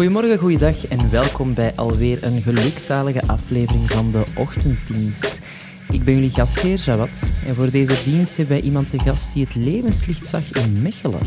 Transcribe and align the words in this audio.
Goedemorgen, 0.00 0.38
goeiedag 0.38 0.86
en 0.86 1.10
welkom 1.10 1.54
bij 1.54 1.72
alweer 1.76 2.24
een 2.24 2.42
gelukzalige 2.42 3.26
aflevering 3.26 3.90
van 3.90 4.10
de 4.10 4.22
Ochtenddienst. 4.36 5.40
Ik 5.90 6.04
ben 6.04 6.14
jullie 6.14 6.30
gastheer 6.30 6.76
Jawad 6.76 7.32
en 7.46 7.54
voor 7.54 7.70
deze 7.70 8.02
dienst 8.04 8.36
hebben 8.36 8.56
wij 8.56 8.64
iemand 8.64 8.90
te 8.90 8.98
gast 8.98 9.32
die 9.32 9.44
het 9.44 9.54
levenslicht 9.54 10.26
zag 10.26 10.52
in 10.52 10.82
Mechelen. 10.82 11.20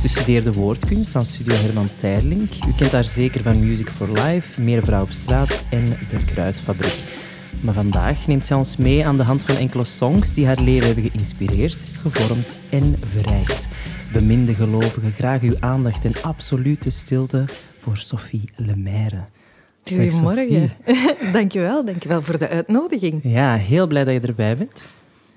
Ze 0.00 0.08
studeerde 0.08 0.52
woordkunst 0.52 1.16
aan 1.16 1.24
Studio 1.24 1.54
Herman 1.54 1.88
Teirlink. 1.96 2.52
U 2.68 2.72
kent 2.76 2.92
haar 2.92 3.04
zeker 3.04 3.42
van 3.42 3.66
Music 3.68 3.88
for 3.88 4.08
Life, 4.12 4.60
Meer 4.60 4.84
Vrouw 4.84 5.02
op 5.02 5.10
Straat 5.10 5.64
en 5.70 5.84
De 5.84 6.24
Kruidfabriek. 6.24 6.98
Maar 7.60 7.74
vandaag 7.74 8.26
neemt 8.26 8.46
zij 8.46 8.56
ons 8.56 8.76
mee 8.76 9.06
aan 9.06 9.16
de 9.16 9.24
hand 9.24 9.44
van 9.44 9.56
enkele 9.56 9.84
songs 9.84 10.34
die 10.34 10.46
haar 10.46 10.60
leven 10.60 10.86
hebben 10.86 11.10
geïnspireerd, 11.10 11.84
gevormd 12.00 12.58
en 12.70 12.96
verrijkt. 13.14 13.68
Beminde 14.12 14.54
gelovigen, 14.54 15.12
graag 15.12 15.40
uw 15.40 15.56
aandacht 15.60 16.04
en 16.04 16.22
absolute 16.22 16.90
stilte 16.90 17.44
voor 17.88 17.96
Sophie 17.96 18.50
Lemaire. 18.56 19.24
Goedemorgen. 19.84 20.70
dankjewel, 21.32 21.84
dankjewel 21.84 22.22
voor 22.22 22.38
de 22.38 22.48
uitnodiging. 22.48 23.20
Ja, 23.22 23.54
heel 23.54 23.86
blij 23.86 24.04
dat 24.04 24.14
je 24.14 24.20
erbij 24.20 24.56
bent. 24.56 24.82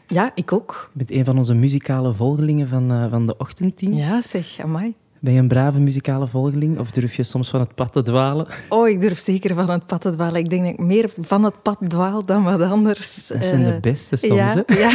Ja, 0.08 0.32
ik 0.36 0.52
ook. 0.52 0.90
Je 0.91 0.98
bent 0.98 1.12
een 1.12 1.26
van 1.26 1.38
onze 1.38 1.54
muzikale 1.54 2.14
volgelingen 2.14 2.68
van, 2.68 2.91
uh, 2.91 3.10
van 3.10 3.26
de 3.26 3.38
ochtenddienst. 3.38 4.10
Ja, 4.10 4.22
zeg, 4.22 4.60
amai. 4.60 4.94
Ben 5.20 5.34
je 5.34 5.40
een 5.40 5.48
brave 5.48 5.80
muzikale 5.80 6.27
volgeling 6.27 6.80
of 6.80 6.91
durf 6.91 7.16
je 7.16 7.24
soms 7.24 7.50
van 7.50 7.60
het 7.60 7.76
pad 7.76 7.94
te 7.94 8.02
dwalen? 8.02 8.48
Oh, 8.70 8.88
ik 8.88 9.02
durf 9.02 9.20
zeker 9.20 9.55
van 9.55 9.70
het 9.70 9.86
pad 9.86 10.02
te 10.02 10.10
dwalen. 10.10 10.40
Ik 10.40 10.49
denk 10.49 10.63
dat 10.63 10.74
ik 10.74 10.80
meer 10.80 11.10
van 11.18 11.44
het 11.44 11.62
pad 11.62 11.77
dwaal 11.88 12.26
dan 12.26 12.44
wat 12.44 12.62
anders. 12.62 13.27
Dat 13.27 13.44
zijn 13.44 13.63
de 13.63 13.77
beste 13.82 14.16
soms, 14.16 14.54
ja, 14.54 14.63
hè? 14.66 14.80
Ja. 14.80 14.90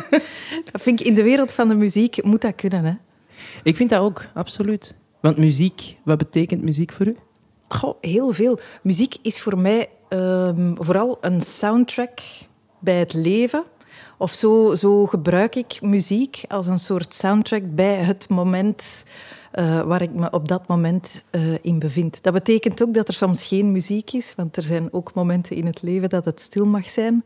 dat 0.72 0.82
vind 0.82 1.00
ik 1.00 1.06
in 1.06 1.14
de 1.14 1.22
wereld 1.22 1.52
van 1.52 1.68
de 1.68 1.74
muziek 1.74 2.24
moet 2.24 2.40
dat 2.40 2.54
kunnen, 2.54 2.84
hè? 2.84 2.94
Ik 3.62 3.76
vind 3.76 3.90
dat 3.90 4.00
ook, 4.00 4.26
absoluut. 4.34 4.94
Want 5.22 5.36
muziek, 5.36 5.96
wat 6.02 6.18
betekent 6.18 6.62
muziek 6.62 6.92
voor 6.92 7.06
u? 7.06 7.16
Goh, 7.68 7.94
heel 8.00 8.32
veel. 8.32 8.58
Muziek 8.82 9.16
is 9.22 9.40
voor 9.40 9.58
mij 9.58 9.88
um, 10.08 10.74
vooral 10.78 11.18
een 11.20 11.40
soundtrack 11.40 12.18
bij 12.78 12.98
het 12.98 13.12
leven. 13.14 13.64
Of 14.18 14.32
zo, 14.32 14.74
zo 14.74 15.06
gebruik 15.06 15.54
ik 15.54 15.78
muziek 15.80 16.44
als 16.48 16.66
een 16.66 16.78
soort 16.78 17.14
soundtrack 17.14 17.62
bij 17.74 17.94
het 17.94 18.28
moment 18.28 19.04
uh, 19.54 19.82
waar 19.82 20.02
ik 20.02 20.12
me 20.12 20.30
op 20.30 20.48
dat 20.48 20.66
moment 20.68 21.24
uh, 21.30 21.54
in 21.62 21.78
bevind. 21.78 22.22
Dat 22.22 22.32
betekent 22.32 22.82
ook 22.82 22.94
dat 22.94 23.08
er 23.08 23.14
soms 23.14 23.46
geen 23.46 23.72
muziek 23.72 24.12
is, 24.12 24.32
want 24.36 24.56
er 24.56 24.62
zijn 24.62 24.92
ook 24.92 25.14
momenten 25.14 25.56
in 25.56 25.66
het 25.66 25.82
leven 25.82 26.08
dat 26.08 26.24
het 26.24 26.40
stil 26.40 26.66
mag 26.66 26.88
zijn. 26.88 27.24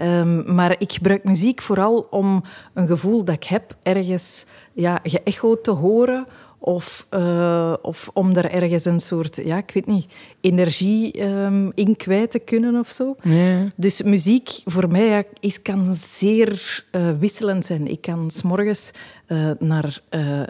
Um, 0.00 0.54
maar 0.54 0.74
ik 0.78 0.92
gebruik 0.92 1.24
muziek 1.24 1.62
vooral 1.62 2.06
om 2.10 2.42
een 2.74 2.86
gevoel 2.86 3.24
dat 3.24 3.34
ik 3.34 3.44
heb 3.44 3.76
ergens 3.82 4.46
ja, 4.72 5.00
geëchoed 5.02 5.64
te 5.64 5.70
horen 5.70 6.26
of, 6.58 7.06
uh, 7.14 7.74
of 7.82 8.10
om 8.12 8.36
er 8.36 8.50
ergens 8.50 8.84
een 8.84 9.00
soort, 9.00 9.36
ja, 9.44 9.56
ik 9.56 9.70
weet 9.74 9.86
niet, 9.86 10.12
energie 10.40 11.22
um, 11.22 11.72
in 11.74 11.96
kwijt 11.96 12.30
te 12.30 12.38
kunnen 12.38 12.78
of 12.78 12.88
zo. 12.88 13.14
Ja. 13.22 13.66
Dus 13.76 14.02
muziek 14.02 14.48
voor 14.64 14.88
mij 14.88 15.06
ja, 15.06 15.22
is, 15.40 15.62
kan 15.62 15.94
zeer 15.94 16.84
uh, 16.92 17.10
wisselend 17.18 17.66
zijn. 17.66 17.86
Ik 17.86 18.00
kan 18.00 18.30
s'morgens 18.30 18.90
uh, 19.28 19.50
naar 19.58 20.00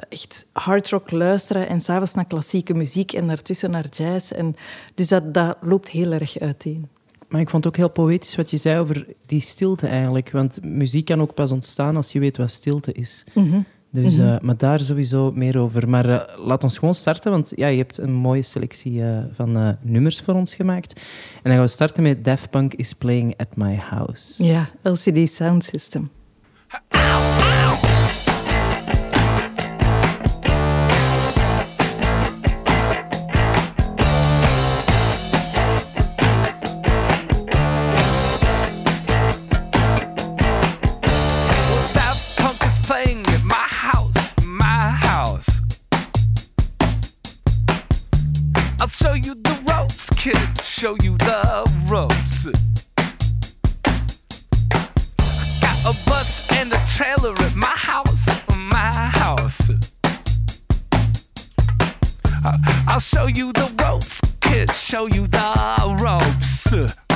echt 0.09 0.47
hard 0.53 0.91
rock 0.91 1.11
luisteren 1.11 1.69
en 1.69 1.81
s'avonds 1.81 2.15
naar 2.15 2.27
klassieke 2.27 2.75
muziek 2.75 3.13
en 3.13 3.27
daartussen 3.27 3.71
naar 3.71 3.87
jazz. 3.91 4.31
En, 4.31 4.55
dus 4.95 5.09
dat, 5.09 5.35
dat 5.35 5.57
loopt 5.61 5.89
heel 5.89 6.13
erg 6.13 6.39
uiteen. 6.39 6.89
Maar 7.29 7.41
ik 7.41 7.51
vond 7.51 7.65
het 7.65 7.73
ook 7.73 7.79
heel 7.79 8.05
poëtisch 8.05 8.37
wat 8.37 8.51
je 8.51 8.57
zei 8.57 8.79
over 8.79 9.07
die 9.27 9.41
stilte 9.41 9.87
eigenlijk. 9.87 10.31
Want 10.31 10.65
muziek 10.65 11.05
kan 11.05 11.21
ook 11.21 11.35
pas 11.35 11.53
ontstaan 11.53 11.97
als 11.97 12.13
je 12.13 12.19
weet 12.19 12.37
wat 12.37 12.51
stilte 12.51 12.93
is. 12.93 13.25
Mm 13.35 13.51
-hmm. 13.51 13.65
Dus, 13.93 14.17
Mhm. 14.17 14.27
uh, 14.27 14.39
maar 14.41 14.57
daar 14.57 14.81
sowieso 14.81 15.33
meer 15.35 15.59
over. 15.59 15.89
Maar 15.89 16.09
uh, 16.09 16.21
laat 16.37 16.63
ons 16.63 16.79
gewoon 16.79 16.95
starten, 16.95 17.31
want 17.31 17.53
ja, 17.57 17.67
je 17.67 17.79
hebt 17.79 17.99
een 17.99 18.13
mooie 18.13 18.43
selectie 18.43 18.93
uh, 18.93 19.19
van 19.33 19.77
nummers 19.83 20.21
voor 20.21 20.35
ons 20.35 20.55
gemaakt. 20.55 20.93
En 20.93 21.41
dan 21.43 21.53
gaan 21.53 21.63
we 21.63 21.69
starten 21.69 22.03
met 22.03 22.25
Daft 22.25 22.51
Punk 22.51 22.75
is 22.75 22.93
Playing 22.93 23.35
at 23.37 23.57
My 23.57 23.77
House. 23.77 24.45
Ja, 24.45 24.69
LCD 24.83 25.31
Sound 25.31 25.65
System. 25.65 26.11
Show 50.63 50.97
you 51.03 51.17
the 51.19 51.65
ropes. 51.89 52.47
Got 55.61 55.79
a 55.85 56.09
bus 56.09 56.51
and 56.53 56.73
a 56.73 56.81
trailer 56.87 57.35
at 57.35 57.55
my 57.55 57.67
house, 57.67 58.27
my 58.55 58.93
house. 59.23 59.71
I'll 62.87 63.01
show 63.01 63.27
you 63.27 63.53
the 63.53 63.73
ropes, 63.83 64.21
kid, 64.41 64.75
show 64.75 65.07
you 65.07 65.27
the 65.27 65.99
ropes. 66.03 67.08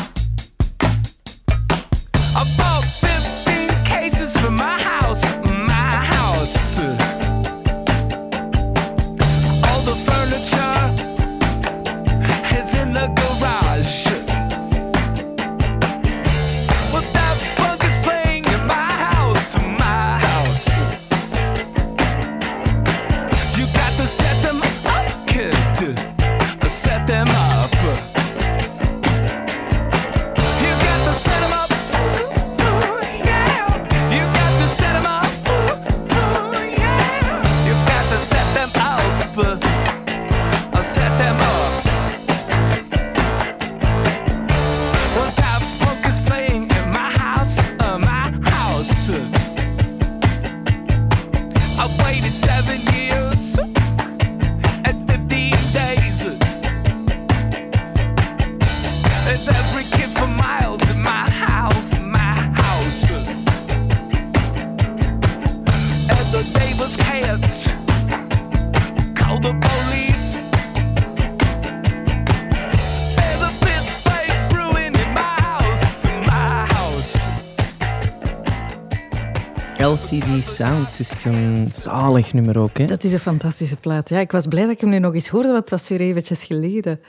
LCD 79.82 80.44
Sound 80.44 80.88
System, 80.88 81.69
zalig 81.69 82.32
nummer 82.32 82.58
ook, 82.61 82.79
hè? 82.79 82.84
Dat 82.84 83.05
is 83.05 83.12
een 83.12 83.19
fantastische 83.19 83.76
plaat. 83.76 84.08
Ja, 84.08 84.20
ik 84.20 84.32
was 84.32 84.46
blij 84.46 84.62
dat 84.62 84.70
ik 84.70 84.81
hem 84.81 84.90
nu 84.90 84.99
nog 84.99 85.14
eens 85.14 85.29
hoorde, 85.29 85.49
want 85.49 85.61
het 85.61 85.70
was 85.70 85.88
weer 85.88 86.00
eventjes 86.00 86.44
geleden. 86.44 87.00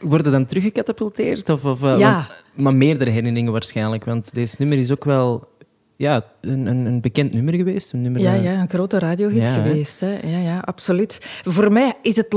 Worden 0.00 0.32
dan 0.32 0.46
teruggecatapulteerd? 0.46 1.48
Of, 1.48 1.64
of, 1.64 1.82
uh, 1.82 1.98
Ja. 1.98 2.12
want- 2.14 2.26
maar 2.54 2.74
meerdere 2.74 3.10
herinneringen 3.10 3.52
waarschijnlijk, 3.52 4.04
want 4.04 4.34
deze 4.34 4.56
nummer 4.58 4.78
is 4.78 4.92
ook 4.92 5.04
wel 5.04 5.48
ja, 5.96 6.24
een, 6.40 6.66
een, 6.66 6.86
een 6.86 7.00
bekend 7.00 7.32
nummer 7.32 7.54
geweest. 7.54 7.92
Een 7.92 8.02
nummer, 8.02 8.20
Ja, 8.20 8.34
eh, 8.34 8.44
ja, 8.44 8.60
een 8.60 8.68
grote 8.68 8.98
radiohit 8.98 9.36
Ja, 9.46 9.52
geweest. 9.52 10.00
Hè? 10.00 10.18
Ja, 10.22 10.38
ja, 10.38 10.58
absoluut. 10.58 11.40
Voor 11.44 11.72
mij 11.72 11.92
is 12.02 12.16
het 12.16 12.34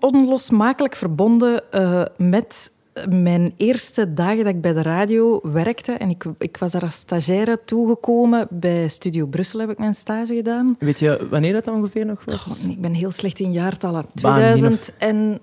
onlosmakelijk 0.00 0.96
verbonden 0.96 1.62
eh, 1.70 2.02
met 2.16 2.72
mijn 3.08 3.52
eerste 3.56 4.12
dagen 4.12 4.44
dat 4.44 4.54
ik 4.54 4.60
bij 4.60 4.72
de 4.72 4.82
radio 4.82 5.40
werkte. 5.42 5.92
En 5.92 6.10
ik, 6.10 6.24
ik 6.38 6.56
was 6.56 6.72
daar 6.72 6.82
als 6.82 6.94
stagiaire 6.94 7.60
toegekomen. 7.64 8.46
Bij 8.50 8.88
Studio 8.88 9.26
Brussel 9.26 9.60
heb 9.60 9.70
ik 9.70 9.78
mijn 9.78 9.94
stage 9.94 10.34
gedaan. 10.34 10.76
Weet 10.78 10.98
je 10.98 11.26
wanneer 11.30 11.52
dat 11.52 11.68
ongeveer 11.68 12.06
nog 12.06 12.24
was? 12.24 12.66
Ik 12.68 12.80
ben 12.80 12.92
heel 12.92 13.10
slecht 13.10 13.38
in 13.38 13.52
jaartallen. 13.52 14.06
Baan, 14.22 14.78
2004 14.98 15.40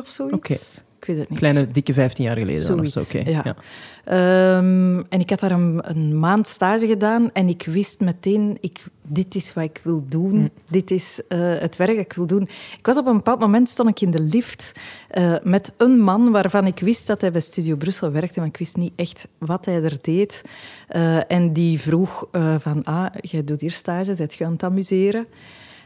of 0.00 0.08
zoiets. 0.08 0.82
Ik 1.04 1.10
Ik 1.10 1.14
weet 1.14 1.18
het 1.18 1.30
niet. 1.30 1.38
Kleine, 1.38 1.66
dikke 1.66 1.92
15 1.92 2.24
jaar 2.24 2.36
geleden 2.36 2.66
dan 2.66 2.80
of 2.80 2.88
Zoiets, 2.88 3.10
zo. 3.10 3.18
ja. 3.24 3.42
Ja. 3.44 3.56
Ehm, 4.04 5.02
en 5.08 5.20
ik 5.20 5.30
had 5.30 5.40
daar 5.40 5.50
een, 5.50 5.80
een 5.82 6.18
maand 6.18 6.48
stage 6.48 6.86
gedaan 6.86 7.32
en 7.32 7.48
ik 7.48 7.62
wist 7.62 8.00
meteen, 8.00 8.56
ik, 8.60 8.84
dit 9.02 9.34
is 9.34 9.52
wat 9.52 9.64
ik 9.64 9.80
wil 9.84 10.04
doen. 10.08 10.34
Mm. 10.34 10.50
Dit 10.68 10.90
is 10.90 11.20
eh, 11.28 11.38
het 11.58 11.76
werk 11.76 11.96
dat 11.96 12.04
ik 12.04 12.12
wil 12.12 12.26
doen. 12.26 12.42
Ik 12.78 12.86
was 12.86 12.96
op 12.98 13.06
een 13.06 13.16
bepaald 13.16 13.40
moment, 13.40 13.68
stond 13.68 13.88
ik 13.88 14.00
in 14.00 14.10
de 14.10 14.20
lift 14.20 14.72
eh, 15.08 15.34
met 15.42 15.72
een 15.76 16.00
man 16.00 16.30
waarvan 16.30 16.66
ik 16.66 16.78
wist 16.78 17.06
dat 17.06 17.20
hij 17.20 17.32
bij 17.32 17.40
Studio 17.40 17.76
Brussel 17.76 18.10
werkte, 18.10 18.38
maar 18.38 18.48
ik 18.48 18.56
wist 18.56 18.76
niet 18.76 18.92
echt 18.96 19.28
wat 19.38 19.64
hij 19.64 19.82
er 19.82 19.98
deed. 20.00 20.42
Eh, 20.88 21.30
en 21.32 21.52
die 21.52 21.80
vroeg 21.80 22.28
van, 22.58 22.84
ah, 22.84 23.06
jij 23.20 23.44
doet 23.44 23.60
hier 23.60 23.70
stage, 23.70 24.14
zet 24.14 24.34
je 24.34 24.44
aan 24.44 24.52
het 24.52 24.62
amuseren? 24.62 25.26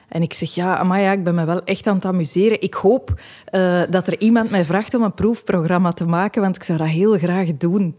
En 0.09 0.23
ik 0.23 0.35
zeg, 0.35 0.55
ja, 0.55 0.83
maar 0.83 1.01
ja, 1.01 1.13
ik 1.13 1.25
ben 1.25 1.35
me 1.35 1.45
wel 1.45 1.65
echt 1.65 1.87
aan 1.87 1.95
het 1.95 2.05
amuseren. 2.05 2.63
Ik 2.63 2.75
hoop 2.75 3.21
eh, 3.45 3.83
dat 3.91 4.07
er 4.07 4.21
iemand 4.21 4.51
mij 4.51 4.65
vraagt 4.65 4.95
om 4.95 5.03
een 5.03 5.15
proefprogramma 5.15 5.93
te 5.93 6.07
maken, 6.07 6.43
want 6.43 6.57
ik 6.57 6.63
zou 6.63 6.79
dat 6.79 6.87
heel 6.87 7.19
graag 7.19 7.57
doen. 7.57 7.97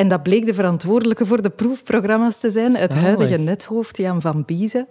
En 0.00 0.08
dat 0.08 0.22
bleek 0.22 0.46
de 0.46 0.54
verantwoordelijke 0.54 1.26
voor 1.26 1.42
de 1.42 1.50
proefprogramma's 1.50 2.40
te 2.40 2.50
zijn, 2.50 2.76
het 2.76 2.94
huidige 2.94 3.36
nethoofd 3.36 3.96
Jan 3.96 4.20
van 4.20 4.44
Biezen, 4.44 4.88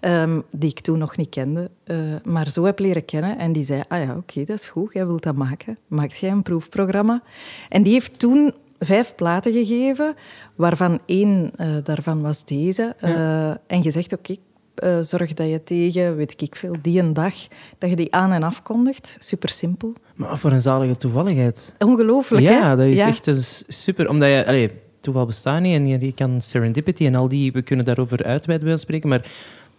ehm, 0.00 0.40
die 0.50 0.70
ik 0.70 0.80
toen 0.80 0.98
nog 0.98 1.16
niet 1.16 1.28
kende, 1.28 1.70
eh, 1.84 1.96
maar 2.24 2.50
zo 2.50 2.64
heb 2.64 2.78
leren 2.78 3.04
kennen. 3.04 3.38
En 3.38 3.52
die 3.52 3.64
zei, 3.64 3.82
ah 3.88 4.04
ja, 4.04 4.16
oké, 4.16 4.44
dat 4.44 4.58
is 4.58 4.66
goed, 4.66 4.92
jij 4.92 5.06
wilt 5.06 5.22
dat 5.22 5.36
maken. 5.36 5.78
Maakt 5.86 6.18
jij 6.18 6.30
een 6.30 6.42
proefprogramma? 6.42 7.22
En 7.68 7.82
die 7.82 7.92
heeft 7.92 8.18
toen 8.18 8.52
vijf 8.78 9.14
platen 9.14 9.52
gegeven, 9.52 10.14
waarvan 10.54 11.00
één 11.06 11.50
eh, 11.56 11.76
daarvan 11.82 12.22
was 12.22 12.44
deze. 12.44 12.94
Eh, 12.98 13.50
en 13.50 13.82
gezegd, 13.82 14.12
oké, 14.12 14.36
eh, 14.74 14.98
zorg 15.00 15.34
dat 15.34 15.48
je 15.50 15.62
tegen, 15.62 16.16
weet 16.16 16.42
ik 16.42 16.56
veel, 16.56 16.76
die 16.82 16.98
een 17.00 17.12
dag, 17.12 17.34
dat 17.78 17.90
je 17.90 17.96
die 17.96 18.14
aan 18.14 18.32
en 18.32 18.42
afkondigt. 18.42 19.16
Super 19.20 19.48
simpel. 19.48 19.92
Maar 20.14 20.38
voor 20.38 20.52
een 20.52 20.60
zalige 20.60 20.96
toevalligheid. 20.96 21.72
Ongelooflijk, 21.78 22.44
hè? 22.44 22.52
Ja, 22.52 22.76
dat 22.76 22.86
is 22.86 22.98
echt 22.98 23.26
is 23.26 23.64
super. 23.68 24.08
Omdat 24.08 24.28
je... 24.28 24.46
Allee, 24.46 24.70
toeval 25.00 25.26
bestaat 25.26 25.60
niet 25.60 25.74
en 25.74 25.86
je, 25.86 26.00
je 26.00 26.12
kan 26.14 26.40
serendipity 26.40 27.06
en 27.06 27.14
al 27.14 27.28
die... 27.28 27.52
We 27.52 27.62
kunnen 27.62 27.84
daarover 27.84 28.24
uitweiden 28.24 28.68
bij 28.68 28.76
spreken, 28.76 29.08
maar 29.08 29.22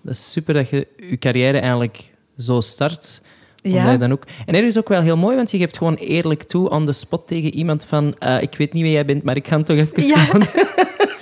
dat 0.02 0.14
is 0.14 0.32
super 0.32 0.54
dat 0.54 0.70
je 0.70 0.88
je 1.10 1.18
carrière 1.18 1.58
eigenlijk 1.58 2.12
zo 2.38 2.62
start. 2.62 3.22
Omdat 3.64 3.82
Ja. 3.82 3.92
je 3.92 3.98
dan 3.98 4.12
ook... 4.12 4.24
En 4.46 4.56
ergens 4.56 4.78
ook 4.78 4.88
wel 4.90 5.02
heel 5.02 5.18
mooi, 5.18 5.36
want 5.36 5.52
je 5.52 5.58
geeft 5.58 5.78
gewoon 5.78 5.96
eerlijk 5.96 6.44
toe 6.44 6.70
on 6.70 6.86
the 6.86 6.92
spot 6.92 7.28
tegen 7.28 7.54
iemand 7.54 7.86
van 7.86 8.16
eh, 8.20 8.42
ik 8.42 8.56
weet 8.58 8.74
niet 8.74 8.84
wie 8.84 8.92
jij 8.92 9.06
bent, 9.06 9.24
maar 9.24 9.36
ik 9.36 9.48
ga 9.48 9.58
het 9.58 9.66
toch 9.66 9.78
even 9.78 10.08
Ja. 10.08 10.28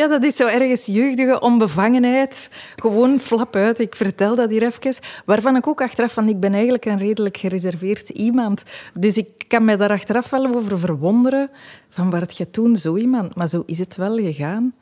Ja, 0.00 0.08
dat 0.08 0.22
is 0.22 0.36
zo 0.36 0.46
ergens 0.46 0.86
jeugdige 0.86 1.40
onbevangenheid. 1.40 2.50
Gewoon 2.76 3.20
flap 3.20 3.56
uit. 3.56 3.80
Ik 3.80 3.94
vertel 3.94 4.34
dat 4.34 4.50
hier 4.50 4.62
even. 4.62 4.94
Waarvan 5.24 5.56
ik 5.56 5.66
ook 5.66 5.80
achteraf 5.82 6.12
van, 6.12 6.28
ik 6.28 6.40
ben 6.40 6.52
eigenlijk 6.52 6.84
een 6.84 6.98
redelijk 6.98 7.36
gereserveerd 7.36 8.08
iemand. 8.08 8.64
Dus 8.94 9.16
ik 9.16 9.28
kan 9.48 9.64
mij 9.64 9.76
daar 9.76 9.90
achteraf 9.90 10.30
wel 10.30 10.54
over 10.54 10.78
verwonderen. 10.78 11.50
Van, 11.88 12.10
werd 12.10 12.36
je 12.36 12.50
toen 12.50 12.76
zo 12.76 12.96
iemand? 12.96 13.34
Maar 13.36 13.48
zo 13.48 13.62
is 13.66 13.78
het 13.78 13.96
wel 13.96 14.16
gegaan. 14.16 14.74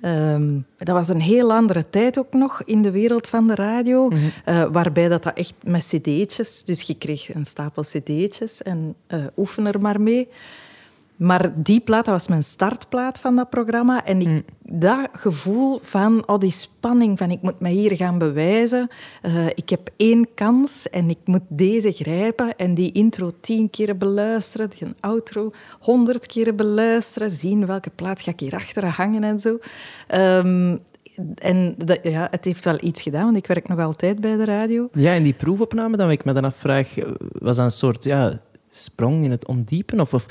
Ehm, 0.00 0.58
dat 0.78 0.96
was 0.96 1.08
een 1.08 1.20
heel 1.20 1.52
andere 1.52 1.90
tijd 1.90 2.18
ook 2.18 2.32
nog 2.32 2.62
in 2.64 2.82
de 2.82 2.90
wereld 2.90 3.28
van 3.28 3.46
de 3.46 3.54
radio. 3.54 4.10
eh, 4.44 4.64
waarbij 4.70 5.08
dat, 5.08 5.22
dat 5.22 5.34
echt 5.34 5.54
met 5.62 5.86
cd'tjes... 5.86 6.64
Dus 6.64 6.80
je 6.82 6.94
kreeg 6.94 7.34
een 7.34 7.44
stapel 7.44 7.82
cd'tjes 7.82 8.62
en 8.62 8.94
eh 9.06 9.18
oefen 9.36 9.66
er 9.66 9.80
maar 9.80 10.00
mee. 10.00 10.28
Maar 11.16 11.52
die 11.62 11.80
plaat, 11.80 12.04
dat 12.04 12.14
was 12.14 12.28
mijn 12.28 12.42
startplaat 12.42 13.18
van 13.18 13.36
dat 13.36 13.50
programma. 13.50 14.04
En 14.04 14.20
ik, 14.20 14.44
dat 14.62 15.08
gevoel 15.12 15.78
van, 15.82 16.28
oh, 16.28 16.38
die 16.38 16.50
spanning 16.50 17.18
van 17.18 17.30
ik 17.30 17.42
moet 17.42 17.60
mij 17.60 17.72
hier 17.72 17.96
gaan 17.96 18.18
bewijzen. 18.18 18.88
Eh, 19.22 19.46
ik 19.46 19.68
heb 19.68 19.90
één 19.96 20.34
kans 20.34 20.90
en 20.90 21.10
ik 21.10 21.18
moet 21.24 21.42
deze 21.48 21.92
grijpen. 21.92 22.56
En 22.56 22.74
die 22.74 22.92
intro 22.92 23.32
tien 23.40 23.70
keer 23.70 23.96
beluisteren, 23.96 24.70
die 24.78 24.88
outro 25.00 25.50
honderd 25.80 26.26
keer 26.26 26.54
beluisteren. 26.54 27.30
Zien 27.30 27.66
welke 27.66 27.90
plaat 27.90 28.20
ga 28.20 28.30
ik 28.30 28.40
hierachter 28.40 28.86
hangen 28.86 29.24
en 29.24 29.40
zo. 29.40 29.58
Ehm, 30.06 30.76
en 31.34 31.74
dat, 31.78 31.98
ja, 32.02 32.28
het 32.30 32.44
heeft 32.44 32.64
wel 32.64 32.78
iets 32.80 33.02
gedaan, 33.02 33.24
want 33.24 33.36
ik 33.36 33.46
werk 33.46 33.68
nog 33.68 33.78
altijd 33.78 34.20
bij 34.20 34.36
de 34.36 34.44
radio. 34.44 34.88
Ja, 34.92 35.14
en 35.14 35.22
die 35.22 35.32
proefopname, 35.32 35.96
dan 35.96 36.10
ik 36.10 36.24
me 36.24 36.32
dan 36.32 36.44
afvraag, 36.44 36.98
eh, 36.98 37.10
was 37.32 37.56
dat 37.56 37.64
een 37.64 37.70
soort 37.70 38.04
ja, 38.04 38.40
sprong 38.72 39.24
in 39.24 39.30
het 39.30 39.46
ondiepen? 39.46 40.00
Of, 40.00 40.14
of 40.14 40.26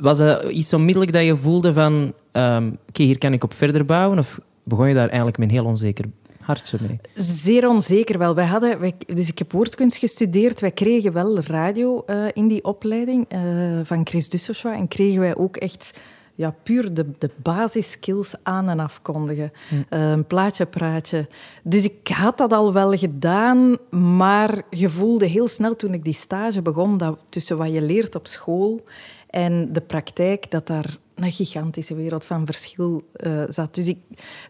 was 0.00 0.18
dat 0.18 0.42
iets 0.42 0.72
onmiddellijk 0.72 1.12
dat 1.12 1.24
je 1.24 1.36
voelde 1.36 1.72
van, 1.72 2.12
ehm, 2.32 2.70
oké, 2.88 3.02
hier 3.02 3.18
kan 3.18 3.32
ik 3.32 3.44
op 3.44 3.54
verder 3.54 3.84
bouwen? 3.84 4.18
Of 4.18 4.40
begon 4.64 4.88
je 4.88 4.94
daar 4.94 5.08
eigenlijk 5.08 5.38
met 5.38 5.48
een 5.48 5.54
heel 5.54 5.64
onzeker 5.64 6.04
hartje 6.40 6.78
mee? 6.80 7.00
Zeer 7.14 7.68
onzeker 7.68 8.18
wel. 8.18 8.34
Wij 8.34 8.46
hadden, 8.46 8.94
dus 9.06 9.28
ik 9.28 9.38
heb 9.38 9.52
woordkunst 9.52 9.96
gestudeerd. 9.96 10.60
Wij 10.60 10.70
kregen 10.70 11.12
wel 11.12 11.40
radio 11.40 12.02
eh, 12.06 12.24
in 12.32 12.48
die 12.48 12.64
opleiding 12.64 13.24
eh, 13.28 13.40
van 13.82 14.06
Chris 14.06 14.28
Dussochois. 14.28 14.76
En 14.76 14.88
kregen 14.88 15.20
wij 15.20 15.36
ook 15.36 15.56
echt 15.56 16.00
ja, 16.36 16.54
puur 16.62 16.94
de, 16.94 17.06
de 17.18 17.30
basiskills 17.42 18.34
aan 18.42 18.68
en 18.68 18.80
afkondigen. 18.80 19.52
Eh, 19.88 20.18
plaatje, 20.26 20.66
praatje. 20.66 21.28
Dus 21.62 21.84
ik 21.84 22.08
had 22.08 22.38
dat 22.38 22.52
al 22.52 22.72
wel 22.72 22.96
gedaan, 22.96 23.76
maar 23.90 24.62
je 24.70 24.88
voelde 24.88 25.26
heel 25.26 25.48
snel 25.48 25.76
toen 25.76 25.94
ik 25.94 26.04
die 26.04 26.14
stage 26.14 26.62
begon, 26.62 26.98
dat 26.98 27.18
tussen 27.28 27.56
wat 27.56 27.72
je 27.72 27.82
leert 27.82 28.14
op 28.14 28.26
school 28.26 28.84
en 29.30 29.72
de 29.72 29.80
praktijk, 29.80 30.50
dat 30.50 30.66
daar 30.66 30.96
een 31.14 31.32
gigantische 31.32 31.94
wereld 31.94 32.24
van 32.24 32.46
verschil 32.46 33.02
eh, 33.12 33.42
zat. 33.48 33.74
Dus 33.74 33.86
ik, 33.86 33.98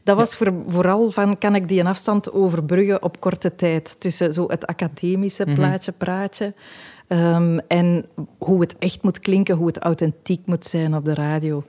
dat 0.03 0.17
was 0.17 0.35
voor, 0.37 0.53
vooral 0.67 1.11
van, 1.11 1.39
kan 1.39 1.55
ik 1.55 1.69
die 1.69 1.81
een 1.81 1.87
afstand 1.87 2.33
overbruggen 2.33 3.03
op 3.03 3.21
korte 3.21 3.55
tijd 3.55 4.01
tussen 4.01 4.33
zo 4.33 4.49
het 4.49 4.67
academische 4.67 5.45
plaatje, 5.55 5.93
praatje, 5.93 6.55
ehm, 7.09 7.59
en 7.69 8.05
hoe 8.39 8.61
het 8.61 8.79
echt 8.79 9.03
moet 9.03 9.19
klinken, 9.19 9.57
hoe 9.57 9.67
het 9.67 9.79
authentiek 9.79 10.41
moet 10.47 10.65
zijn 10.65 10.95
op 10.97 11.05
de 11.05 11.15
radio. 11.15 11.65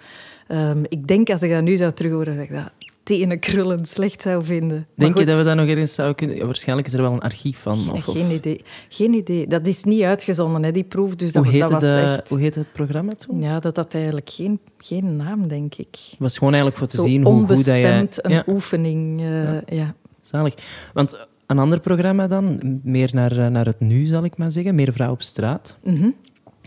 Ehm, 0.48 0.84
ik 0.88 1.08
denk, 1.08 1.30
als 1.30 1.42
ik 1.42 1.52
dat 1.52 1.62
nu 1.64 1.76
zou 1.78 1.92
terughoren, 1.92 2.36
dat 2.36 2.46
ik 2.46 2.52
dat 2.52 2.72
tenen 3.04 3.40
krullend 3.40 3.88
slecht 3.88 4.22
zou 4.22 4.44
vinden. 4.46 4.78
Maar 4.78 5.06
Denk 5.06 5.18
je 5.18 5.26
dat 5.26 5.38
we 5.38 5.44
dat 5.44 5.56
nog 5.56 5.68
ergens 5.68 5.94
zouden 5.94 6.16
kunnen... 6.18 6.36
Ja, 6.36 6.46
waarschijnlijk 6.46 6.88
is 6.88 6.94
er 6.94 7.02
wel 7.02 7.12
een 7.14 7.20
archief 7.22 7.60
van. 7.60 7.76
Geen, 7.78 7.94
Of, 7.94 8.04
geen 8.04 8.32
idee. 8.32 8.62
Geen 8.90 9.14
idee. 9.14 9.48
Dat 9.48 9.68
is 9.68 9.84
niet 9.84 10.02
uitgezonden, 10.02 10.64
hè, 10.64 10.72
die 10.72 10.84
proef. 10.84 11.16
Dus 11.16 11.32
dat, 11.32 11.44
Hoe, 11.44 11.52
heette 11.54 11.68
dat 11.70 11.82
was 11.82 11.92
de, 11.92 11.98
echt... 11.98 12.30
hoe 12.30 12.40
heette 12.40 12.60
het 12.60 12.72
programma 12.72 13.14
toen? 13.14 13.42
Ja, 13.42 13.60
dat 13.60 13.76
had 13.76 13.94
eigenlijk 13.94 14.30
geen, 14.30 14.60
geen 14.78 15.16
naam, 15.16 15.48
denk 15.48 15.76
ik. 15.76 15.88
Het 16.10 16.16
was 16.20 16.38
gewoon 16.38 16.54
eigenlijk 16.54 16.80
voor 16.82 16.88
te 16.92 16.98
Zo 16.98 17.04
zien 17.04 17.24
hoe 17.24 17.34
goed 17.46 17.48
dat 17.48 17.66
je... 17.66 17.72
onbestemd, 17.72 18.26
een 18.26 18.32
Ja, 18.32 18.44
oefening. 18.48 19.22
eh, 19.22 19.62
ja. 19.78 19.94
zalig. 20.22 20.54
Want 20.94 21.28
een 21.48 21.60
ander 21.60 21.80
programma 21.80 22.28
dan, 22.28 22.60
meer 22.84 23.10
naar, 23.14 23.38
eh, 23.38 23.48
naar 23.48 23.66
het 23.66 23.80
nu 23.80 24.06
zal 24.06 24.24
ik 24.24 24.38
maar 24.38 24.52
zeggen, 24.52 24.76
meer 24.76 24.94
vrouw 24.94 25.12
op 25.12 25.22
straat. 25.22 25.78
Mhm. 25.84 26.10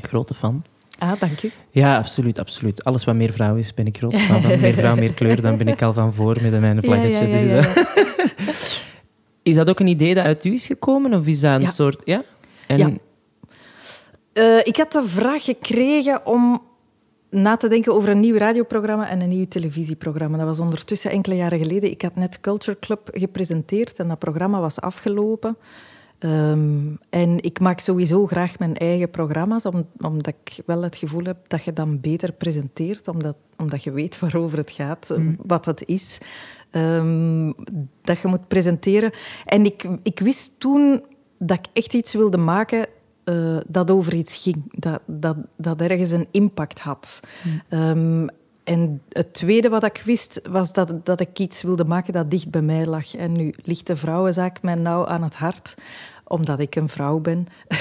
Grote 0.01 0.35
fan. 0.35 0.65
Ah, 0.99 1.21
dank 1.21 1.43
u. 1.43 1.51
Ja, 1.71 1.97
absoluut, 1.97 2.39
absoluut. 2.39 2.85
Alles 2.85 3.05
wat 3.05 3.15
meer 3.15 3.33
vrouw 3.33 3.57
is, 3.57 3.75
ben 3.75 3.87
ik 3.87 3.97
groot 3.97 4.17
fan 4.17 4.43
van. 4.43 4.61
Meer 4.61 4.75
vrouw, 4.75 4.95
meer 4.97 5.13
kleur, 5.13 5.41
dan 5.41 5.57
ben 5.57 5.69
ik 5.69 5.83
al 5.83 5.93
van 5.93 6.15
voor 6.15 6.39
met 6.43 6.61
mijn 6.61 6.83
vlaggetjes. 6.83 7.33
Ja, 7.33 7.39
ja, 7.39 7.57
ja, 7.57 7.61
Dus, 7.61 7.77
eh, 7.95 8.83
is 9.51 9.55
dat 9.55 9.69
ook 9.69 9.81
een 9.81 9.87
idee 9.87 10.15
dat 10.15 10.25
uit 10.25 10.45
u 10.45 10.53
is 10.53 10.67
gekomen? 10.67 11.15
Of 11.15 11.27
is 11.27 11.41
dat 11.41 11.61
een 11.61 11.67
soort... 11.67 12.01
Ja? 12.05 12.23
En. 12.67 13.01
Eh, 14.33 14.59
ik 14.59 14.77
had 14.77 14.93
de 14.93 15.03
vraag 15.03 15.45
gekregen 15.45 16.27
om 16.27 16.63
na 17.31 17.57
te 17.57 17.69
denken 17.69 17.95
over 17.95 18.09
een 18.09 18.21
nieuw 18.21 18.37
radioprogramma 18.37 19.09
en 19.09 19.21
een 19.21 19.29
nieuw 19.29 19.49
televisieprogramma. 19.49 20.37
Dat 20.37 20.47
was 20.47 20.61
ondertussen 20.61 21.11
enkele 21.11 21.37
jaren 21.37 21.59
geleden. 21.59 21.91
Ik 21.91 22.03
had 22.03 22.15
net 22.15 22.41
Culture 22.41 22.79
Club 22.81 23.09
gepresenteerd 23.13 23.99
en 23.99 24.09
dat 24.09 24.19
programma 24.19 24.61
was 24.61 24.81
afgelopen. 24.81 25.57
Ehm, 26.19 26.95
en 27.11 27.43
ik 27.43 27.61
maak 27.61 27.81
sowieso 27.81 28.27
graag 28.27 28.59
mijn 28.59 28.77
eigen 28.77 29.11
programma's, 29.11 29.65
om- 29.67 29.87
omdat 30.01 30.27
ik 30.45 30.59
wel 30.67 30.83
het 30.83 30.97
gevoel 30.97 31.25
heb 31.25 31.37
dat 31.49 31.65
je 31.65 31.73
dan 31.73 32.01
beter 32.01 32.33
presenteert, 32.33 33.09
omdat, 33.09 33.37
omdat 33.57 33.83
je 33.83 33.91
weet 33.93 34.19
waarover 34.19 34.59
het 34.59 34.71
gaat, 34.71 35.11
eh, 35.11 35.17
wat 35.47 35.65
het 35.65 35.83
is, 35.87 36.19
ehm, 36.71 37.53
dat 38.03 38.19
je 38.19 38.29
moet 38.29 38.49
presenteren. 38.49 39.11
En 39.45 39.65
ik, 39.65 39.89
ik 40.03 40.19
wist 40.19 40.61
toen 40.61 41.03
dat 41.39 41.59
ik 41.59 41.67
echt 41.73 41.95
iets 41.95 42.13
wilde 42.15 42.37
maken 42.39 42.87
eh, 43.31 43.57
dat 43.67 43.91
over 43.91 44.15
iets 44.15 44.43
ging, 44.43 44.57
dat, 44.71 45.01
dat, 45.07 45.37
dat 45.57 45.81
ergens 45.81 46.11
een 46.11 46.27
impact 46.31 46.81
had. 46.81 47.21
Ehm, 47.69 48.27
en 48.65 49.03
het 49.09 49.35
tweede 49.35 49.69
wat 49.69 49.85
ik 49.85 50.03
wist, 50.05 50.41
was 50.49 50.73
dat, 50.73 51.07
dat 51.07 51.21
ik 51.21 51.39
iets 51.39 51.63
wilde 51.63 51.85
maken 51.85 52.13
dat 52.13 52.31
dicht 52.31 52.51
bij 52.51 52.63
mij 52.63 52.87
lag. 52.87 53.15
En 53.15 53.33
nu 53.33 53.55
ligt 53.63 53.87
de 53.87 53.97
vrouwenzaak 53.97 54.63
mij 54.63 54.75
nauw 54.75 55.07
aan 55.07 55.23
het 55.23 55.35
hart, 55.35 55.75
omdat 56.25 56.61
ik 56.61 56.75
een 56.75 56.89
vrouw 56.89 57.19
ben. 57.19 57.47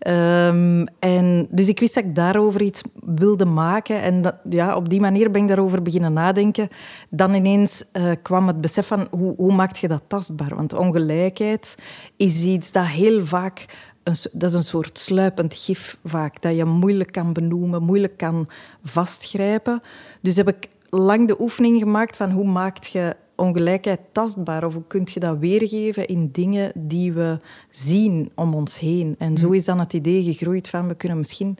Ehm, 0.00 0.86
en 0.98 1.46
dus 1.50 1.68
ik 1.68 1.80
wist 1.80 1.94
dat 1.94 2.04
ik 2.04 2.14
daarover 2.14 2.62
iets 2.62 2.82
wilde 3.04 3.44
maken. 3.44 4.02
En 4.02 4.22
dat, 4.22 4.34
ja, 4.48 4.76
op 4.76 4.88
die 4.88 5.00
manier 5.00 5.30
ben 5.30 5.42
ik 5.42 5.48
daarover 5.48 5.82
beginnen 5.82 6.12
nadenken. 6.12 6.68
Dan 7.08 7.34
ineens 7.34 7.84
eh, 7.92 8.10
kwam 8.22 8.46
het 8.46 8.60
besef 8.60 8.86
van 8.86 9.06
hoe, 9.10 9.34
hoe 9.36 9.52
maak 9.52 9.76
je 9.76 9.88
dat 9.88 10.02
tastbaar? 10.06 10.54
Want 10.54 10.72
ongelijkheid 10.72 11.74
is 12.16 12.44
iets 12.44 12.72
dat 12.72 12.86
heel 12.86 13.26
vaak 13.26 13.64
een, 14.02 14.14
dat 14.32 14.50
is 14.50 14.56
een 14.56 14.64
soort 14.64 14.98
sluipend 14.98 15.54
gif 15.54 15.98
vaak, 16.04 16.42
dat 16.42 16.56
je 16.56 16.64
moeilijk 16.64 17.12
kan 17.12 17.32
benoemen, 17.32 17.82
moeilijk 17.82 18.16
kan 18.16 18.48
vastgrijpen. 18.84 19.82
Dus 20.20 20.36
heb 20.36 20.48
ik 20.48 20.68
lang 20.88 21.28
de 21.28 21.40
oefening 21.40 21.78
gemaakt 21.78 22.16
van 22.16 22.30
hoe 22.30 22.46
maak 22.46 22.84
je 22.84 23.16
ongelijkheid 23.34 24.00
tastbaar 24.12 24.64
of 24.64 24.74
hoe 24.74 24.86
kun 24.86 25.06
je 25.12 25.20
dat 25.20 25.38
weergeven 25.38 26.06
in 26.06 26.28
dingen 26.32 26.72
die 26.74 27.12
we 27.12 27.38
zien 27.70 28.30
om 28.34 28.54
ons 28.54 28.78
heen. 28.78 29.14
En 29.18 29.36
zo 29.36 29.50
is 29.50 29.64
dan 29.64 29.78
het 29.78 29.92
idee 29.92 30.22
gegroeid 30.22 30.68
van 30.68 30.88
we 30.88 30.94
kunnen 30.94 31.18
misschien 31.18 31.58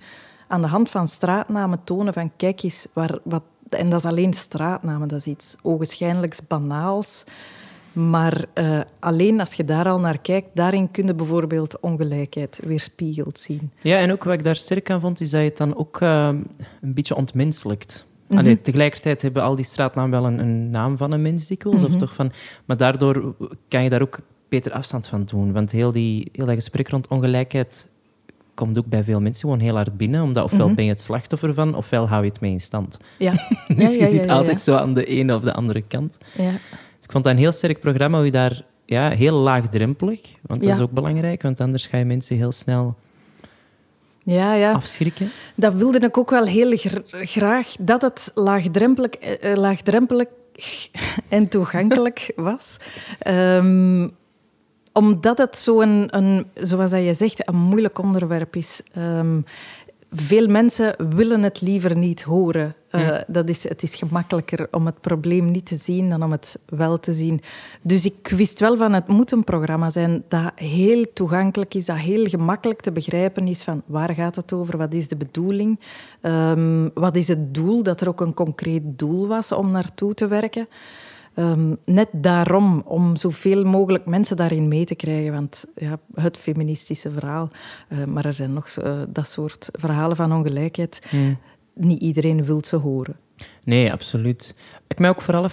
aan 0.48 0.60
de 0.60 0.66
hand 0.66 0.90
van 0.90 1.08
straatnamen 1.08 1.84
tonen 1.84 2.12
van 2.12 2.36
kijk 2.36 2.62
eens, 2.62 2.86
waar, 2.92 3.18
wat, 3.24 3.44
en 3.68 3.90
dat 3.90 3.98
is 3.98 4.10
alleen 4.10 4.34
straatnamen, 4.34 5.08
dat 5.08 5.18
is 5.18 5.26
iets 5.26 5.56
ogenschijnlijks 5.62 6.46
banaals. 6.46 7.24
Maar 7.92 8.44
eh, 8.54 8.80
alleen 8.98 9.40
als 9.40 9.54
je 9.54 9.64
daar 9.64 9.86
al 9.88 9.98
naar 10.00 10.18
kijkt, 10.18 10.48
daarin 10.54 10.90
kun 10.90 11.06
je 11.06 11.14
bijvoorbeeld 11.14 11.80
ongelijkheid 11.80 12.60
weerspiegeld 12.64 13.38
zien. 13.38 13.70
Ja, 13.82 13.98
en 13.98 14.12
ook 14.12 14.24
wat 14.24 14.34
ik 14.34 14.44
daar 14.44 14.56
sterk 14.56 14.90
aan 14.90 15.00
vond, 15.00 15.20
is 15.20 15.30
dat 15.30 15.40
je 15.40 15.46
het 15.48 15.56
dan 15.56 15.76
ook 15.76 16.00
eh, 16.00 16.26
een 16.80 16.94
beetje 16.94 17.16
ontmenselijkt. 17.16 18.04
Mhm. 18.26 18.38
Allee, 18.38 18.60
tegelijkertijd 18.60 19.22
hebben 19.22 19.42
al 19.42 19.54
die 19.54 19.64
straatnamen 19.64 20.10
wel 20.20 20.26
een, 20.30 20.38
een 20.38 20.70
naam 20.70 20.96
van 20.96 21.12
een 21.12 21.22
mens 21.22 21.46
dikwijls, 21.46 21.82
Mhm. 21.82 21.92
of 21.92 21.98
toch 21.98 22.14
van, 22.14 22.32
maar 22.64 22.76
daardoor 22.76 23.34
kan 23.68 23.82
je 23.82 23.90
daar 23.90 24.02
ook 24.02 24.18
beter 24.48 24.72
afstand 24.72 25.06
van 25.06 25.24
doen. 25.24 25.52
Want 25.52 25.70
heel, 25.70 25.92
die, 25.92 26.28
heel 26.32 26.46
dat 26.46 26.54
gesprek 26.54 26.88
rond 26.88 27.08
ongelijkheid 27.08 27.88
komt 28.54 28.78
ook 28.78 28.86
bij 28.86 29.04
veel 29.04 29.20
mensen 29.20 29.40
gewoon 29.40 29.60
heel 29.60 29.74
hard 29.74 29.96
binnen, 29.96 30.22
omdat 30.22 30.44
ofwel 30.44 30.66
Mhm. 30.66 30.74
ben 30.74 30.84
je 30.84 30.90
het 30.90 31.00
slachtoffer 31.00 31.54
van, 31.54 31.74
ofwel 31.74 32.08
hou 32.08 32.22
je 32.24 32.28
het 32.30 32.40
mee 32.40 32.52
in 32.52 32.60
stand. 32.60 32.96
Ja, 33.18 33.32
Dus 33.76 33.94
ja, 33.94 34.00
je 34.00 34.06
zit 34.06 34.28
altijd 34.28 34.60
zo 34.60 34.74
aan 34.74 34.94
de 34.94 35.04
ene 35.04 35.34
of 35.34 35.42
de 35.42 35.52
andere 35.52 35.82
kant. 35.82 36.18
ja. 36.36 36.50
Ik 37.10 37.16
vond 37.16 37.28
dat 37.28 37.34
een 37.34 37.40
heel 37.40 37.52
sterk 37.52 37.80
programma, 37.80 38.16
hoe 38.16 38.26
je 38.26 38.32
daar 38.32 38.62
ja, 38.84 39.10
heel 39.10 39.32
laagdrempelig, 39.36 40.20
want 40.42 40.60
dat 40.60 40.68
Ja. 40.68 40.74
is 40.74 40.80
ook 40.80 40.90
belangrijk, 40.90 41.42
want 41.42 41.60
anders 41.60 41.86
ga 41.86 41.96
je 41.96 42.04
mensen 42.04 42.36
heel 42.36 42.52
snel 42.52 42.96
ja, 44.22 44.54
ja. 44.54 44.72
afschrikken. 44.72 45.30
Dat 45.54 45.74
wilde 45.74 45.98
ik 45.98 46.18
ook 46.18 46.30
wel 46.30 46.44
heel 46.44 46.76
gr- 46.76 46.98
graag, 47.10 47.74
dat 47.80 48.02
het 48.02 48.30
laagdrempelig, 48.34 49.10
eh, 49.10 49.52
eh, 49.52 49.56
laagdrempelig 49.58 50.26
en 51.28 51.48
toegankelijk 51.48 52.32
was. 52.36 52.76
Ehm, 53.18 54.08
omdat 54.92 55.38
het 55.38 55.58
zo'n, 55.58 56.16
een, 56.16 56.46
zoals 56.54 56.90
dat 56.90 57.04
je 57.04 57.14
zegt, 57.14 57.48
een 57.48 57.56
moeilijk 57.58 57.98
onderwerp 57.98 58.56
is. 58.56 58.82
Ehm, 58.92 59.40
veel 60.12 60.46
mensen 60.48 60.94
willen 61.16 61.42
het 61.42 61.60
liever 61.60 61.96
niet 61.96 62.22
horen. 62.22 62.74
Eh, 62.90 63.18
dat 63.26 63.48
is, 63.48 63.68
het 63.68 63.82
is 63.82 63.94
gemakkelijker 63.94 64.68
om 64.70 64.86
het 64.86 65.00
probleem 65.00 65.50
niet 65.50 65.66
te 65.66 65.76
zien 65.76 66.10
dan 66.10 66.22
om 66.22 66.30
het 66.30 66.58
wel 66.66 66.98
te 66.98 67.14
zien. 67.14 67.40
Dus 67.82 68.04
ik 68.04 68.28
wist 68.28 68.60
wel 68.60 68.76
van 68.76 68.92
het 68.92 69.06
moet 69.06 69.32
een 69.32 69.44
programma 69.44 69.90
zijn 69.90 70.22
dat 70.28 70.52
heel 70.54 71.04
toegankelijk 71.12 71.74
is, 71.74 71.86
dat 71.86 71.96
heel 71.96 72.26
gemakkelijk 72.26 72.80
te 72.80 72.92
begrijpen 72.92 73.46
is 73.46 73.62
van 73.62 73.82
waar 73.86 74.14
gaat 74.14 74.36
het 74.36 74.52
over, 74.52 74.76
wat 74.76 74.94
is 74.94 75.08
de 75.08 75.16
bedoeling, 75.16 75.78
Ehm, 76.20 76.88
wat 76.94 77.16
is 77.16 77.28
het 77.28 77.54
doel, 77.54 77.82
dat 77.82 78.00
er 78.00 78.08
ook 78.08 78.20
een 78.20 78.34
concreet 78.34 78.82
doel 78.98 79.26
was 79.26 79.52
om 79.52 79.70
naartoe 79.70 80.14
te 80.14 80.26
werken. 80.26 80.68
Ehm, 81.34 81.74
net 81.84 82.08
daarom, 82.12 82.82
om 82.84 83.16
zoveel 83.16 83.64
mogelijk 83.64 84.06
mensen 84.06 84.36
daarin 84.36 84.68
mee 84.68 84.84
te 84.84 84.94
krijgen. 84.94 85.32
Want 85.32 85.64
ja, 85.76 85.98
het 86.14 86.36
feministische 86.36 87.10
verhaal, 87.10 87.48
eh, 87.88 88.04
maar 88.04 88.24
er 88.24 88.34
zijn 88.34 88.52
nog 88.52 88.68
eh, 88.68 89.00
dat 89.08 89.28
soort 89.28 89.68
verhalen 89.72 90.16
van 90.16 90.32
ongelijkheid. 90.32 91.02
Niet 91.80 92.02
iedereen 92.02 92.44
wil 92.44 92.64
ze 92.64 92.76
horen. 92.76 93.16
Nee, 93.64 93.92
absoluut. 93.92 94.54
Ik 94.86 94.98
mij 94.98 95.10
ook 95.10 95.22
vooral 95.22 95.44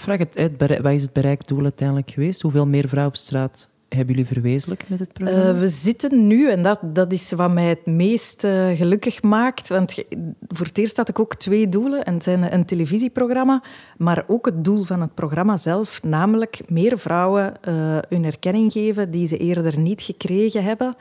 berei- 0.57 0.81
wat 0.81 0.91
is 0.91 1.01
het 1.01 1.13
bereikdoel 1.13 1.63
uiteindelijk 1.63 2.11
geweest? 2.11 2.41
Hoeveel 2.41 2.67
meer 2.67 2.87
vrouwen 2.87 3.13
op 3.13 3.19
straat 3.19 3.69
hebben 3.89 4.15
jullie 4.15 4.29
verwezenlijkt 4.29 4.89
met 4.89 4.99
het 4.99 5.13
programma? 5.13 5.49
Eh, 5.49 5.59
we 5.59 5.67
zitten 5.67 6.27
nu, 6.27 6.49
en 6.49 6.63
dat, 6.63 6.79
dat 6.83 7.11
is 7.11 7.31
wat 7.31 7.51
mij 7.51 7.69
het 7.69 7.85
meest 7.85 8.43
eh, 8.43 8.69
gelukkig 8.69 9.21
maakt. 9.21 9.69
Want 9.69 10.03
voor 10.47 10.65
het 10.65 10.77
eerst 10.77 10.97
had 10.97 11.09
ik 11.09 11.19
ook 11.19 11.35
twee 11.35 11.69
doelen. 11.69 12.05
En 12.05 12.13
het 12.13 12.23
zijn 12.23 12.53
een 12.53 12.65
televisieprogramma, 12.65 13.63
maar 13.97 14.23
ook 14.27 14.45
het 14.45 14.63
doel 14.63 14.83
van 14.83 15.01
het 15.01 15.13
programma 15.13 15.57
zelf. 15.57 16.03
Namelijk 16.03 16.59
meer 16.69 16.99
vrouwen 16.99 17.63
eh, 17.63 17.97
hun 18.09 18.25
erkenning 18.25 18.71
geven 18.71 19.11
die 19.11 19.27
ze 19.27 19.37
eerder 19.37 19.79
niet 19.79 20.01
gekregen 20.01 20.63
hebben. 20.63 20.95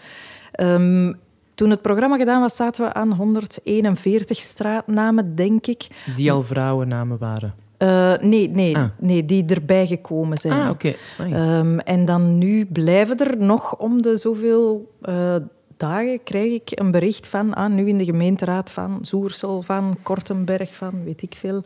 Ehm, 0.52 1.12
toen 1.56 1.70
het 1.70 1.82
programma 1.82 2.16
gedaan 2.16 2.40
was, 2.40 2.56
zaten 2.56 2.84
we 2.84 2.92
aan 2.92 3.14
141 3.14 4.38
straatnamen, 4.38 5.34
denk 5.34 5.66
ik. 5.66 5.86
Die 6.16 6.32
al 6.32 6.42
vrouwennamen 6.42 7.18
waren. 7.18 7.54
Eh, 7.76 8.14
nee, 8.20 8.48
nee, 8.50 8.76
Ah. 8.76 8.84
nee, 8.98 9.25
die 9.25 9.44
erbij 9.46 9.86
gekomen 9.86 10.38
zijn. 10.38 10.60
Ah, 10.60 10.70
oké. 10.70 10.94
Amai. 11.18 11.32
Ehm, 11.32 11.78
en 11.78 12.04
dan 12.04 12.38
nu 12.38 12.66
blijven 12.66 13.16
er 13.18 13.36
nog 13.38 13.76
om 13.76 14.02
de 14.02 14.16
zoveel 14.16 14.92
eh, 15.02 15.34
dagen 15.76 16.22
krijg 16.22 16.52
ik 16.52 16.70
een 16.75 16.90
bericht 16.90 17.26
van, 17.26 17.54
ah, 17.54 17.70
nu 17.72 17.88
in 17.88 17.98
de 17.98 18.04
gemeenteraad 18.04 18.70
van 18.70 18.98
Zoersel, 19.02 19.62
van 19.62 19.96
Kortenberg, 20.02 20.75
van 20.75 21.04
weet 21.04 21.22
ik 21.22 21.34
veel, 21.38 21.62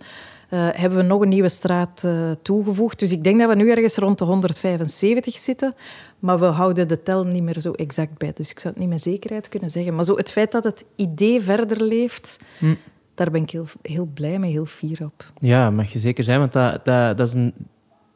eh, 0.51 0.69
hebben 0.73 0.99
we 0.99 1.05
nog 1.05 1.21
een 1.23 1.29
nieuwe 1.29 1.49
straat 1.49 2.05
eh, 2.05 2.31
toegevoegd. 2.43 2.99
Dus 2.99 3.13
ik 3.13 3.25
denk 3.25 3.39
dat 3.41 3.49
we 3.49 3.55
nu 3.55 3.71
ergens 3.71 3.97
rond 3.97 4.19
de 4.19 4.25
175 4.25 5.35
zitten, 5.37 5.75
maar 6.19 6.39
we 6.41 6.45
houden 6.47 6.89
de 6.89 7.03
tel 7.03 7.25
niet 7.25 7.43
meer 7.43 7.61
zo 7.61 7.73
exact 7.73 8.19
bij. 8.19 8.33
Dus 8.35 8.51
ik 8.51 8.59
zou 8.61 8.73
het 8.75 8.83
niet 8.83 8.93
met 8.93 9.03
zekerheid 9.03 9.49
kunnen 9.49 9.71
zeggen. 9.71 9.95
Maar 9.95 10.05
zo 10.05 10.17
het 10.17 10.33
feit 10.33 10.53
dat 10.53 10.65
het 10.65 10.85
idee 10.97 11.41
verder 11.41 11.83
leeft, 11.83 12.41
Hm. 12.59 12.75
daar 13.15 13.31
ben 13.31 13.43
ik 13.43 13.51
heel, 13.51 13.67
heel 13.83 14.09
blij 14.15 14.39
mee, 14.39 14.51
heel 14.51 14.65
fier 14.65 14.99
op. 15.05 15.33
Ja, 15.39 15.71
mag 15.71 15.93
je 15.93 15.99
zeker 15.99 16.25
zijn, 16.25 16.39
want 16.39 16.53
dat, 16.53 16.85
dat, 16.85 17.17
dat, 17.17 17.29
is 17.29 17.35
een, 17.35 17.55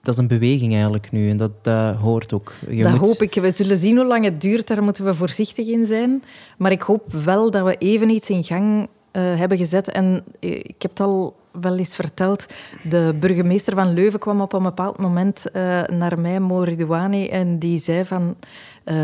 dat 0.02 0.14
is 0.14 0.20
een 0.20 0.28
beweging 0.28 0.72
eigenlijk 0.72 1.10
nu. 1.12 1.30
En 1.30 1.36
dat, 1.36 1.64
dat 1.64 1.96
hoort 1.96 2.32
ook. 2.32 2.52
Je 2.70 2.82
dat 2.82 2.92
moet- 2.92 3.06
hoop 3.06 3.22
ik. 3.22 3.34
We 3.34 3.50
zullen 3.50 3.76
zien 3.76 3.96
hoe 3.96 4.06
lang 4.06 4.24
het 4.24 4.40
duurt. 4.40 4.66
Daar 4.66 4.82
moeten 4.82 5.04
we 5.04 5.14
voorzichtig 5.14 5.66
in 5.66 5.86
zijn. 5.86 6.22
Maar 6.58 6.72
ik 6.72 6.82
hoop 6.82 7.12
wel 7.12 7.50
dat 7.50 7.64
we 7.64 7.76
even 7.78 8.10
iets 8.10 8.30
in 8.30 8.44
gang 8.44 8.88
eh, 9.14 9.36
hebben 9.38 9.58
gezet. 9.58 9.88
En 9.88 10.24
eh, 10.40 10.50
ik 10.50 10.82
heb 10.82 10.90
het 10.90 11.00
al 11.00 11.36
wel 11.60 11.76
eens 11.76 11.96
verteld. 11.96 12.46
De 12.82 13.16
burgemeester 13.20 13.74
van 13.74 13.92
Leuven 13.92 14.18
kwam 14.18 14.40
op 14.40 14.52
een 14.52 14.62
bepaald 14.62 14.98
moment 14.98 15.50
eh, 15.50 15.82
naar 15.82 16.18
mij, 16.18 16.40
Moridouani, 16.40 17.28
en 17.28 17.58
die 17.58 17.78
zei 17.78 18.04
van... 18.04 18.36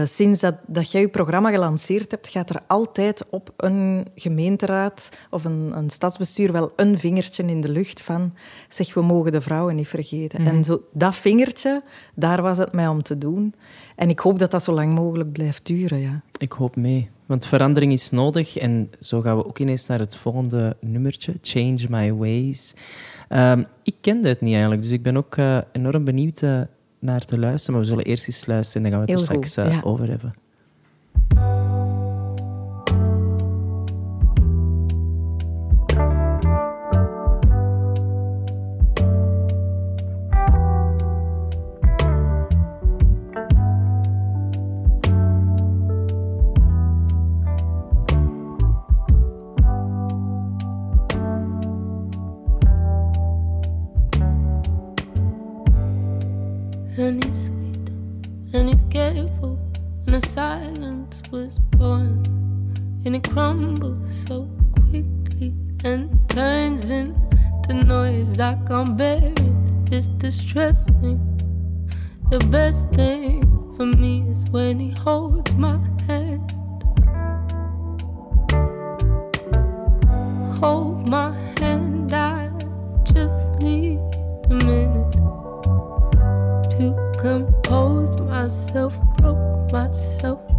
sinds 0.05 0.40
dat, 0.40 0.55
dat 0.67 0.90
jij 0.90 1.00
je 1.00 1.09
programma 1.09 1.50
gelanceerd 1.50 2.11
hebt, 2.11 2.29
gaat 2.29 2.50
er 2.50 2.61
altijd 2.67 3.25
op 3.29 3.52
een 3.57 4.07
gemeenteraad 4.14 5.09
of 5.31 5.45
een, 5.45 5.73
een 5.76 5.90
stadsbestuur 5.90 6.52
wel 6.52 6.73
een 6.76 6.99
vingertje 6.99 7.45
in 7.45 7.61
de 7.61 7.69
lucht 7.69 8.02
van 8.02 8.35
zeg, 8.69 8.95
we 8.95 9.02
mogen 9.02 9.33
de 9.33 9.40
vrouwen 9.40 9.76
niet 9.76 9.88
vergeten. 9.88 10.47
En 10.47 10.64
zo, 10.64 10.83
dat 10.93 11.17
vingertje, 11.17 11.83
daar 12.14 12.43
was 12.43 12.59
het 12.59 12.73
mij 12.73 12.88
om 12.88 13.02
te 13.02 13.19
doen. 13.19 13.55
En 13.97 14.09
ik 14.09 14.19
hoop 14.19 14.38
dat 14.38 14.50
dat 14.50 14.62
zo 14.62 14.73
lang 14.73 14.95
mogelijk 14.95 15.33
blijft 15.33 15.67
duren, 15.67 16.00
ja. 16.00 16.21
Ik 16.38 16.52
hoop 16.52 16.76
mee. 16.76 17.11
Want 17.31 17.47
verandering 17.47 17.93
is 17.93 18.11
nodig. 18.11 18.57
En 18.57 18.91
zo 19.01 19.21
gaan 19.21 19.37
we 19.37 19.47
ook 19.47 19.59
ineens 19.59 19.87
naar 19.87 19.99
het 19.99 20.17
volgende 20.17 20.77
nummertje. 20.81 21.35
Change 21.43 21.87
My 21.89 22.13
Ways. 22.13 22.75
Ehm, 23.29 23.63
ik 23.83 23.95
kende 24.01 24.29
het 24.29 24.41
niet 24.41 24.53
eigenlijk. 24.53 24.83
Dus 24.83 24.91
ik 24.91 25.03
ben 25.03 25.17
ook 25.17 25.37
eh, 25.37 25.59
enorm 25.73 26.05
benieuwd 26.05 26.43
eh, 26.43 26.61
naar 26.99 27.25
te 27.25 27.39
luisteren. 27.39 27.75
Maar 27.75 27.83
we 27.85 27.91
zullen 27.91 28.05
eerst 28.05 28.27
eens 28.27 28.47
luisteren 28.47 28.85
en 28.85 28.91
dan 28.91 28.99
gaan 28.99 29.09
we 29.09 29.21
het 29.21 29.31
er 29.31 29.37
straks 29.37 29.57
eh, 29.57 29.73
ja. 29.73 29.81
over 29.83 30.09
hebben. 30.09 30.35
A 84.50 84.64
minute 84.64 85.12
to 86.71 87.12
compose 87.19 88.21
myself, 88.21 89.00
broke 89.19 89.73
myself 89.73 90.50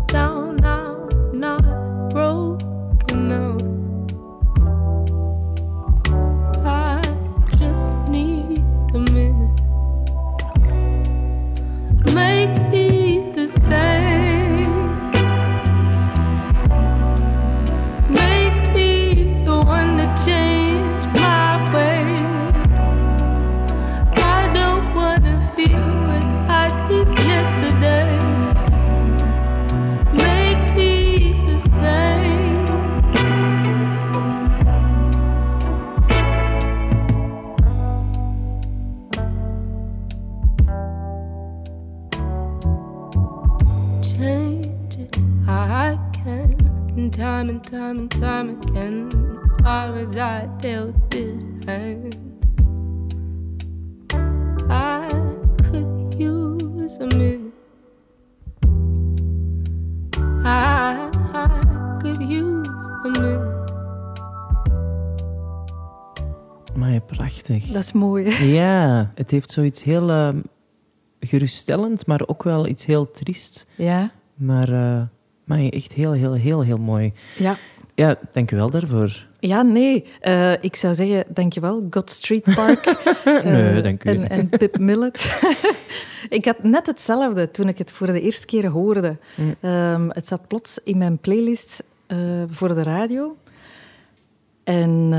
Dat 67.82 67.90
is 67.90 68.00
mooi. 68.00 68.36
Ja, 68.60 69.12
het 69.16 69.32
heeft 69.32 69.52
zoiets 69.52 69.84
heel 69.84 70.10
ehm, 70.10 70.40
geruststellend, 71.20 72.06
maar 72.06 72.22
ook 72.26 72.44
wel 72.44 72.68
iets 72.68 72.86
heel 72.86 73.12
triest. 73.12 73.66
Ja, 73.76 74.12
Maar, 74.36 74.70
eh, 74.70 75.02
maar 75.44 75.60
echt 75.60 75.94
heel, 75.94 76.12
heel, 76.12 76.34
heel, 76.34 76.64
heel 76.64 76.78
mooi. 76.78 77.14
ja. 77.38 77.58
Ja, 77.96 78.16
dank 78.32 78.52
u 78.52 78.56
wel 78.56 78.70
daarvoor. 78.70 79.28
Ja, 79.40 79.62
nee. 79.62 80.06
Eh, 80.20 80.54
ik 80.64 80.76
zou 80.76 80.94
zeggen, 80.96 81.24
dankjewel, 81.28 81.88
God 81.90 82.10
Street 82.10 82.44
Park. 82.56 82.86
Eh, 83.26 83.44
Nee, 83.44 83.82
dank 83.82 84.04
u. 84.04 84.10
En, 84.10 84.30
en 84.30 84.50
Pip 84.50 84.78
Millet. 84.78 85.42
ik 86.30 86.46
had 86.46 86.64
net 86.64 86.86
hetzelfde 86.88 87.52
toen 87.52 87.68
ik 87.68 87.78
het 87.78 87.92
voor 87.92 88.08
de 88.08 88.22
eerste 88.22 88.46
keer 88.46 88.68
hoorde. 88.68 89.18
Mm. 89.36 89.56
Ehm, 89.60 90.10
het 90.10 90.28
zat 90.28 90.48
plots 90.48 90.80
in 90.84 90.98
mijn 90.98 91.18
playlist 91.18 91.84
voor 92.48 92.76
de 92.76 92.84
radio. 92.84 93.38
En 94.64 95.10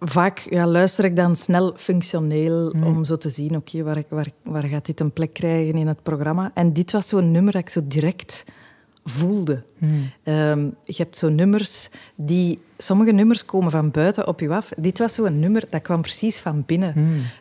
vaak 0.00 0.38
ja, 0.38 0.66
luister 0.66 1.04
ik 1.04 1.16
dan 1.16 1.36
snel 1.36 1.72
functioneel 1.76 2.72
Mm. 2.74 2.84
om 2.84 3.04
zo 3.04 3.16
te 3.16 3.28
zien, 3.30 3.56
oké, 3.56 3.82
waar, 3.82 4.02
waar, 4.08 4.28
waar 4.42 4.62
gaat 4.62 4.86
dit 4.86 5.00
een 5.00 5.12
plek 5.12 5.32
krijgen 5.32 5.74
in 5.74 5.86
het 5.86 6.02
programma? 6.02 6.50
En 6.54 6.72
dit 6.72 6.92
was 6.92 7.08
zo'n 7.08 7.30
nummer 7.30 7.52
dat 7.52 7.62
ik 7.62 7.68
zo 7.68 7.80
direct 7.84 8.44
voelde. 9.04 9.62
Ehm, 10.22 10.64
je 10.84 10.94
hebt 10.96 11.16
zo 11.16 11.28
nummers 11.28 11.88
die... 12.14 12.60
Sommige 12.78 13.12
nummers 13.12 13.44
komen 13.44 13.70
van 13.70 13.90
buiten 13.90 14.26
op 14.26 14.40
je 14.40 14.48
af. 14.48 14.70
Dit 14.76 14.98
was 14.98 15.14
zo'n 15.14 15.38
nummer, 15.40 15.64
dat 15.70 15.82
kwam 15.82 16.02
precies 16.02 16.38
van 16.38 16.62
binnen. 16.66 16.94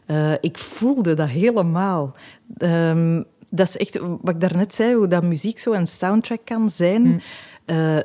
Eh, 0.06 0.34
ik 0.42 0.58
voelde 0.58 1.14
dat 1.14 1.28
helemaal. 1.30 2.16
Ehm, 2.58 3.24
dat 3.50 3.68
is 3.68 3.78
echt 3.78 4.00
wat 4.22 4.34
ik 4.36 4.40
daarnet 4.42 4.74
zei, 4.74 4.96
hoe 4.96 5.08
dat 5.08 5.24
muziek 5.24 5.60
zo 5.60 5.72
een 5.72 5.88
soundtrack 5.88 6.40
kan 6.44 6.70
zijn. 6.70 7.22
Eh, 7.66 7.98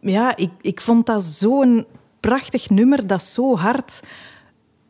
ja, 0.00 0.36
ik, 0.36 0.50
ik 0.60 0.80
vond 0.80 1.06
dat 1.06 1.22
zo'n 1.22 1.84
prachtig 2.22 2.70
nummer, 2.70 3.06
dat 3.06 3.22
zo 3.22 3.56
hard... 3.56 4.00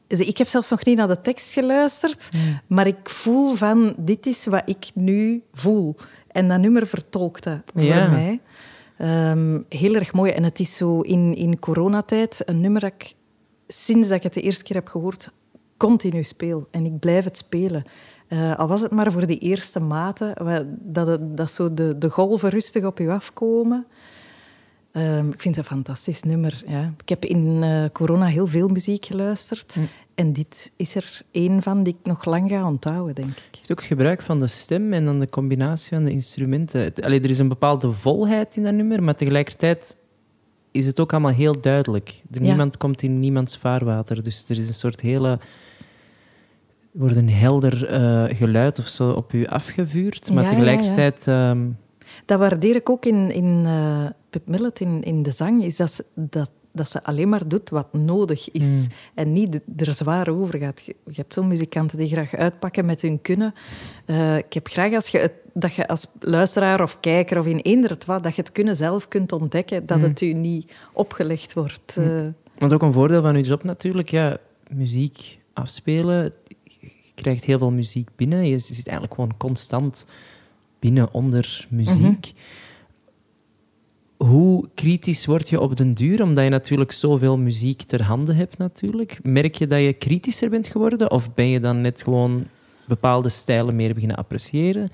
Ik 0.07 0.39
heb 0.39 0.49
zelfs 0.49 0.71
nog 0.71 0.85
niet 0.85 0.97
naar 0.97 1.09
de 1.09 1.21
tekst 1.21 1.53
geluisterd, 1.53 2.29
maar 2.67 2.87
ik 2.87 3.09
voel 3.09 3.55
van, 3.55 3.95
dit 3.99 4.27
is 4.27 4.47
wat 4.47 4.63
ik 4.65 4.91
nu 4.95 5.43
voel. 5.53 5.95
En 6.29 6.49
dat 6.49 6.59
nummer 6.61 6.87
vertolkt 6.87 7.45
dat 7.45 7.61
voor 7.73 7.83
Ja. 7.83 8.09
mij. 8.11 8.41
Ehm, 8.99 9.61
heel 9.69 9.95
erg 9.95 10.13
mooi. 10.13 10.31
En 10.33 10.43
het 10.45 10.61
is 10.61 10.77
zo 10.77 11.01
in, 11.01 11.35
in 11.37 11.59
coronatijd 11.59 12.43
een 12.45 12.61
nummer 12.61 12.81
dat 12.81 12.93
ik 12.99 13.15
sinds 13.67 14.09
dat 14.09 14.17
ik 14.17 14.23
het 14.23 14.35
de 14.35 14.41
eerste 14.41 14.65
keer 14.65 14.77
heb 14.77 14.89
gehoord, 14.89 15.31
continu 15.77 16.23
speel. 16.23 16.69
En 16.71 16.85
ik 16.87 16.99
blijf 16.99 17.25
het 17.25 17.37
spelen. 17.37 17.83
Eh, 18.29 18.59
al 18.59 18.69
was 18.69 18.81
het 18.81 18.91
maar 18.91 19.13
voor 19.13 19.27
die 19.27 19.39
eerste 19.39 19.81
maten, 19.81 20.35
dat, 20.81 21.07
het- 21.07 21.37
dat 21.37 21.51
zo 21.51 21.75
de, 21.75 21.99
de 21.99 22.11
golven 22.11 22.49
rustig 22.51 22.85
op 22.85 22.99
je 22.99 23.11
afkomen. 23.11 23.87
Ehm, 24.93 25.29
ik 25.31 25.41
vind 25.41 25.57
het 25.57 25.65
een 25.65 25.71
fantastisch 25.77 26.23
nummer. 26.23 26.63
Ja. 26.67 26.93
Ik 27.03 27.09
heb 27.09 27.25
in 27.25 27.63
eh, 27.63 27.85
corona 27.93 28.27
heel 28.27 28.47
veel 28.47 28.69
muziek 28.69 29.05
geluisterd. 29.05 29.77
En 30.15 30.33
dit 30.33 30.73
is 30.77 30.95
er 30.95 31.21
één 31.31 31.63
van 31.63 31.83
die 31.83 31.97
ik 32.01 32.07
nog 32.09 32.25
lang 32.25 32.51
ga 32.51 32.67
onthouden, 32.67 33.15
denk 33.15 33.29
ik. 33.29 33.49
Je 33.51 33.59
hebt 33.59 33.71
ook 33.73 33.83
gebruik 33.85 34.23
van 34.23 34.39
de 34.39 34.47
stem 34.47 34.93
en 34.93 35.05
dan 35.05 35.21
de 35.21 35.29
combinatie 35.29 35.97
van 35.97 36.05
de 36.05 36.11
instrumenten. 36.11 36.81
Het- 36.81 37.05
Allee, 37.05 37.21
er 37.21 37.31
is 37.31 37.39
een 37.39 37.49
bepaalde 37.49 37.93
volheid 37.93 38.57
in 38.57 38.63
dat 38.63 38.75
nummer, 38.75 39.03
maar 39.03 39.15
tegelijkertijd 39.17 39.97
is 40.71 40.87
het 40.87 41.01
ook 41.01 41.13
allemaal 41.13 41.33
heel 41.33 41.61
duidelijk. 41.61 42.23
Er, 42.31 42.41
Ja. 42.43 42.47
Niemand 42.49 42.77
komt 42.77 43.03
in 43.03 43.19
niemands 43.19 43.57
vaarwater, 43.57 44.23
dus 44.23 44.45
er 44.49 44.59
is 44.59 44.69
een 44.69 44.75
soort 44.75 45.01
hele... 45.01 45.39
Wordt 46.93 47.17
een 47.17 47.31
helder 47.31 47.87
eh, 47.87 48.37
geluid 48.37 48.79
of 48.79 48.87
zo 48.87 49.11
op 49.11 49.33
u 49.33 49.47
afgevuurd, 49.47 50.31
maar 50.31 50.43
Ja, 50.45 50.49
ja, 50.51 50.55
tegelijkertijd... 50.57 51.27
ehm, 51.27 51.67
Dat 52.25 52.39
waardeer 52.39 52.77
ik 52.77 52.91
ook 52.91 53.05
in, 53.05 53.31
in 53.31 53.63
eh, 53.67 54.07
Pip 54.31 54.47
Millet, 54.47 54.81
in, 54.81 55.03
in 55.03 55.23
de 55.23 55.31
zang, 55.31 55.65
is 55.65 55.77
dat 55.77 55.93
ze, 55.93 56.05
dat, 56.15 56.51
dat 56.73 56.91
ze 56.91 57.05
alleen 57.05 57.29
maar 57.29 57.49
doet 57.49 57.71
wat 57.71 57.93
nodig 57.93 58.51
is. 58.51 58.87
En 59.15 59.33
niet 59.33 59.61
er 59.77 59.95
zwaar 59.95 60.29
over 60.29 60.59
gaat. 60.59 60.83
Je, 60.85 60.97
je 61.05 61.13
hebt 61.15 61.35
zo'n 61.35 61.47
muzikanten 61.49 61.99
die 61.99 62.09
graag 62.09 62.35
uitpakken 62.35 62.87
met 62.87 63.03
hun 63.03 63.21
kunnen. 63.23 63.55
Eh, 64.05 64.37
ik 64.37 64.53
heb 64.53 64.69
graag 64.69 64.95
als 64.95 65.09
je 65.09 65.19
het, 65.19 65.33
dat 65.53 65.75
je 65.75 65.89
als 65.89 66.07
luisteraar 66.21 66.83
of 66.83 67.01
kijker 67.01 67.39
of 67.39 67.47
in 67.47 67.59
eender 67.59 67.91
het 67.91 68.05
wat, 68.05 68.23
dat 68.23 68.35
je 68.35 68.43
het 68.43 68.53
kunnen 68.53 68.77
zelf 68.77 69.09
kunt 69.09 69.33
ontdekken, 69.33 69.87
dat 69.87 70.01
het 70.01 70.21
u 70.21 70.33
niet 70.33 70.73
opgelegd 70.93 71.53
wordt. 71.53 71.97
eh. 71.97 72.27
Want 72.59 72.73
ook 72.73 72.83
een 72.83 72.93
voordeel 72.93 73.23
van 73.23 73.35
uw 73.35 73.43
job 73.43 73.63
natuurlijk, 73.65 74.11
ja, 74.11 74.37
muziek 74.71 75.39
afspelen. 75.53 76.33
Je 76.79 76.89
krijgt 77.15 77.45
heel 77.45 77.59
veel 77.59 77.71
muziek 77.71 78.09
binnen. 78.17 78.47
Je 78.49 78.59
zit 78.59 78.87
eigenlijk 78.87 79.15
gewoon 79.15 79.37
constant 79.37 80.07
binnen 80.83 81.09
onder 81.13 81.67
muziek. 81.69 82.33
Hoe 84.17 84.69
kritisch 84.75 85.27
word 85.27 85.49
je 85.49 85.61
op 85.61 85.77
den 85.77 85.95
duur? 85.95 86.23
Omdat 86.23 86.45
je 86.45 86.51
natuurlijk 86.51 86.93
zoveel 86.93 87.39
muziek 87.39 87.83
ter 87.83 88.03
hande 88.03 88.35
hebt 88.35 88.59
natuurlijk. 88.59 89.19
Merk 89.23 89.55
je 89.55 89.67
dat 89.67 89.81
je 89.81 89.93
kritischer 89.93 90.51
bent 90.51 90.67
geworden? 90.67 91.11
Of 91.11 91.35
ben 91.35 91.49
je 91.49 91.61
dan 91.61 91.81
net 91.81 92.03
gewoon 92.03 92.47
bepaalde 92.87 93.29
stijlen 93.29 93.77
meer 93.77 93.95
beginnen 93.95 94.17
appreciëren? 94.17 94.91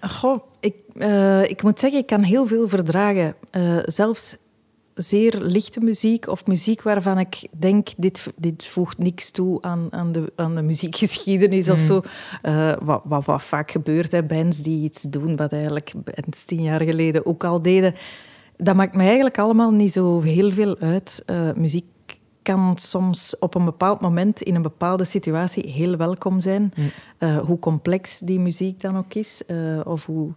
Goh, 0.00 0.42
ik, 0.60 0.74
eh, 0.94 1.50
ik 1.50 1.62
moet 1.62 1.78
zeggen, 1.78 2.00
ik 2.00 2.06
kan 2.06 2.22
heel 2.22 2.46
veel 2.46 2.68
verdragen. 2.68 3.34
Eh, 3.50 3.78
zelfs 3.84 4.36
zeer 4.94 5.38
lichte 5.40 5.80
muziek 5.80 6.28
of 6.28 6.46
muziek 6.46 6.82
waarvan 6.82 7.18
ik 7.18 7.48
denk, 7.50 7.88
dit, 7.96 8.32
dit 8.36 8.64
voegt 8.64 8.98
niks 8.98 9.30
toe 9.30 9.62
aan, 9.62 9.88
aan, 9.90 10.12
de, 10.12 10.32
aan 10.36 10.54
de 10.54 10.62
muziekgeschiedenis 10.62 11.68
of 11.68 11.80
zo. 11.80 12.02
Eh, 12.42 12.72
wat, 12.82 13.00
wat, 13.04 13.24
wat 13.24 13.42
vaak 13.42 13.70
gebeurt, 13.70 14.12
hè, 14.12 14.22
bands 14.22 14.58
die 14.58 14.82
iets 14.82 15.02
doen 15.02 15.36
wat 15.36 15.52
eigenlijk 15.52 15.92
bands 15.96 16.44
tien 16.44 16.62
jaar 16.62 16.82
geleden 16.82 17.26
ook 17.26 17.44
al 17.44 17.62
deden. 17.62 17.94
Dat 18.56 18.74
maakt 18.74 18.96
me 18.96 19.02
eigenlijk 19.02 19.38
allemaal 19.38 19.70
niet 19.70 19.92
zo 19.92 20.20
heel 20.20 20.50
veel 20.50 20.76
uit. 20.78 21.22
Eh, 21.26 21.52
muziek 21.56 21.84
kan 22.42 22.76
soms 22.76 23.38
op 23.38 23.54
een 23.54 23.64
bepaald 23.64 24.00
moment 24.00 24.42
in 24.42 24.54
een 24.54 24.62
bepaalde 24.62 25.04
situatie 25.04 25.68
heel 25.68 25.96
welkom 25.96 26.40
zijn. 26.40 26.72
Eh, 27.18 27.38
hoe 27.38 27.58
complex 27.58 28.18
die 28.18 28.40
muziek 28.40 28.80
dan 28.80 28.96
ook 28.96 29.14
is. 29.14 29.42
of 29.84 30.06
hoe... 30.06 30.32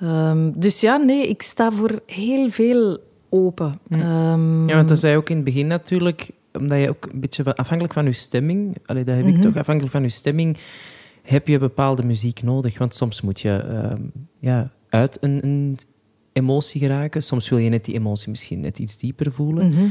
Ehm, 0.00 0.50
dus 0.54 0.80
ja, 0.80 0.96
nee, 0.96 1.28
ik 1.28 1.42
sta 1.42 1.72
voor 1.72 2.00
heel 2.06 2.50
veel 2.50 2.98
open. 3.36 3.78
Ehm, 3.90 4.68
Ja, 4.68 4.74
want 4.76 4.88
dat 4.88 4.98
zei 4.98 5.12
je 5.12 5.18
ook 5.18 5.28
in 5.30 5.36
het 5.36 5.44
begin 5.44 5.66
natuurlijk, 5.66 6.30
omdat 6.52 6.78
je 6.80 6.88
ook 6.88 7.08
een 7.12 7.20
beetje 7.20 7.56
afhankelijk 7.56 7.94
van 7.94 8.04
je 8.04 8.12
stemming, 8.12 8.76
allee, 8.86 9.04
dat 9.04 9.14
heb 9.16 9.24
Mhm. 9.24 9.34
ik 9.34 9.40
toch, 9.40 9.56
afhankelijk 9.56 9.92
van 9.92 10.02
je 10.02 10.08
stemming, 10.08 10.56
heb 11.22 11.48
je 11.48 11.58
bepaalde 11.58 12.02
muziek 12.02 12.42
nodig. 12.42 12.78
Want 12.78 12.94
soms 12.94 13.20
moet 13.20 13.40
je 13.40 13.52
ehm, 13.56 14.02
ja, 14.38 14.70
uit 14.88 15.18
een, 15.20 15.38
een 15.44 15.78
emotie 16.32 16.80
geraken, 16.80 17.22
soms 17.22 17.48
wil 17.48 17.58
je 17.58 17.68
net 17.70 17.84
die 17.84 17.94
emotie 17.94 18.30
misschien 18.30 18.60
net 18.60 18.78
iets 18.78 18.98
dieper 18.98 19.32
voelen. 19.32 19.68
mhm. 19.68 19.84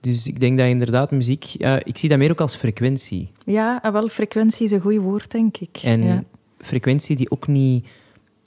Dus 0.00 0.26
ik 0.26 0.40
denk 0.40 0.58
dat 0.58 0.66
inderdaad 0.66 1.10
muziek, 1.10 1.44
ja, 1.44 1.84
ik 1.84 1.98
zie 1.98 2.08
dat 2.08 2.18
meer 2.18 2.30
ook 2.30 2.40
als 2.40 2.56
frequentie. 2.56 3.30
Ja, 3.44 3.78
ah, 3.82 3.92
wel, 3.92 4.08
frequentie 4.08 4.64
is 4.64 4.70
een 4.72 4.80
goed 4.80 4.96
woord, 4.96 5.30
denk 5.30 5.56
ik. 5.56 5.80
En 5.84 6.02
ja. 6.02 6.22
frequentie 6.58 7.16
die 7.16 7.30
ook 7.30 7.46
niet, 7.46 7.86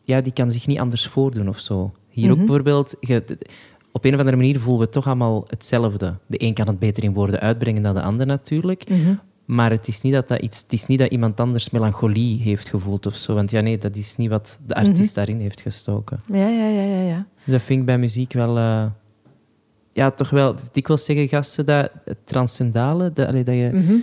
ja, 0.04 0.22
die 0.22 0.34
kan 0.34 0.52
zich 0.52 0.68
niet 0.68 0.80
anders 0.80 1.08
voordoen 1.08 1.48
of 1.50 1.60
zo. 1.60 1.92
Hier 2.10 2.30
ook 2.30 2.38
Mhm. 2.38 2.46
bijvoorbeeld, 2.46 2.96
je- 3.00 3.38
op 3.94 4.06
een 4.06 4.14
of 4.14 4.20
andere 4.20 4.38
manier 4.38 4.60
voelen 4.60 4.86
we 4.86 4.92
toch 4.94 5.06
allemaal 5.06 5.46
hetzelfde. 5.48 6.16
De 6.28 6.44
een 6.44 6.54
kan 6.54 6.68
het 6.68 6.80
beter 6.80 7.04
in 7.04 7.14
woorden 7.14 7.40
uitbrengen 7.40 7.82
dan 7.84 7.94
de 7.94 8.02
ander 8.02 8.26
natuurlijk. 8.26 8.90
Mhm. 8.90 9.16
Maar 9.46 9.72
het 9.72 9.88
is 9.88 10.02
niet 10.02 10.14
dat, 10.14 10.28
dat, 10.28 10.42
iets, 10.42 10.62
het 10.62 10.74
is 10.74 10.86
niet 10.86 11.00
dat 11.00 11.12
iemand 11.12 11.40
anders 11.40 11.70
melancholie 11.70 12.42
heeft 12.42 12.70
gevoeld 12.70 13.06
of 13.06 13.16
zo. 13.16 13.34
Want 13.34 13.52
ja, 13.52 13.62
nee, 13.62 13.78
dat 13.78 13.96
is 13.96 14.16
niet 14.16 14.30
wat 14.30 14.60
de 14.66 14.76
artiest 14.76 14.98
Mhm. 15.10 15.14
daarin 15.16 15.40
heeft 15.40 15.62
gestoken. 15.62 16.20
ja, 16.28 16.48
ja, 16.48 16.68
ja, 16.68 16.82
ja, 16.84 17.02
ja. 17.02 17.26
Dus 17.44 17.54
dat 17.54 17.62
vind 17.62 17.80
ik 17.80 17.86
bij 17.86 17.98
muziek 17.98 18.34
wel... 18.34 18.58
eh, 18.58 18.86
ja, 19.92 20.12
toch 20.12 20.30
wel... 20.30 20.56
Ik 20.74 20.88
wil 20.88 20.98
zeggen, 20.98 21.28
gasten, 21.28 21.66
dat 21.66 21.92
het 22.06 22.18
transcendale, 22.24 23.14
dat, 23.14 23.28
allee, 23.28 23.44
dat 23.44 23.56
je... 23.56 23.70
Mhm. 23.74 23.96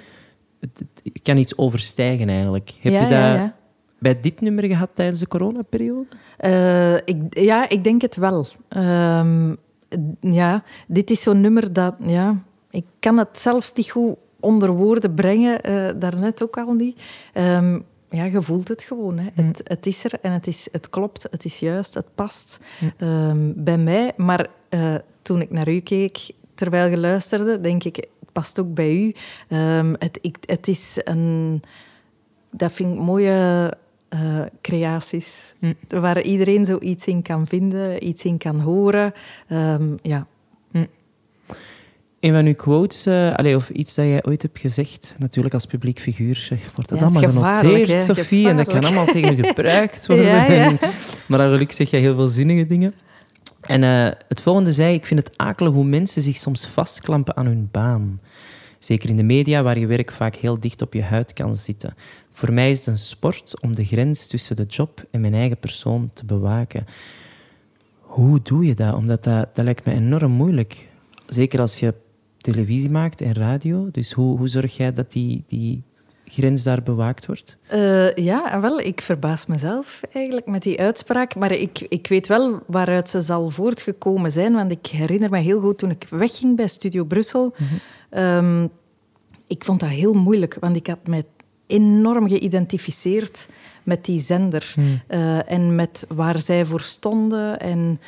Het, 0.61 0.85
kan 1.23 1.37
iets 1.37 1.57
overstijgen 1.59 2.29
eigenlijk. 2.29 2.73
Heb 2.81 2.93
ja, 2.93 2.99
je 2.99 3.05
dat 3.09 3.19
ja, 3.19 3.35
ja. 3.35 3.55
bij 3.99 4.21
dit 4.21 4.41
nummer 4.41 4.65
gehad 4.65 4.91
tijdens 4.95 5.19
de 5.19 5.29
coronaperiode? 5.29 6.07
Eh, 6.37 6.95
ik, 6.95 7.17
ja, 7.31 7.69
ik 7.69 7.85
denk 7.85 8.03
het 8.03 8.17
wel. 8.17 8.47
Ehm, 8.69 9.55
ja, 10.21 10.63
dit 10.87 11.11
is 11.11 11.23
zo'n 11.23 11.41
nummer 11.41 11.73
dat... 11.73 11.95
Ja, 12.07 12.43
ik 12.71 12.85
kan 12.99 13.19
het 13.19 13.39
zelfs 13.39 13.73
niet 13.73 13.91
goed 13.91 14.17
onder 14.41 14.71
woorden 14.71 15.15
brengen, 15.15 15.63
eh, 15.63 15.91
daarnet 15.97 16.43
ook 16.43 16.59
al 16.59 16.73
niet. 16.73 17.01
Ehm, 17.33 17.81
ja, 18.09 18.25
je 18.25 18.43
voelt 18.43 18.69
het 18.69 18.83
gewoon. 18.83 19.19
Hè. 19.19 19.29
Het, 19.43 19.61
het 19.65 19.87
is 19.87 20.05
er 20.05 20.13
en 20.23 20.33
het, 20.33 20.47
is, 20.47 20.69
het 20.73 20.89
klopt, 20.89 21.27
het 21.31 21.45
is 21.45 21.59
juist, 21.59 21.95
het 21.95 22.15
past 22.15 22.59
ehm, 22.97 23.53
bij 23.57 23.79
mij. 23.79 24.13
Maar 24.17 24.47
eh, 24.69 24.95
toen 25.23 25.41
ik 25.41 25.51
naar 25.51 25.69
u 25.69 25.81
keek, 25.81 26.31
terwijl 26.55 26.91
je 26.91 26.99
luisterde, 26.99 27.61
denk 27.61 27.85
ik, 27.85 27.97
het 27.97 28.33
past 28.33 28.61
ook 28.61 28.75
bij 28.75 28.97
u. 28.97 29.15
Ehm, 29.49 29.95
het, 29.99 30.19
ik, 30.21 30.37
het 30.41 30.69
is 30.69 31.01
een... 31.05 31.63
Dat 32.51 32.73
vind 32.73 32.95
ik 32.95 33.01
mooie 33.01 33.73
eh, 34.11 34.43
creaties. 34.63 35.55
Waar 35.89 36.23
iedereen 36.23 36.67
zoiets 36.67 37.07
in 37.07 37.23
kan 37.23 37.47
vinden, 37.47 38.07
iets 38.07 38.25
in 38.25 38.39
kan 38.39 38.61
horen. 38.61 39.13
Ehm, 39.49 39.97
ja. 40.03 40.27
Een 42.21 42.33
van 42.33 42.47
uw 42.47 42.55
quotes, 42.55 43.07
eh, 43.07 43.35
allee, 43.35 43.57
of 43.57 43.71
iets 43.71 43.95
dat 43.95 44.05
jij 44.05 44.25
ooit 44.25 44.43
hebt 44.43 44.59
gezegd, 44.59 45.15
natuurlijk 45.19 45.55
als 45.55 45.67
publiek 45.67 46.01
figuur, 46.01 46.49
wordt 46.75 46.91
dat 46.91 46.99
Ja, 46.99 47.05
allemaal 47.05 47.57
genoteerd, 47.57 47.89
hè, 47.89 48.03
Sophie, 48.03 48.49
en 48.49 48.57
dat 48.57 48.67
kan 48.67 48.85
allemaal 48.85 49.07
tegen 49.07 49.37
je 49.37 49.45
gebruikt 49.45 50.07
worden. 50.07 50.25
Ja, 50.25 50.53
ja. 50.53 50.73
maar 51.29 51.39
dan 51.39 51.51
gelukkig 51.51 51.77
zeg 51.77 51.91
jij 51.91 52.01
heel 52.01 52.15
veel 52.15 52.27
zinnige 52.27 52.67
dingen. 52.67 52.95
En 53.61 53.83
eh, 53.83 54.13
het 54.29 54.41
volgende 54.41 54.73
zei, 54.73 54.95
ik 54.95 55.07
vind 55.07 55.21
het 55.27 55.39
akelig 55.39 55.73
hoe 55.73 55.85
mensen 55.85 56.23
zich 56.23 56.37
soms 56.37 56.67
vastklampen 56.67 57.37
aan 57.37 57.47
hun 57.47 57.69
baan. 57.71 58.21
Zeker 58.81 59.09
in 59.09 59.17
de 59.17 59.23
media, 59.23 59.63
waar 59.63 59.79
je 59.79 59.87
werk 59.87 60.13
vaak 60.13 60.35
heel 60.35 60.61
dicht 60.61 60.83
op 60.83 60.95
je 60.95 61.03
huid 61.03 61.33
kan 61.33 61.57
zitten. 61.57 61.95
Voor 62.31 62.53
mij 62.53 62.71
is 62.71 62.79
het 62.79 62.87
een 62.87 62.99
sport 62.99 63.61
om 63.61 63.75
de 63.75 63.85
grens 63.85 64.27
tussen 64.27 64.57
de 64.57 64.65
job 64.65 65.05
en 65.11 65.21
mijn 65.21 65.35
eigen 65.35 65.59
persoon 65.59 66.11
te 66.15 66.25
bewaken. 66.25 66.87
Hoe 68.01 68.41
doe 68.43 68.65
je 68.65 68.75
dat? 68.75 68.95
Omdat 68.95 69.25
dat, 69.25 69.55
dat 69.55 69.65
lijkt 69.65 69.85
me 69.85 69.93
enorm 69.93 70.33
moeilijk. 70.33 70.89
Zeker 71.27 71.61
als 71.61 71.79
je 71.79 71.95
televisie 72.37 72.91
maakt 72.91 73.21
en 73.21 73.35
radio. 73.35 73.89
Dus 73.91 74.13
hoe, 74.13 74.39
hoe 74.39 74.49
zorg 74.49 74.77
jij 74.77 74.93
dat 74.93 75.13
die, 75.13 75.45
die 75.47 75.83
grens 76.31 76.63
daar 76.63 76.83
bewaakt 76.83 77.27
wordt? 77.27 77.57
Eh, 77.67 78.15
ja, 78.15 78.61
wel, 78.61 78.81
ik 78.81 79.01
verbaas 79.01 79.47
mezelf 79.47 80.01
eigenlijk 80.13 80.47
met 80.47 80.63
die 80.63 80.81
uitspraak. 80.81 81.35
Maar 81.35 81.53
ik, 81.53 81.87
ik 81.89 82.07
weet 82.07 82.29
wel 82.29 82.63
waaruit 82.67 83.09
ze 83.09 83.21
zal 83.21 83.51
voortgekomen 83.51 84.33
zijn. 84.33 84.53
Want 84.53 84.71
ik 84.71 84.87
herinner 84.87 85.31
me 85.31 85.39
heel 85.39 85.61
goed 85.61 85.79
toen 85.79 85.91
ik 85.91 86.07
wegging 86.11 86.57
bij 86.57 86.67
Studio 86.67 87.05
Brussel. 87.05 87.55
Ehm, 88.11 88.67
ik 89.47 89.65
vond 89.65 89.81
dat 89.81 89.89
heel 89.89 90.15
moeilijk, 90.15 90.57
want 90.61 90.77
ik 90.77 90.87
had 90.87 91.07
mij 91.07 91.25
enorm 91.67 92.29
geïdentificeerd 92.29 93.49
met 93.83 94.05
die 94.05 94.21
zender. 94.21 94.75
Eh, 95.07 95.51
en 95.51 95.75
met 95.75 96.05
waar 96.09 96.41
zij 96.41 96.65
voor 96.65 96.81
stonden. 96.81 97.61
En 97.61 98.01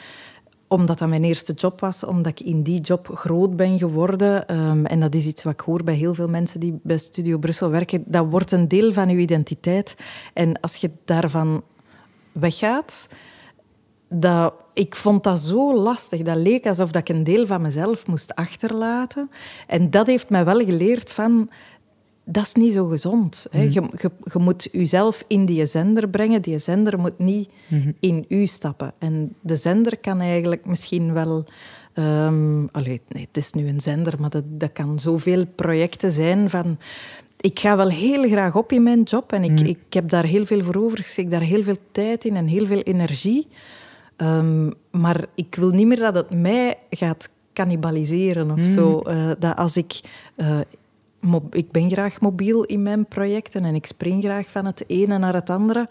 omdat 0.73 0.99
dat 0.99 1.09
mijn 1.09 1.25
eerste 1.25 1.53
job 1.53 1.81
was, 1.81 2.05
omdat 2.05 2.41
ik 2.41 2.47
in 2.47 2.63
die 2.63 2.81
job 2.81 3.11
groot 3.15 3.57
ben 3.57 3.79
geworden. 3.79 4.49
Ehm, 4.49 4.85
en 4.85 5.01
dat 5.01 5.15
is 5.15 5.27
iets 5.27 5.43
wat 5.43 5.53
ik 5.53 5.61
hoor 5.61 5.85
bij 5.85 5.95
heel 5.95 6.15
veel 6.15 6.29
mensen 6.29 6.61
die 6.61 6.81
bij 6.83 6.99
Studio 6.99 7.39
Brussel 7.39 7.71
werken. 7.71 8.05
Dat 8.07 8.27
wordt 8.31 8.53
een 8.53 8.69
deel 8.69 8.93
van 8.93 9.09
je 9.09 9.17
identiteit. 9.17 9.97
En 10.33 10.61
als 10.61 10.77
je 10.77 10.91
daarvan 11.05 11.63
weggaat, 12.33 13.09
dat, 14.09 14.55
ik 14.73 14.97
vond 14.97 15.23
dat 15.25 15.41
zo 15.41 15.75
lastig. 15.75 16.23
Dat 16.23 16.37
leek 16.37 16.67
alsof 16.67 16.95
ik 16.95 17.09
een 17.09 17.25
deel 17.25 17.47
van 17.47 17.63
mezelf 17.63 18.07
moest 18.07 18.35
achterlaten. 18.35 19.31
En 19.67 19.91
dat 19.91 20.07
heeft 20.07 20.31
mij 20.31 20.45
wel 20.45 20.65
geleerd 20.65 21.13
van... 21.13 21.51
Dat 22.25 22.43
is 22.43 22.53
niet 22.53 22.73
zo 22.73 22.87
gezond. 22.87 23.47
Hè. 23.51 23.63
Je, 23.63 23.71
je, 23.71 24.11
je 24.33 24.39
moet 24.39 24.69
jezelf 24.73 25.25
in 25.27 25.45
die 25.47 25.67
zender 25.67 26.09
brengen. 26.09 26.43
Die 26.43 26.59
zender 26.59 26.99
moet 26.99 27.19
niet 27.19 27.49
in 28.01 28.25
u 28.29 28.47
stappen. 28.47 28.93
En 28.99 29.35
de 29.41 29.57
zender 29.57 29.99
kan 29.99 30.21
eigenlijk 30.21 30.67
misschien 30.67 31.13
wel... 31.13 31.45
ehm 31.93 32.67
allee, 32.73 33.01
nee, 33.09 33.27
het 33.27 33.37
is 33.37 33.53
nu 33.53 33.69
een 33.69 33.81
zender, 33.81 34.21
maar 34.21 34.31
dat, 34.31 34.45
dat 34.47 34.73
kan 34.73 35.01
zoveel 35.01 35.47
projecten 35.55 36.13
zijn 36.13 36.51
van... 36.51 36.79
Ik 37.41 37.59
ga 37.59 37.77
wel 37.77 37.89
heel 37.89 38.29
graag 38.29 38.57
op 38.57 38.73
in 38.73 38.83
mijn 38.83 39.03
job 39.03 39.33
en 39.33 39.45
ik, 39.45 39.61
ik 39.61 39.93
heb 39.93 40.09
daar 40.09 40.25
heel 40.25 40.47
veel 40.47 40.63
voor 40.63 40.77
over. 40.77 40.99
Ik 40.99 41.05
steek 41.05 41.31
daar 41.31 41.41
heel 41.43 41.63
veel 41.63 41.77
tijd 41.93 42.25
in 42.25 42.37
en 42.37 42.47
heel 42.47 42.67
veel 42.67 42.81
energie. 42.81 43.47
Ehm, 44.17 44.71
maar 44.91 45.25
ik 45.35 45.55
wil 45.55 45.71
niet 45.71 45.87
meer 45.87 45.99
dat 45.99 46.15
het 46.15 46.31
mij 46.35 46.79
gaat 46.91 47.29
cannibaliseren 47.53 48.51
of 48.51 48.61
zo. 48.61 49.01
Eh, 49.01 49.31
dat 49.39 49.57
als 49.57 49.77
ik... 49.77 50.01
eh, 50.37 50.61
ik 51.51 51.71
ben 51.71 51.91
graag 51.91 52.21
mobiel 52.21 52.63
in 52.65 52.83
mijn 52.83 53.07
projecten 53.07 53.65
en 53.65 53.75
ik 53.75 53.87
spring 53.87 54.23
graag 54.23 54.51
van 54.51 54.67
het 54.67 54.85
ene 54.87 55.19
naar 55.19 55.35
het 55.35 55.51
andere. 55.51 55.89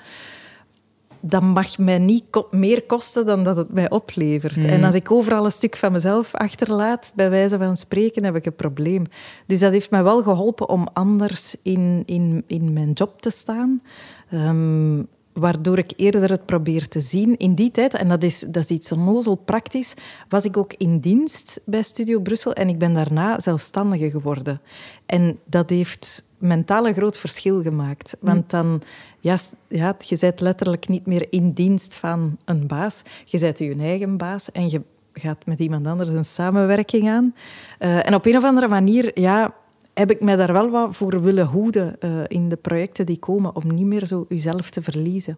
Dat 1.20 1.42
mag 1.42 1.78
mij 1.78 1.98
niet 2.00 2.24
ko- 2.30 2.48
meer 2.52 2.84
kosten 2.84 3.26
dan 3.26 3.44
dat 3.44 3.58
het 3.58 3.74
mij 3.74 3.90
oplevert. 3.90 4.66
En 4.66 4.84
als 4.84 4.96
ik 4.96 5.12
overal 5.12 5.46
een 5.46 5.52
stuk 5.52 5.76
van 5.76 5.92
mezelf 5.92 6.36
achterlaat, 6.36 7.12
bij 7.16 7.30
wijze 7.30 7.58
van 7.58 7.78
spreken, 7.78 8.24
heb 8.24 8.36
ik 8.36 8.46
een 8.46 8.56
probleem. 8.56 9.04
Dus 9.46 9.60
dat 9.60 9.72
heeft 9.72 9.92
mij 9.92 10.04
wel 10.04 10.24
geholpen 10.24 10.70
om 10.70 10.88
anders 10.94 11.56
in, 11.64 12.04
in, 12.06 12.44
in 12.48 12.74
mijn 12.74 12.92
job 12.92 13.22
te 13.22 13.30
staan. 13.30 13.82
Ehm, 14.30 15.00
waardoor 15.34 15.78
ik 15.78 15.92
eerder 15.96 16.30
het 16.30 16.46
probeer 16.46 16.88
te 16.88 17.02
zien. 17.02 17.38
In 17.38 17.56
die 17.56 17.72
tijd, 17.72 17.94
en 17.94 18.08
dat 18.08 18.24
is, 18.24 18.40
dat 18.40 18.64
is 18.64 18.70
iets 18.70 18.92
onnozel 18.92 19.36
praktisch, 19.36 19.94
was 20.30 20.46
ik 20.46 20.58
ook 20.58 20.74
in 20.78 21.00
dienst 21.00 21.60
bij 21.66 21.82
Studio 21.82 22.20
Brussel 22.20 22.54
en 22.54 22.70
ik 22.70 22.78
ben 22.78 22.94
daarna 22.94 23.40
zelfstandige 23.40 24.10
geworden. 24.10 24.62
En 25.06 25.40
dat 25.46 25.70
heeft 25.70 26.24
mentaal 26.38 26.88
een 26.88 26.94
groot 26.94 27.18
verschil 27.18 27.62
gemaakt. 27.62 28.18
Want 28.20 28.50
dan, 28.50 28.82
ja, 29.20 29.38
ja, 29.68 29.96
je 30.00 30.18
bent 30.20 30.42
letterlijk 30.42 30.88
niet 30.88 31.06
meer 31.06 31.28
in 31.30 31.52
dienst 31.52 31.96
van 31.96 32.38
een 32.46 32.68
baas. 32.68 33.02
Je 33.26 33.40
bent 33.40 33.58
je 33.58 33.76
eigen 33.76 34.18
baas 34.18 34.52
en 34.52 34.70
je 34.70 34.82
gaat 35.14 35.46
met 35.46 35.60
iemand 35.60 35.88
anders 35.88 36.10
een 36.10 36.26
samenwerking 36.26 37.10
aan. 37.10 37.36
Eh, 37.80 38.08
en 38.08 38.16
op 38.16 38.26
een 38.26 38.38
of 38.38 38.44
andere 38.44 38.68
manier, 38.68 39.20
ja, 39.20 39.54
heb 39.94 40.12
ik 40.12 40.22
mij 40.22 40.36
daar 40.36 40.54
wel 40.54 40.70
wat 40.70 40.96
voor 40.96 41.22
willen 41.22 41.46
hoeden 41.46 42.00
eh, 42.00 42.20
in 42.28 42.50
de 42.50 42.56
projecten 42.56 43.06
die 43.06 43.18
komen, 43.18 43.56
om 43.56 43.74
niet 43.74 43.86
meer 43.86 44.06
zo 44.06 44.26
jezelf 44.30 44.70
te 44.70 44.82
verliezen. 44.82 45.38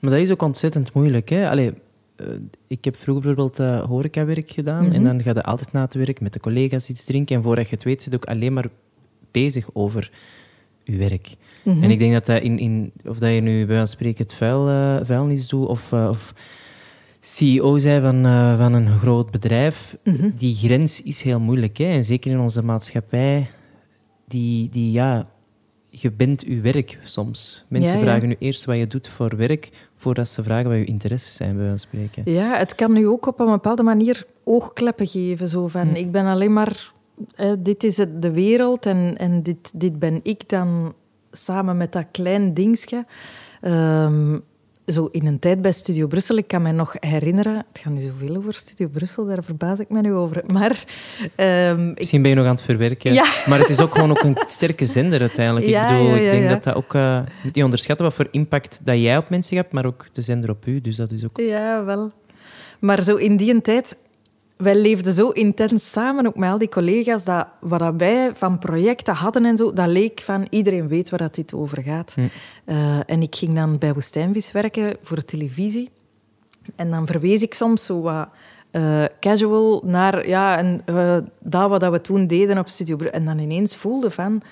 Maar 0.00 0.10
dat 0.10 0.20
is 0.20 0.30
ook 0.30 0.42
ontzettend 0.42 0.92
moeilijk. 0.92 1.28
Hè? 1.28 1.48
Allee, 1.48 1.72
eh, 2.16 2.26
ik 2.66 2.84
heb 2.84 2.96
vroeger 2.96 3.24
bijvoorbeeld 3.24 3.58
eh, 3.58 3.82
horecawerk 3.82 4.50
gedaan. 4.50 4.92
En 4.92 5.04
dan 5.04 5.22
ga 5.22 5.32
je 5.34 5.42
altijd 5.42 5.72
na 5.72 5.80
het 5.80 5.94
werk 5.94 6.20
met 6.20 6.32
de 6.32 6.40
collega's 6.40 6.88
iets 6.88 7.04
drinken. 7.04 7.36
En 7.36 7.42
voordat 7.42 7.68
je 7.68 7.74
het 7.74 7.84
weet, 7.84 8.02
zit 8.02 8.14
ook 8.14 8.24
alleen 8.24 8.52
maar 8.52 8.68
bezig 9.30 9.68
over 9.72 10.10
je 10.84 10.96
werk. 10.96 11.34
En 11.64 11.90
ik 11.90 11.98
denk 11.98 12.12
dat 12.12 12.26
dat 12.26 12.42
in, 12.42 12.58
in... 12.58 12.92
Of 13.06 13.18
dat 13.18 13.32
je 13.32 13.40
nu 13.40 13.56
bij 13.56 13.66
wijze 13.66 13.78
van 13.78 13.86
spreken 13.86 14.22
het 14.22 14.34
vuil, 14.34 14.64
vuilnis 15.04 15.48
doet 15.48 15.66
of... 15.66 15.92
of 15.92 16.34
CEO 17.24 17.78
zijn 17.78 18.02
van, 18.02 18.22
van 18.58 18.72
een 18.72 18.98
groot 18.98 19.30
bedrijf, 19.30 19.96
die 20.36 20.54
grens 20.54 21.02
is 21.02 21.22
heel 21.22 21.40
moeilijk. 21.40 21.76
Hè? 21.76 21.84
En 21.84 22.04
zeker 22.04 22.30
in 22.30 22.40
onze 22.40 22.64
maatschappij, 22.64 23.50
die, 24.32 24.68
die 24.68 24.90
ja, 24.92 25.26
je 25.90 26.10
bent 26.12 26.42
je 26.46 26.60
werk 26.60 26.98
soms. 27.02 27.64
Mensen 27.68 27.98
Ja, 27.98 28.04
ja. 28.04 28.10
vragen 28.10 28.28
nu 28.28 28.36
eerst 28.38 28.64
wat 28.64 28.76
je 28.76 28.86
doet 28.86 29.08
voor 29.08 29.36
werk, 29.36 29.70
voordat 29.96 30.28
ze 30.28 30.42
vragen 30.42 30.68
wat 30.68 30.78
je 30.78 30.84
interesses 30.84 31.34
zijn, 31.36 31.56
bij 31.56 31.64
wijze 31.66 31.86
van 31.88 31.88
spreken. 31.88 32.32
Ja, 32.32 32.56
het 32.56 32.74
kan 32.74 32.92
nu 32.92 33.06
ook 33.08 33.26
op 33.26 33.40
een 33.40 33.46
bepaalde 33.50 33.82
manier 33.82 34.26
oogkleppen 34.44 35.06
geven. 35.06 35.48
Zo 35.48 35.66
van, 35.68 35.96
ik 35.96 36.10
ben 36.12 36.24
alleen 36.26 36.52
maar... 36.52 36.92
eh, 37.34 37.52
dit 37.58 37.84
is 37.84 37.96
het, 37.96 38.22
de 38.22 38.30
wereld 38.30 38.86
en, 38.86 39.14
en 39.18 39.42
dit, 39.42 39.70
dit 39.74 39.98
ben 39.98 40.20
ik 40.22 40.48
dan 40.48 40.94
samen 41.30 41.76
met 41.76 41.92
dat 41.92 42.04
klein 42.10 42.54
dingetje. 42.54 43.04
Ehm, 43.60 44.38
zo 44.86 45.08
in 45.10 45.26
een 45.26 45.38
tijd 45.38 45.62
bij 45.62 45.72
Studio 45.72 46.06
Brussel, 46.06 46.36
ik 46.36 46.46
kan 46.46 46.62
me 46.62 46.72
nog 46.72 46.94
herinneren... 47.00 47.54
Het 47.54 47.78
gaat 47.82 47.92
nu 47.92 48.02
zoveel 48.02 48.36
over 48.36 48.54
Studio 48.54 48.88
Brussel, 48.88 49.26
daar 49.26 49.44
verbaas 49.44 49.78
ik 49.78 49.88
me 49.88 50.00
nu 50.00 50.12
over. 50.12 50.42
Maar 50.46 50.84
ehm, 51.34 51.88
ik 51.88 51.98
Misschien 51.98 52.22
ben 52.22 52.30
je 52.30 52.36
nog 52.36 52.46
aan 52.46 52.54
het 52.54 52.62
verwerken. 52.62 53.12
Ja. 53.12 53.26
Maar 53.48 53.58
het 53.58 53.70
is 53.70 53.80
ook 53.80 53.94
gewoon 53.94 54.10
ook 54.10 54.22
een 54.22 54.36
sterke 54.44 54.86
zender 54.86 55.20
uiteindelijk. 55.20 55.66
Ja, 55.66 55.88
ik 55.88 55.96
bedoel, 55.96 56.14
ja, 56.14 56.20
ik 56.20 56.30
denk 56.30 56.48
dat 56.48 56.64
dat 56.64 56.74
ook... 56.74 56.94
eh, 56.94 57.02
je 57.02 57.40
moet 57.42 57.54
niet 57.54 57.64
onderschatten 57.64 58.06
wat 58.06 58.14
voor 58.14 58.28
impact 58.30 58.80
dat 58.82 58.98
jij 58.98 59.16
op 59.16 59.28
mensen 59.28 59.56
hebt, 59.56 59.72
maar 59.72 59.86
ook 59.86 60.06
de 60.12 60.22
zender 60.22 60.50
op 60.50 60.66
u. 60.66 60.80
Dus 60.80 60.96
dat 60.96 61.10
is 61.10 61.24
ook... 61.24 61.40
Ja, 61.40 61.84
wel. 61.84 62.12
Maar 62.78 63.02
zo 63.02 63.16
in 63.16 63.36
die 63.36 63.60
tijd, 63.60 63.96
wij 64.62 64.74
leefden 64.74 65.12
zo 65.12 65.28
intens 65.28 65.90
samen, 65.90 66.26
ook 66.26 66.36
met 66.36 66.50
al 66.50 66.58
die 66.58 66.68
collega's, 66.68 67.24
dat 67.24 67.46
wat 67.60 67.94
wij 67.96 68.30
van 68.34 68.58
projecten 68.58 69.14
hadden 69.14 69.44
en 69.44 69.56
zo, 69.56 69.72
dat 69.72 69.86
leek 69.86 70.20
van 70.20 70.46
iedereen 70.50 70.88
weet 70.88 71.10
waar 71.10 71.18
dat 71.18 71.34
dit 71.34 71.54
over 71.54 71.82
gaat. 71.82 72.14
Eh, 72.64 72.98
en 73.06 73.22
ik 73.22 73.36
ging 73.36 73.54
dan 73.54 73.78
bij 73.78 73.92
Woestijnvis 73.92 74.52
werken 74.52 74.96
voor 75.02 75.16
de 75.16 75.24
televisie. 75.24 75.90
En 76.76 76.90
dan 76.90 77.06
verwees 77.06 77.42
ik 77.42 77.54
soms 77.54 77.84
zo 77.84 78.00
wat 78.00 78.28
eh, 78.70 79.04
casual 79.20 79.82
naar 79.84 80.28
ja, 80.28 80.58
en, 80.58 80.82
eh, 80.84 81.16
dat 81.40 81.68
wat 81.68 81.80
dat 81.80 81.92
we 81.92 82.00
toen 82.00 82.26
deden 82.26 82.58
op 82.58 82.68
Studio. 82.68 82.96
En 82.96 83.24
dan 83.24 83.38
ineens 83.38 83.76
voelde 83.76 84.10
van... 84.10 84.42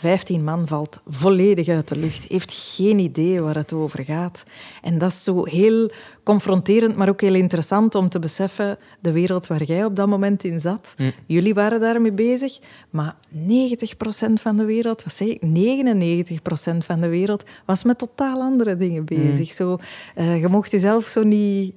15 0.00 0.44
man 0.44 0.66
valt 0.66 1.00
volledig 1.06 1.68
uit 1.68 1.88
de 1.88 1.96
lucht, 1.96 2.24
heeft 2.28 2.74
geen 2.76 2.98
idee 2.98 3.40
waar 3.40 3.54
het 3.54 3.72
over 3.72 4.04
gaat. 4.04 4.42
En 4.82 4.98
dat 4.98 5.10
is 5.10 5.24
zo 5.24 5.44
heel 5.44 5.90
confronterend, 6.22 6.96
maar 6.96 7.08
ook 7.08 7.20
heel 7.20 7.34
interessant 7.34 7.94
om 7.94 8.08
te 8.08 8.18
beseffen 8.18 8.78
de 9.00 9.12
wereld 9.12 9.46
waar 9.46 9.62
jij 9.62 9.84
op 9.84 9.96
dat 9.96 10.08
moment 10.08 10.44
in 10.44 10.60
zat. 10.60 10.94
Jullie 11.26 11.54
waren 11.54 11.80
daarmee 11.80 12.12
bezig, 12.12 12.58
maar 12.90 13.16
90% 13.32 13.36
van 14.34 14.56
de 14.56 14.64
wereld, 14.64 15.04
wat 15.04 15.14
zeg 15.14 15.28
ik, 15.28 15.40
99% 15.40 16.76
van 16.78 17.00
de 17.00 17.08
wereld 17.08 17.44
was 17.64 17.84
met 17.84 17.98
totaal 17.98 18.40
andere 18.40 18.76
dingen 18.76 19.04
bezig. 19.04 19.52
Zo, 19.52 19.78
eh, 20.14 20.40
je 20.40 20.48
mocht 20.48 20.70
jezelf 20.70 21.04
zo 21.04 21.22
niet... 21.22 21.74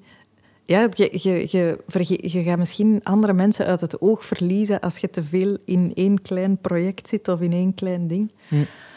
Ja, 0.65 0.89
je, 0.93 1.09
je, 1.21 1.47
je, 1.49 1.79
verge- 1.87 2.19
je 2.29 2.43
gaat 2.43 2.57
misschien 2.57 2.99
andere 3.03 3.33
mensen 3.33 3.65
uit 3.65 3.81
het 3.81 4.01
oog 4.01 4.25
verliezen 4.25 4.79
als 4.79 4.97
je 4.97 5.09
te 5.09 5.23
veel 5.23 5.57
in 5.65 5.91
één 5.95 6.21
klein 6.21 6.57
project 6.57 7.07
zit 7.07 7.27
of 7.27 7.41
in 7.41 7.51
één 7.53 7.73
klein 7.73 8.07
ding. 8.07 8.31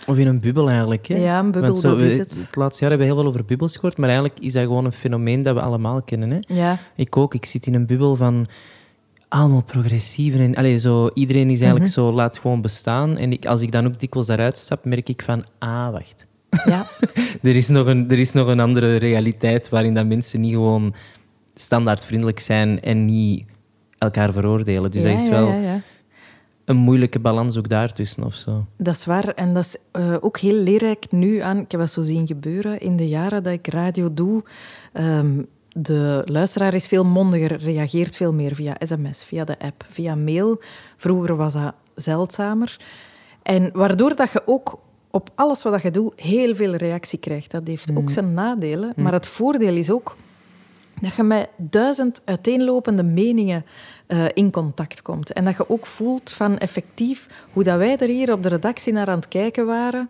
Of 0.07 0.17
in 0.19 0.27
een 0.27 0.41
bubbel 0.41 0.69
eigenlijk. 0.69 1.07
Hè? 1.07 1.17
Ja, 1.17 1.39
een 1.39 1.51
bubbel, 1.51 1.75
zo, 1.75 1.91
dat 1.97 2.01
is 2.07 2.19
het. 2.19 2.31
Het 2.31 2.57
laatste 2.57 2.81
jaar 2.81 2.91
hebben 2.91 3.09
we 3.09 3.15
heel 3.15 3.23
veel 3.23 3.31
over 3.33 3.45
bubbels 3.45 3.75
gehoord, 3.75 3.97
maar 3.97 4.09
eigenlijk 4.09 4.39
is 4.41 4.53
dat 4.53 4.63
gewoon 4.63 4.85
een 4.85 4.93
fenomeen 4.93 5.43
dat 5.43 5.55
we 5.55 5.61
allemaal 5.61 6.03
kennen. 6.03 6.31
Hè? 6.31 6.39
Ja, 6.55 6.79
Ik 6.97 7.17
ook. 7.17 7.35
Ik 7.35 7.45
zit 7.45 7.67
in 7.67 7.75
een 7.75 7.87
bubbel 7.87 8.17
van 8.17 8.47
allemaal 9.29 9.63
progressieven. 9.63 10.41
En, 10.41 10.55
allee, 10.55 10.79
zo, 10.79 11.11
iedereen 11.15 11.51
is 11.51 11.61
eigenlijk 11.61 11.91
Mhm. 11.95 12.01
zo, 12.01 12.13
laat 12.13 12.39
gewoon 12.39 12.61
bestaan. 12.61 13.17
En 13.17 13.33
ik, 13.33 13.47
als 13.47 13.61
ik 13.61 13.73
dan 13.73 13.87
ook 13.87 14.01
dikwijls 14.01 14.29
daaruit 14.29 14.59
stap, 14.59 14.85
merk 14.85 15.09
ik 15.09 15.23
van, 15.23 15.45
ah, 15.59 15.91
wacht. 15.93 16.27
ja. 16.65 16.87
Er 17.43 17.57
is 17.57 17.69
nog 17.69 17.87
een, 17.87 18.11
er 18.11 18.19
is 18.19 18.33
nog 18.33 18.47
een 18.49 18.61
andere 18.61 18.97
realiteit 18.97 19.69
waarin 19.69 19.95
dat 19.95 20.07
mensen 20.07 20.41
niet 20.41 20.53
gewoon 20.53 20.95
standaard 21.61 22.05
vriendelijk 22.05 22.41
zijn 22.41 22.83
en 22.83 23.05
niet 23.05 23.45
elkaar 23.99 24.33
veroordelen. 24.33 24.91
Dus 24.91 25.03
ja, 25.03 25.11
dat 25.11 25.21
is 25.21 25.29
wel... 25.29 25.53
ja, 25.53 25.81
een 26.67 26.77
moeilijke 26.77 27.19
balans 27.19 27.57
ook 27.57 27.69
daartussen 27.69 28.25
of 28.25 28.35
zo. 28.35 28.67
Dat 28.77 28.95
is 28.95 29.05
waar. 29.05 29.29
En 29.29 29.55
dat 29.55 29.65
is 29.65 29.77
eh, 29.91 30.17
ook 30.21 30.39
heel 30.39 30.55
leerrijk 30.55 31.07
nu 31.11 31.39
aan. 31.39 31.59
Ik 31.59 31.71
heb 31.71 31.81
dat 31.81 31.91
zo 31.91 32.03
zien 32.03 32.27
gebeuren 32.27 32.81
in 32.81 32.97
de 32.97 33.09
jaren 33.09 33.43
dat 33.43 33.53
ik 33.53 33.67
radio 33.67 34.15
doe. 34.15 34.43
Ehm, 34.93 35.43
de 35.69 36.23
luisteraar 36.25 36.75
is 36.75 36.87
veel 36.87 37.05
mondiger, 37.05 37.59
reageert 37.59 38.17
veel 38.17 38.33
meer 38.33 38.55
via 38.55 38.77
sms, 38.79 39.25
via 39.25 39.45
de 39.45 39.59
app, 39.59 39.85
via 39.91 40.15
mail. 40.15 40.61
Vroeger 40.97 41.37
was 41.37 41.53
dat 41.53 41.75
zeldzamer. 41.95 42.81
En 43.43 43.71
waardoor 43.73 44.17
dat 44.17 44.33
je 44.33 44.43
ook 44.47 44.79
op 45.11 45.31
alles 45.35 45.63
wat 45.63 45.83
je 45.83 45.91
doet 45.91 46.21
heel 46.21 46.55
veel 46.55 46.75
reactie 46.75 47.19
krijgt. 47.19 47.51
Dat 47.51 47.67
heeft 47.67 47.91
ook 47.95 48.11
zijn 48.11 48.35
nadelen. 48.35 48.93
Maar 48.97 49.13
het 49.13 49.27
voordeel 49.27 49.77
is 49.77 49.91
ook 49.91 50.17
dat 51.01 51.15
je 51.15 51.23
met 51.23 51.49
duizend 51.57 52.23
uiteenlopende 52.25 53.03
meningen 53.03 53.65
eh, 54.07 54.25
in 54.35 54.51
contact 54.51 55.03
komt. 55.03 55.33
En 55.33 55.45
dat 55.45 55.57
je 55.57 55.71
ook 55.71 55.87
voelt 55.87 56.33
van 56.33 56.59
effectief 56.59 57.27
hoe 57.53 57.65
dat 57.65 57.79
wij 57.79 57.99
er 57.99 58.09
hier 58.09 58.33
op 58.33 58.43
de 58.43 58.49
redactie 58.49 58.93
naar 58.93 59.09
aan 59.09 59.19
het 59.19 59.29
kijken 59.29 59.67
waren. 59.67 60.09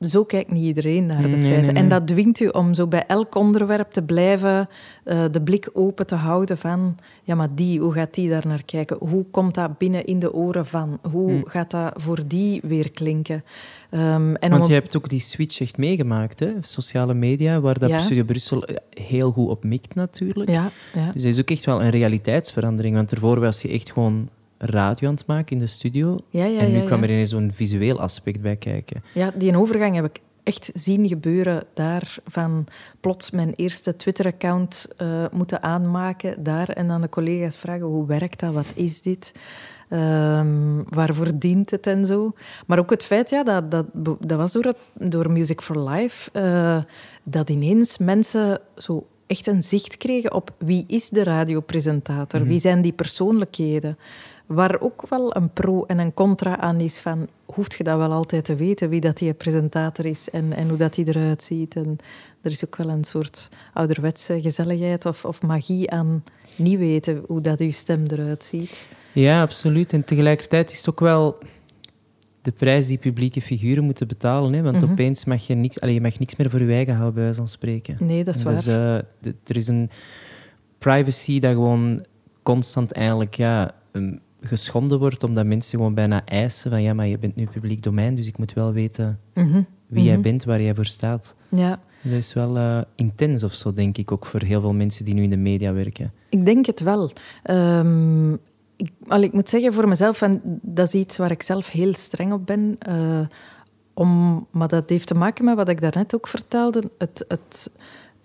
Zo 0.00 0.24
kijkt 0.24 0.50
niet 0.50 0.64
iedereen 0.64 1.06
naar 1.06 1.22
de 1.22 1.28
Nee, 1.28 1.40
feiten. 1.40 1.62
nee, 1.62 1.72
nee. 1.72 1.82
En 1.82 1.88
dat 1.88 2.06
dwingt 2.06 2.40
u 2.40 2.46
om 2.48 2.74
zo 2.74 2.86
bij 2.86 3.04
elk 3.06 3.34
onderwerp 3.34 3.90
te 3.90 4.02
blijven 4.02 4.68
eh, 5.04 5.24
de 5.30 5.40
blik 5.42 5.70
open 5.72 6.06
te 6.06 6.14
houden 6.14 6.58
van... 6.58 6.96
Ja, 7.22 7.34
maar 7.34 7.48
die, 7.54 7.80
hoe 7.80 7.92
gaat 7.92 8.14
die 8.14 8.28
daar 8.28 8.46
naar 8.46 8.62
kijken? 8.64 8.96
Hoe 9.00 9.24
komt 9.30 9.54
dat 9.54 9.78
binnen 9.78 10.04
in 10.04 10.18
de 10.18 10.32
oren 10.34 10.66
van? 10.66 10.98
Hoe 11.10 11.32
Mm. 11.32 11.46
gaat 11.46 11.70
dat 11.70 11.92
voor 11.96 12.20
die 12.26 12.60
weer 12.64 12.90
klinken? 12.90 13.44
Ehm, 13.90 14.34
en 14.34 14.50
Want 14.50 14.62
om- 14.62 14.68
je 14.68 14.74
hebt 14.74 14.96
ook 14.96 15.08
die 15.08 15.20
switch 15.20 15.60
echt 15.60 15.76
meegemaakt, 15.76 16.38
hè? 16.40 16.52
Sociale 16.60 17.14
media, 17.14 17.60
waar 17.60 17.78
dat 17.78 17.88
Ja. 17.90 17.98
Studio 17.98 18.24
Brussel 18.24 18.64
eh, 18.64 18.76
heel 19.04 19.30
goed 19.30 19.48
op 19.48 19.64
mikt 19.64 19.94
natuurlijk. 19.94 20.50
Ja, 20.50 20.70
ja. 20.94 21.12
Dus 21.12 21.22
dat 21.22 21.32
is 21.32 21.38
ook 21.40 21.50
echt 21.50 21.64
wel 21.64 21.82
een 21.82 21.90
realiteitsverandering. 21.90 22.94
Want 22.94 23.12
ervoor 23.12 23.40
was 23.40 23.62
je 23.62 23.68
echt 23.68 23.92
gewoon 23.92 24.28
radio 24.58 25.08
aan 25.08 25.14
het 25.14 25.26
maken 25.26 25.52
in 25.52 25.58
de 25.58 25.66
studio. 25.66 26.18
Ja, 26.28 26.44
ja, 26.44 26.60
en 26.60 26.72
nu 26.72 26.80
kwam 26.80 27.02
er 27.02 27.10
ineens 27.10 27.30
zo'n 27.30 27.52
visueel 27.52 28.00
aspect 28.00 28.40
bij 28.40 28.56
kijken. 28.56 29.02
Ja, 29.14 29.32
die 29.34 29.56
overgang 29.56 29.94
heb 29.94 30.04
ik 30.04 30.20
echt 30.42 30.70
zien 30.74 31.08
gebeuren 31.08 31.64
daar. 31.74 32.16
Van 32.26 32.66
plots 33.00 33.30
mijn 33.30 33.52
eerste 33.56 33.96
Twitter-account 33.96 34.88
eh, 34.96 35.24
moeten 35.30 35.62
aanmaken 35.62 36.42
daar. 36.42 36.68
En 36.68 36.88
dan 36.88 37.00
de 37.00 37.08
collega's 37.08 37.56
vragen, 37.56 37.86
hoe 37.86 38.06
werkt 38.06 38.40
dat? 38.40 38.54
Wat 38.54 38.72
is 38.74 39.00
dit? 39.00 39.32
Ehm, 39.88 40.82
waarvoor 40.88 41.38
dient 41.38 41.70
het 41.70 41.86
en 41.86 42.06
zo? 42.06 42.32
Maar 42.66 42.78
ook 42.78 42.90
het 42.90 43.04
feit, 43.04 43.30
ja, 43.30 43.42
dat, 43.42 43.70
dat, 43.70 43.86
dat 44.20 44.38
was 44.38 44.52
door, 44.52 44.64
het, 44.64 45.10
door 45.10 45.30
Music 45.30 45.60
for 45.60 45.88
Life, 45.88 46.30
eh, 46.32 46.82
dat 47.22 47.50
ineens 47.50 47.98
mensen 47.98 48.60
zo 48.76 49.06
echt 49.26 49.46
een 49.46 49.62
zicht 49.62 49.96
kregen 49.96 50.34
op 50.34 50.50
wie 50.58 50.84
is 50.86 51.08
de 51.08 51.22
radiopresentator? 51.22 52.44
Wie 52.44 52.60
zijn 52.60 52.82
die 52.82 52.92
persoonlijkheden? 52.92 53.98
Waar 54.48 54.80
ook 54.80 55.08
wel 55.08 55.36
een 55.36 55.50
pro 55.52 55.84
en 55.84 55.98
een 55.98 56.14
contra 56.14 56.58
aan 56.58 56.80
is 56.80 56.98
van... 56.98 57.28
hoeft 57.44 57.74
je 57.74 57.84
dat 57.84 57.96
wel 57.98 58.12
altijd 58.12 58.44
te 58.44 58.54
weten, 58.54 58.88
wie 58.88 59.00
dat 59.00 59.16
die 59.18 59.32
presentator 59.34 60.06
is 60.06 60.30
en, 60.30 60.52
en 60.52 60.68
hoe 60.68 60.78
dat 60.78 60.94
die 60.94 61.08
eruit 61.08 61.42
ziet. 61.42 61.76
En 61.76 61.96
er 62.42 62.50
is 62.50 62.64
ook 62.64 62.76
wel 62.76 62.88
een 62.88 63.04
soort 63.04 63.48
ouderwetse 63.72 64.40
gezelligheid 64.40 65.06
of, 65.06 65.24
of 65.24 65.42
magie 65.42 65.90
aan 65.90 66.24
niet 66.56 66.78
weten 66.78 67.22
hoe 67.26 67.40
dat 67.40 67.60
uw 67.60 67.70
stem 67.70 68.04
eruit 68.06 68.44
ziet. 68.44 68.86
Ja, 69.12 69.42
absoluut. 69.42 69.92
En 69.92 70.04
tegelijkertijd 70.04 70.70
is 70.70 70.76
het 70.78 70.88
ook 70.88 71.00
wel 71.00 71.38
de 72.42 72.50
prijs 72.52 72.86
die 72.86 72.98
publieke 72.98 73.40
figuren 73.40 73.84
moeten 73.84 74.08
betalen. 74.08 74.52
Hè? 74.52 74.62
Want 74.62 74.80
Mhm. 74.80 74.90
opeens 74.90 75.24
mag 75.24 75.46
je 75.46 75.54
niks, 75.54 75.80
allee, 75.80 75.94
je 75.94 76.00
mag 76.00 76.18
niks 76.18 76.36
meer 76.36 76.50
voor 76.50 76.60
je 76.62 76.72
eigen 76.72 76.92
houden, 76.94 77.14
bij 77.14 77.22
wijze 77.22 77.38
van 77.38 77.48
spreken. 77.48 77.96
Nee, 78.00 78.24
dat 78.24 78.34
is 78.34 78.42
waar. 78.42 78.56
eh, 78.56 79.02
de- 79.20 79.34
er 79.46 79.56
is 79.56 79.68
een 79.68 79.90
privacy 80.78 81.38
dat 81.38 81.52
gewoon 81.52 82.04
constant 82.42 82.92
eigenlijk 82.92 83.34
ja, 83.34 83.74
geschonden 84.40 84.98
wordt, 84.98 85.22
omdat 85.24 85.46
mensen 85.46 85.78
gewoon 85.78 85.94
bijna 85.94 86.24
eisen 86.24 86.70
van 86.70 86.82
ja, 86.82 86.94
maar 86.94 87.06
je 87.06 87.18
bent 87.18 87.36
nu 87.36 87.46
publiek 87.46 87.82
domein, 87.82 88.14
dus 88.14 88.26
ik 88.26 88.38
moet 88.38 88.52
wel 88.52 88.72
weten 88.72 89.20
Mhm, 89.34 89.62
wie 89.86 90.04
jij 90.04 90.12
mhm. 90.12 90.22
bent, 90.22 90.44
waar 90.44 90.62
jij 90.62 90.74
voor 90.74 90.86
staat. 90.86 91.34
Ja, 91.48 91.80
Dat 92.02 92.12
is 92.12 92.32
wel 92.34 92.56
eh, 92.56 92.80
intens 92.94 93.44
of 93.44 93.54
zo, 93.54 93.72
denk 93.72 93.98
ik, 93.98 94.12
ook 94.12 94.26
voor 94.26 94.42
heel 94.42 94.60
veel 94.60 94.72
mensen 94.74 95.04
die 95.04 95.14
nu 95.14 95.22
in 95.22 95.30
de 95.30 95.36
media 95.36 95.72
werken. 95.72 96.12
ik 96.28 96.46
denk 96.46 96.66
het 96.66 96.80
wel. 96.80 97.12
Ehm, 97.42 98.32
ik, 98.76 98.90
al, 99.08 99.20
ik 99.22 99.32
moet 99.32 99.48
zeggen 99.48 99.72
voor 99.72 99.88
mezelf, 99.88 100.22
en 100.22 100.40
dat 100.62 100.86
is 100.86 100.94
iets 100.94 101.16
waar 101.16 101.30
ik 101.30 101.42
zelf 101.42 101.70
heel 101.70 101.94
streng 101.94 102.32
op 102.32 102.46
ben... 102.46 102.76
eh, 102.78 103.20
om, 103.94 104.46
maar 104.50 104.68
dat 104.68 104.88
heeft 104.90 105.06
te 105.06 105.14
maken 105.14 105.44
met 105.44 105.56
wat 105.56 105.68
ik 105.68 105.80
daarnet 105.80 106.14
ook 106.14 106.28
vertelde. 106.28 106.82
Het, 106.98 107.24
het, 107.28 107.70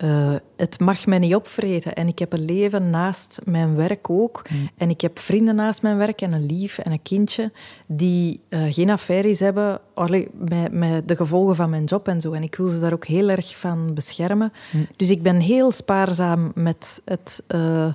eh, 0.04 0.34
het 0.56 0.80
mag 0.80 1.06
mij 1.06 1.18
niet 1.18 1.34
opvreten. 1.34 1.94
En 1.94 2.08
ik 2.08 2.18
heb 2.18 2.32
een 2.32 2.44
leven 2.44 2.90
naast 2.90 3.40
mijn 3.44 3.76
werk 3.76 4.10
ook. 4.10 4.42
En 4.76 4.90
ik 4.90 5.00
heb 5.00 5.18
vrienden 5.18 5.54
naast 5.54 5.82
mijn 5.82 5.96
werk 5.96 6.20
en 6.20 6.32
een 6.32 6.46
lief 6.46 6.78
en 6.78 6.92
een 6.92 7.02
kindje 7.02 7.52
die 7.86 8.40
eh, 8.48 8.62
geen 8.70 8.90
affaires 8.90 9.40
hebben 9.40 9.80
allee, 9.94 10.28
met, 10.32 10.72
met 10.72 11.08
de 11.08 11.16
gevolgen 11.16 11.56
van 11.56 11.70
mijn 11.70 11.84
job 11.84 12.08
en 12.08 12.20
zo. 12.20 12.32
En 12.32 12.42
ik 12.42 12.54
wil 12.54 12.68
ze 12.68 12.80
daar 12.80 12.92
ook 12.92 13.06
heel 13.06 13.28
erg 13.28 13.58
van 13.58 13.94
beschermen. 13.94 14.52
Dus 14.96 15.10
ik 15.10 15.22
ben 15.22 15.40
heel 15.40 15.72
spaarzaam 15.72 16.52
met 16.54 17.02
het... 17.04 17.42
eh, 17.46 17.92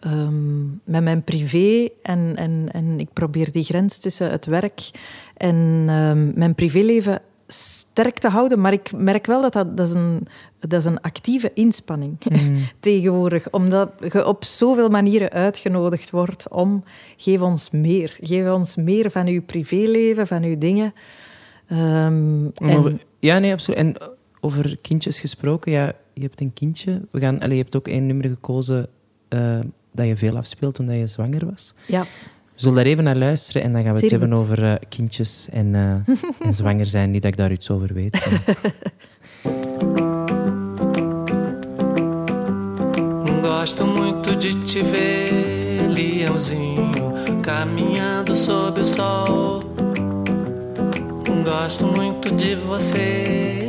ehm, 0.00 0.62
met 0.84 1.02
mijn 1.02 1.22
privé 1.24 1.88
en, 2.02 2.32
en, 2.36 2.68
en 2.72 3.00
ik 3.00 3.12
probeer 3.12 3.52
die 3.52 3.64
grens 3.64 3.98
tussen 3.98 4.30
het 4.30 4.46
werk 4.46 4.90
en 5.36 5.84
ehm, 5.88 6.38
mijn 6.38 6.54
privéleven 6.54 7.20
sterk 7.52 8.18
te 8.18 8.28
houden. 8.28 8.60
Maar 8.60 8.72
ik 8.72 8.92
merk 8.96 9.26
wel 9.26 9.40
dat 9.42 9.52
dat, 9.52 9.76
dat, 9.76 9.86
is, 9.88 9.94
een, 9.94 10.26
dat 10.58 10.72
is 10.72 10.84
een 10.84 11.00
actieve 11.00 11.50
inspanning 11.54 12.16
tegenwoordig. 12.80 13.50
Omdat 13.50 13.92
je 14.12 14.26
op 14.26 14.44
zoveel 14.44 14.88
manieren 14.88 15.30
uitgenodigd 15.30 16.10
wordt 16.10 16.48
om... 16.48 16.84
Geef 17.16 17.40
ons 17.40 17.70
meer. 17.70 18.16
Geef 18.20 18.50
ons 18.50 18.76
meer 18.76 19.10
van 19.10 19.26
uw 19.26 19.42
privéleven, 19.42 20.26
van 20.26 20.42
uw 20.42 20.58
dingen. 20.58 20.94
Ehm, 21.66 22.46
En 22.54 23.00
ja, 23.18 23.38
nee, 23.38 23.52
absoluut. 23.52 23.78
En 23.78 23.94
over 24.40 24.78
kindjes 24.80 25.20
gesproken, 25.20 25.72
ja, 25.72 25.92
je 26.14 26.22
hebt 26.22 26.40
een 26.40 26.52
kindje. 26.52 27.00
We 27.10 27.20
gaan, 27.20 27.40
allee, 27.40 27.56
je 27.56 27.62
hebt 27.62 27.76
ook 27.76 27.88
één 27.88 28.06
nummer 28.06 28.28
gekozen 28.28 28.88
eh, 29.28 29.60
dat 29.92 30.06
je 30.06 30.16
veel 30.16 30.36
afspeelt 30.36 30.74
toen 30.74 30.98
je 30.98 31.06
zwanger 31.06 31.46
was. 31.50 31.74
ja, 31.86 32.04
zullen 32.62 32.76
daar 32.76 32.86
even 32.86 33.04
naar 33.04 33.16
luisteren 33.16 33.62
en 33.62 33.72
dan 33.72 33.82
gaan 33.82 33.94
we 33.94 34.00
het 34.00 34.08
Zeer 34.08 34.18
hebben 34.18 34.38
goed. 34.38 34.46
over 34.46 34.64
eh, 34.64 34.74
kindjes 34.88 35.46
en, 35.50 35.74
eh, 35.74 36.14
en 36.46 36.54
zwanger 36.54 36.86
zijn. 36.86 37.10
Niet 37.10 37.22
dat 37.22 37.30
ik 37.30 37.36
daar 37.36 37.52
iets 37.52 37.70
over 37.70 37.94
weet. 37.94 38.18
Gosto 43.42 43.86
muito 43.86 44.36
de 44.38 44.62
te 44.62 44.84
ver, 44.84 45.88
leãozinho, 45.88 47.14
caminhando 47.42 48.34
sob 48.36 48.78
o 48.80 48.84
sol. 48.84 49.62
Gosto 51.44 51.86
muito 51.86 52.30
de 52.34 52.56
você, 52.56 53.61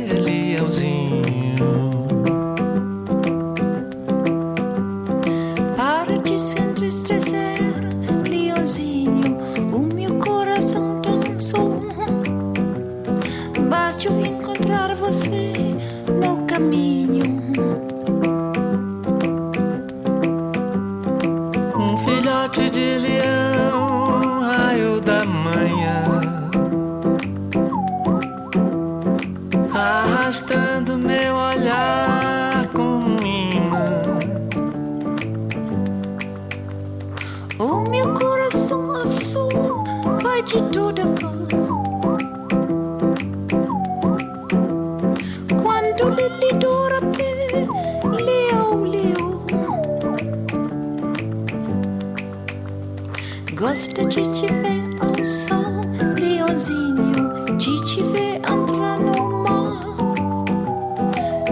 de 54.14 54.22
te 54.28 54.46
ver 54.46 54.94
ao 55.00 55.24
sol, 55.24 55.82
leãozinho, 56.16 57.56
de 57.58 57.84
te 57.84 58.00
ver 58.12 58.36
entrar 58.36 58.96
no 59.00 59.42
mar. 59.42 59.96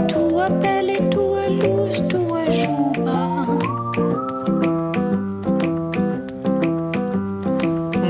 Tua 0.07 0.47
pele, 0.61 0.99
tua 1.11 1.49
luz, 1.49 2.01
tua 2.03 2.49
juba. 2.53 3.43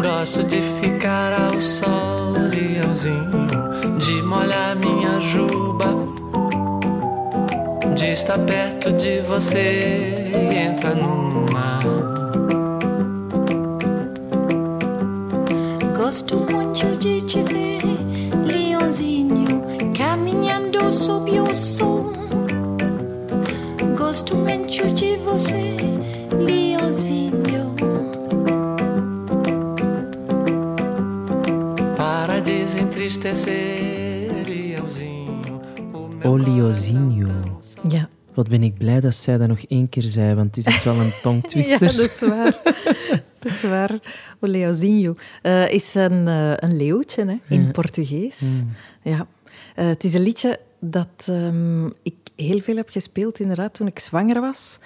Gosto 0.02 0.44
de 0.44 0.60
ficar 0.82 1.32
ao 1.32 1.58
sol, 1.58 2.34
leãozinho, 2.52 3.46
de 3.98 4.22
molhar 4.22 4.76
minha 4.76 5.18
juba, 5.20 5.96
de 7.94 8.12
estar 8.12 8.38
perto 8.40 8.92
de 8.92 9.22
você 9.22 10.30
e 10.34 10.56
entrar 10.56 10.94
no 10.94 11.46
mar. 11.50 12.01
Gosto 16.12 16.36
muito 16.40 16.84
de 16.98 17.22
te 17.24 17.42
ver, 17.42 17.80
leãozinho, 18.44 19.46
caminhando 19.96 20.92
sob 20.92 21.40
o 21.40 21.54
sol. 21.54 22.12
Gosto 23.96 24.36
muito 24.36 24.92
de 24.92 25.16
você, 25.16 25.74
leãozinho. 26.38 27.74
Para 31.96 32.40
desentristecer, 32.42 34.30
leãozinho. 34.46 35.40
O 35.94 36.08
meu 36.08 36.30
Oliozinho. 36.32 37.28
Ja. 37.88 38.08
Wat 38.34 38.48
ben 38.48 38.62
ik 38.62 38.78
blij 38.78 39.00
dat 39.00 39.14
zij 39.14 39.38
dat 39.38 39.48
nog 39.48 39.58
één 39.68 39.88
keer 39.88 40.02
zei, 40.02 40.34
want 40.34 40.56
het 40.56 40.66
is 40.66 40.66
echt 40.74 40.84
wel 40.84 40.94
een 40.94 41.06
Ja, 41.06 41.12
tongtwister. 41.22 41.78
dat 41.96 41.98
is 41.98 42.20
waar. 42.20 42.60
Is 43.62 43.70
waar. 43.70 43.92
O 44.40 44.46
leozinho 44.46 45.14
Eh, 45.42 45.68
is 45.72 45.94
een, 45.94 46.28
eh, 46.28 46.52
een 46.56 46.76
leeuwtje 46.76 47.24
hè, 47.24 47.38
in 47.54 47.62
Ja. 47.64 47.70
Portugees. 47.70 48.40
Mm. 48.40 48.70
Ja. 49.02 49.26
Eh, 49.74 49.86
het 49.86 50.04
is 50.04 50.14
een 50.14 50.22
liedje 50.22 50.60
dat 50.80 51.26
ehm, 51.26 51.86
ik 51.86 52.14
heel 52.36 52.60
veel 52.60 52.76
heb 52.76 52.88
gespeeld, 52.90 53.40
inderdaad, 53.40 53.74
toen 53.74 53.86
ik 53.86 53.98
zwanger 53.98 54.40
was. 54.40 54.78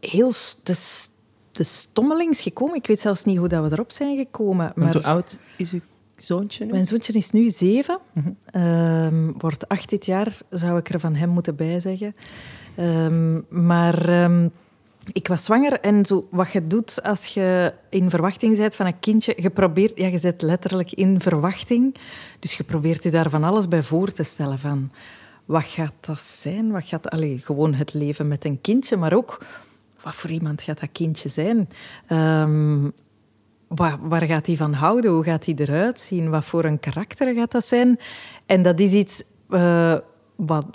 Heel 0.00 0.32
s- 0.32 0.58
de, 0.62 0.74
stommelings 1.64 2.40
gekomen. 2.40 2.74
Ik 2.74 2.86
weet 2.86 3.00
zelfs 3.00 3.24
niet 3.24 3.38
hoe 3.38 3.48
dat 3.48 3.64
we 3.64 3.72
erop 3.72 3.92
zijn 3.92 4.16
gekomen. 4.16 4.72
Maar 4.74 4.92
hoe 4.92 5.02
oud 5.04 5.38
is 5.56 5.72
uw 5.72 5.80
zoontje 6.16 6.64
nu? 6.64 6.70
mijn 6.70 6.86
zoontje 6.86 7.12
is 7.12 7.30
nu 7.30 7.50
zeven. 7.50 7.98
Mhm. 8.12 8.28
Ehm, 8.50 9.32
wordt 9.38 9.68
acht 9.68 9.88
dit 9.90 10.06
jaar, 10.06 10.38
zou 10.50 10.78
ik 10.78 10.88
er 10.88 11.00
van 11.00 11.14
hem 11.14 11.28
moeten 11.28 11.56
bijzeggen. 11.56 12.14
Ehm, 12.76 13.40
maar 13.66 14.08
ik 15.12 15.28
was 15.28 15.44
zwanger 15.44 15.80
en 15.80 16.04
zo, 16.04 16.28
wat 16.30 16.52
je 16.52 16.66
doet 16.66 17.02
als 17.02 17.26
je 17.26 17.74
in 17.90 18.10
verwachting 18.10 18.56
bent 18.56 18.76
van 18.76 18.86
een 18.86 18.98
kindje, 18.98 19.34
je 19.36 19.50
probeert, 19.50 19.98
ja, 19.98 20.06
je 20.06 20.18
zit 20.18 20.42
letterlijk 20.42 20.92
in 20.92 21.20
verwachting. 21.20 21.94
Dus 22.38 22.54
je 22.54 22.64
probeert 22.64 23.02
je 23.02 23.10
daar 23.10 23.30
van 23.30 23.44
alles 23.44 23.68
bij 23.68 23.82
voor 23.82 24.12
te 24.12 24.22
stellen 24.22 24.58
van 24.58 24.90
wat 25.44 25.64
gaat 25.64 25.94
dat 26.00 26.20
zijn? 26.20 26.70
Wat 26.70 26.84
gaat, 26.84 27.10
allee, 27.10 27.38
gewoon 27.38 27.74
het 27.74 27.94
leven 27.94 28.28
met 28.28 28.44
een 28.44 28.60
kindje, 28.60 28.96
maar 28.96 29.12
ook 29.12 29.44
wat 30.02 30.14
voor 30.14 30.30
iemand 30.30 30.62
gaat 30.62 30.80
dat 30.80 30.92
kindje 30.92 31.28
zijn? 31.28 31.68
Ehm, 32.06 32.88
Waar, 33.68 34.08
waar 34.08 34.22
gaat 34.22 34.46
hij 34.46 34.56
van 34.56 34.72
houden? 34.72 35.10
Hoe 35.10 35.24
gaat 35.24 35.44
hij 35.44 35.54
eruit 35.54 36.00
zien? 36.00 36.30
Wat 36.30 36.44
voor 36.44 36.64
een 36.64 36.80
karakter 36.80 37.34
gaat 37.34 37.50
dat 37.50 37.64
zijn? 37.64 37.98
En 38.46 38.62
dat 38.62 38.80
is 38.80 38.92
iets 38.92 39.22
eh, 39.50 39.96
wat, 40.38 40.66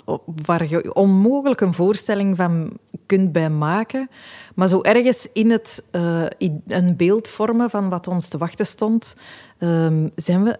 waar 0.44 0.68
je 0.68 0.94
onmogelijk 0.94 1.60
een 1.60 1.74
voorstelling 1.74 2.36
van 2.36 2.78
kunt 3.06 3.32
bij 3.32 3.50
maken. 3.50 4.10
Maar 4.54 4.68
zo 4.68 4.80
ergens 4.80 5.28
in 5.32 5.50
het 5.50 5.84
in 6.38 6.62
een 6.66 6.96
beeld 6.96 7.28
vormen 7.28 7.70
van 7.70 7.88
wat 7.88 8.08
ons 8.08 8.28
te 8.28 8.38
wachten 8.38 8.66
stond, 8.66 9.16
ehm, 9.58 10.08
zijn 10.14 10.44
we 10.44 10.58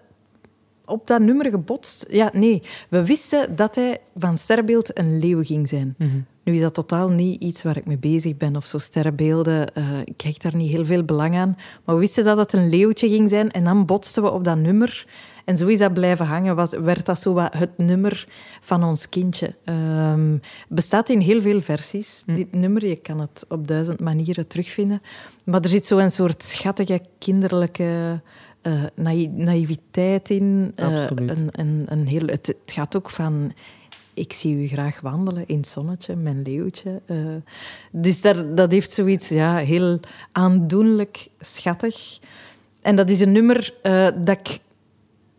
op 0.85 1.07
dat 1.07 1.21
nummer 1.21 1.51
gebotst. 1.51 2.07
Ja, 2.11 2.31
nee. 2.33 2.63
We 2.89 3.05
wisten 3.05 3.57
dat 3.57 3.75
hij 3.75 4.01
van 4.17 4.39
sterrenbeeld 4.39 4.99
een 4.99 5.19
leeuw 5.19 5.45
ging 5.45 5.69
zijn. 5.69 5.95
Mhm. 5.99 6.11
Nu 6.45 6.55
is 6.55 6.61
dat 6.61 6.75
totaal 6.75 7.09
niet 7.09 7.43
iets 7.43 7.63
waar 7.63 7.77
ik 7.77 7.87
mee 7.87 7.99
bezig 7.99 8.37
ben 8.37 8.57
of 8.57 8.67
zo 8.67 8.79
sterrenbeelden. 8.79 9.75
eh, 9.75 10.01
ik 10.05 10.17
kijk 10.17 10.43
daar 10.43 10.57
niet 10.57 10.71
heel 10.71 10.85
veel 10.85 11.05
belang 11.05 11.37
aan. 11.37 11.57
Maar 11.85 11.95
we 11.95 12.01
wisten 12.01 12.25
dat 12.25 12.39
het 12.39 12.53
een 12.53 12.69
leeuwtje 12.69 13.09
ging 13.09 13.29
zijn 13.31 13.51
en 13.51 13.65
dan 13.65 13.87
botsten 13.87 14.23
we 14.23 14.31
op 14.31 14.45
dat 14.45 14.59
nummer. 14.59 15.07
En 15.45 15.57
zo 15.57 15.67
is 15.67 15.79
dat 15.79 15.93
blijven 15.93 16.27
hangen. 16.27 16.57
Was, 16.57 16.71
werd 16.71 17.07
dat 17.07 17.21
zo 17.21 17.33
wat 17.33 17.55
het 17.55 17.79
nummer 17.79 18.29
van 18.61 18.85
ons 18.85 19.09
kindje. 19.09 19.55
Ehm 19.65 20.37
bestaat 20.69 21.09
in 21.09 21.21
heel 21.21 21.41
veel 21.41 21.61
versies, 21.61 22.23
dit 22.27 22.55
nummer. 22.55 22.87
Je 22.87 22.97
kan 22.97 23.21
het 23.21 23.45
op 23.49 23.69
duizend 23.69 24.01
manieren 24.01 24.47
terugvinden. 24.47 25.03
Maar 25.45 25.61
er 25.61 25.69
zit 25.69 25.87
zo 25.87 25.99
een 25.99 26.11
soort 26.11 26.43
schattige, 26.43 27.01
kinderlijke 27.19 28.21
eh, 28.63 28.83
naï- 28.95 29.31
naïviteit 29.35 30.31
in. 30.31 30.73
Absoluut. 30.77 31.31
een, 31.31 31.49
een, 31.53 31.85
een 31.89 32.07
heel, 32.07 32.27
het, 32.27 32.47
het 32.47 32.73
gaat 32.73 32.97
ook 32.97 33.11
van... 33.11 33.53
Ik 34.15 34.33
zie 34.33 34.57
u 34.63 34.67
graag 34.67 35.01
wandelen 35.01 35.45
in 35.47 35.57
het 35.57 35.69
zonnetje, 35.69 36.17
mijn 36.17 36.43
leeuwtje. 36.43 37.01
Eh, 37.07 37.17
dus 37.91 38.21
daar, 38.21 38.55
dat 38.55 38.71
heeft 38.71 38.91
zoiets 38.91 39.29
ja, 39.29 39.57
heel 39.57 40.01
aandoenlijk 40.33 41.29
schattig. 41.39 42.19
En 42.83 42.97
dat 42.97 43.11
is 43.11 43.21
een 43.21 43.33
nummer 43.33 43.75
dat 44.15 44.39
ik 44.39 44.59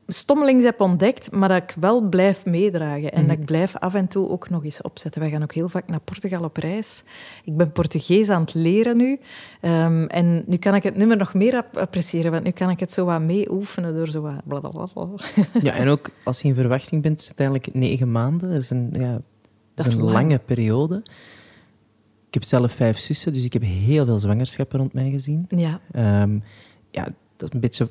stommelings 0.08 0.64
heb 0.64 0.82
ontdekt, 0.82 1.32
maar 1.32 1.50
dat 1.50 1.64
ik 1.64 1.76
wel 1.80 2.02
blijf 2.02 2.46
meedragen. 2.46 3.12
En 3.12 3.28
dat 3.28 3.38
ik 3.38 3.46
blijf 3.46 3.76
af 3.78 3.94
en 3.94 4.08
toe 4.08 4.30
ook 4.30 4.50
nog 4.50 4.64
eens 4.64 4.82
opzetten. 4.82 5.22
Wij 5.22 5.30
gaan 5.30 5.44
ook 5.44 5.54
heel 5.54 5.70
vaak 5.70 5.88
naar 5.88 6.00
Portugal 6.00 6.44
op 6.44 6.58
reis. 6.58 7.04
Ik 7.44 7.58
ben 7.58 7.72
Portugees 7.72 8.30
aan 8.30 8.42
het 8.42 8.54
leren 8.54 8.98
nu. 8.98 9.20
Ehm, 9.62 10.04
en 10.06 10.44
nu 10.48 10.58
kan 10.58 10.76
ik 10.76 10.84
het 10.84 10.96
nummer 10.96 11.18
nog 11.18 11.34
meer 11.34 11.56
ap- 11.56 11.78
appreciëren, 11.78 12.32
want 12.32 12.44
nu 12.44 12.52
kan 12.52 12.70
ik 12.70 12.80
het 12.80 12.92
zo 12.92 13.06
wat 13.06 13.22
mee 13.22 13.52
oefenen 13.52 13.96
door 13.96 14.08
zo 14.08 14.22
wat... 14.22 14.42
blablabla. 14.46 15.08
Ja, 15.62 15.74
en 15.74 15.88
ook 15.88 16.10
als 16.24 16.42
je 16.42 16.48
in 16.48 16.56
verwachting 16.56 17.02
bent, 17.02 17.20
is 17.20 17.28
het 17.28 17.40
eigenlijk 17.40 17.74
negen 17.74 18.12
maanden. 18.12 18.50
Dat 18.52 18.62
is 18.62 18.70
een, 18.70 18.90
ja, 18.94 19.12
dat 19.12 19.22
Dat 19.76 19.86
is 19.86 19.92
een 19.92 20.00
lang. 20.02 20.12
lange 20.14 20.40
periode. 20.40 21.04
Ik 22.28 22.34
heb 22.42 22.44
zelf 22.44 22.72
vijf 22.72 22.98
zussen, 22.98 23.34
dus 23.34 23.44
ik 23.46 23.54
heb 23.54 23.62
heel 23.62 24.06
veel 24.06 24.20
zwangerschappen 24.20 24.80
rond 24.80 24.94
mij 24.94 25.10
gezien. 25.10 25.46
Ja, 25.50 25.80
Ehm, 25.92 26.40
ja, 26.92 27.04
dat 27.36 27.48
is 27.48 27.54
een 27.54 27.60
beetje 27.60 27.90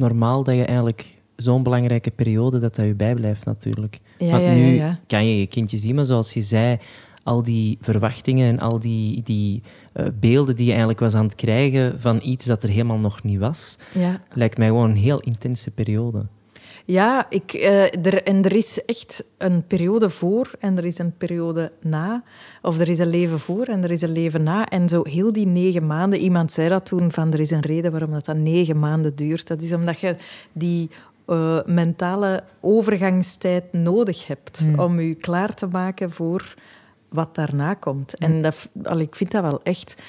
normaal 0.00 0.44
dat 0.44 0.54
je 0.54 0.64
eigenlijk 0.64 1.18
zo'n 1.36 1.62
belangrijke 1.62 2.10
periode 2.10 2.58
dat 2.58 2.76
dat 2.76 2.86
je 2.86 2.94
bijblijft 2.94 3.44
natuurlijk. 3.44 4.00
ja, 4.18 4.30
Want 4.30 4.42
ja, 4.42 4.52
nu 4.52 4.74
ja, 4.74 4.98
kan 5.06 5.26
je 5.26 5.38
je 5.38 5.46
kindje 5.46 5.76
zien, 5.76 5.94
maar 5.94 6.04
zoals 6.04 6.32
je 6.32 6.40
zei, 6.40 6.78
al 7.22 7.42
die 7.42 7.78
verwachtingen 7.80 8.48
en 8.48 8.58
al 8.58 8.80
die, 8.80 9.22
die 9.22 9.62
eh, 9.92 10.06
beelden 10.20 10.56
die 10.56 10.64
je 10.64 10.70
eigenlijk 10.70 11.00
was 11.00 11.14
aan 11.14 11.24
het 11.24 11.34
krijgen 11.34 12.00
van 12.00 12.20
iets 12.22 12.44
dat 12.44 12.62
er 12.62 12.68
helemaal 12.68 12.98
nog 12.98 13.22
niet 13.22 13.38
was, 13.38 13.78
ja. 13.94 14.22
lijkt 14.32 14.58
mij 14.58 14.66
gewoon 14.66 14.90
een 14.90 14.96
heel 14.96 15.20
intense 15.20 15.70
periode. 15.70 16.26
Ja, 16.90 17.26
ik, 17.28 17.52
eh, 17.52 18.06
er, 18.06 18.22
en 18.22 18.44
er 18.44 18.56
is 18.56 18.84
echt 18.84 19.24
een 19.38 19.66
periode 19.66 20.10
voor 20.10 20.50
en 20.58 20.78
er 20.78 20.84
is 20.84 20.98
een 20.98 21.16
periode 21.16 21.72
na. 21.80 22.22
Of 22.62 22.80
er 22.80 22.88
is 22.88 22.98
een 22.98 23.10
leven 23.10 23.38
voor 23.38 23.64
en 23.64 23.84
er 23.84 23.90
is 23.90 24.02
een 24.02 24.12
leven 24.12 24.42
na. 24.42 24.68
En 24.68 24.88
zo 24.88 25.02
heel 25.02 25.32
die 25.32 25.46
negen 25.46 25.86
maanden, 25.86 26.18
iemand 26.18 26.52
zei 26.52 26.68
dat 26.68 26.86
toen, 26.86 27.12
van 27.12 27.32
er 27.32 27.40
is 27.40 27.50
een 27.50 27.60
reden 27.60 27.90
waarom 27.90 28.10
dat, 28.10 28.24
dat 28.24 28.36
negen 28.36 28.78
maanden 28.78 29.14
duurt. 29.14 29.46
Dat 29.46 29.62
is 29.62 29.72
omdat 29.72 30.00
je 30.00 30.16
die 30.52 30.90
eh, 31.26 31.58
mentale 31.66 32.42
overgangstijd 32.60 33.72
nodig 33.72 34.26
hebt 34.26 34.64
om 34.76 35.00
je 35.00 35.14
klaar 35.14 35.54
te 35.54 35.66
maken 35.66 36.10
voor 36.10 36.54
wat 37.08 37.34
daarna 37.34 37.74
komt. 37.74 38.14
En 38.14 38.42
dat, 38.42 38.68
al, 38.82 38.98
ik 38.98 39.14
vind 39.14 39.30
dat 39.30 39.42
wel 39.42 39.62
echt... 39.62 40.02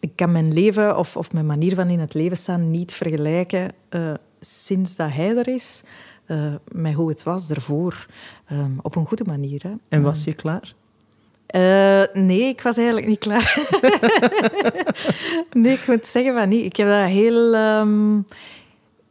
Ik 0.00 0.12
kan 0.14 0.32
mijn 0.32 0.52
leven 0.52 0.98
of, 0.98 1.16
of 1.16 1.32
mijn 1.32 1.46
manier 1.46 1.74
van 1.74 1.88
in 1.88 2.00
het 2.00 2.14
leven 2.14 2.36
staan 2.36 2.70
niet 2.70 2.92
vergelijken 2.92 3.70
eh, 3.88 4.12
sinds 4.40 4.96
dat 4.96 5.12
hij 5.12 5.36
er 5.36 5.48
is 5.48 5.82
eh, 6.26 6.54
met 6.72 6.94
hoe 6.94 7.08
het 7.08 7.22
was 7.22 7.50
ervoor. 7.50 8.06
Ehm, 8.46 8.72
op 8.82 8.96
een 8.96 9.06
goede 9.06 9.24
manier. 9.24 9.62
Hè. 9.62 9.72
En 9.88 10.02
was 10.02 10.24
je 10.24 10.34
klaar? 10.34 10.74
Eh, 11.46 12.02
nee, 12.12 12.42
ik 12.42 12.60
was 12.60 12.76
eigenlijk 12.76 13.06
niet 13.06 13.18
klaar. 13.18 13.68
nee, 15.52 15.72
ik 15.72 15.86
moet 15.86 16.06
zeggen 16.06 16.34
van 16.34 16.48
niet. 16.48 16.64
Ik 16.64 16.76
heb 16.76 16.88
dat 16.88 17.08
heel... 17.08 17.54
ehm, 17.54 18.18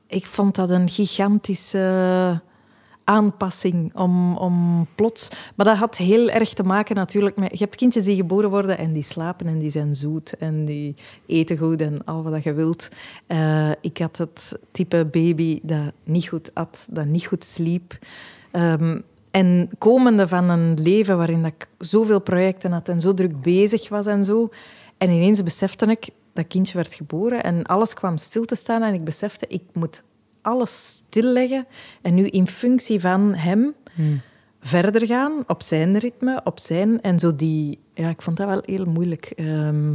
ik 0.08 0.26
vond 0.26 0.56
dat 0.56 0.69
een 0.69 0.89
gigantische 0.89 2.41
aanpassing 3.03 3.95
om, 3.95 4.37
om 4.37 4.87
plots... 4.95 5.29
Maar 5.55 5.65
dat 5.65 5.77
had 5.77 5.97
heel 5.97 6.29
erg 6.29 6.53
te 6.53 6.63
maken 6.63 6.95
natuurlijk 6.95 7.35
met... 7.35 7.51
Je 7.51 7.57
hebt 7.57 7.75
kindjes 7.75 8.05
die 8.05 8.15
geboren 8.15 8.49
worden 8.49 8.77
en 8.77 8.93
die 8.93 9.03
slapen 9.03 9.47
en 9.47 9.60
die 9.60 9.69
zijn 9.69 9.95
zoet 9.95 10.37
en 10.37 10.65
die 10.65 10.95
eten 11.25 11.58
goed 11.58 11.81
en 11.81 12.06
al 12.06 12.23
wat 12.23 12.43
je 12.43 12.54
wilt. 12.54 12.89
Eh, 13.27 13.71
ik 13.81 13.97
had 13.97 14.17
het 14.17 14.60
type 14.71 15.06
baby 15.12 15.60
dat 15.63 15.91
niet 16.04 16.27
goed 16.27 16.51
at, 16.54 16.87
dat 16.91 17.06
niet 17.06 17.25
goed 17.25 17.43
sliep. 17.43 17.97
Ehm, 18.51 18.99
en 19.31 19.69
komende 19.77 20.27
van 20.27 20.49
een 20.49 20.73
leven 20.81 21.17
waarin 21.17 21.41
dat 21.41 21.51
ik 21.51 21.67
zoveel 21.77 22.19
projecten 22.19 22.71
had 22.71 22.89
en 22.89 23.01
zo 23.01 23.13
druk 23.13 23.41
bezig 23.41 23.89
was 23.89 24.06
en 24.06 24.23
zo. 24.23 24.49
En 24.97 25.10
ineens 25.10 25.43
besefte 25.43 25.85
ik 25.85 26.10
dat 26.33 26.47
kindje 26.47 26.77
werd 26.77 26.93
geboren 26.93 27.43
en 27.43 27.63
alles 27.63 27.93
kwam 27.93 28.17
stil 28.17 28.45
te 28.45 28.56
staan. 28.56 28.81
En 28.81 28.93
ik 28.93 29.04
besefte, 29.04 29.45
ik 29.47 29.63
moet 29.73 30.04
alles 30.44 30.87
stilleggen 30.87 31.65
en 32.02 32.13
nu 32.13 32.27
in 32.27 32.48
functie 32.48 33.00
van 33.00 33.33
hem 33.33 33.75
verder 34.63 35.08
gaan 35.08 35.44
op 35.48 35.62
zijn 35.62 35.98
ritme, 35.98 36.41
op 36.44 36.60
zijn... 36.60 37.02
En 37.02 37.19
zo 37.19 37.35
die... 37.35 37.79
Ja, 37.94 38.10
ik 38.10 38.21
vond 38.21 38.37
dat 38.37 38.48
wel 38.48 38.62
heel 38.65 38.85
moeilijk. 38.85 39.25
Ehm, 39.35 39.94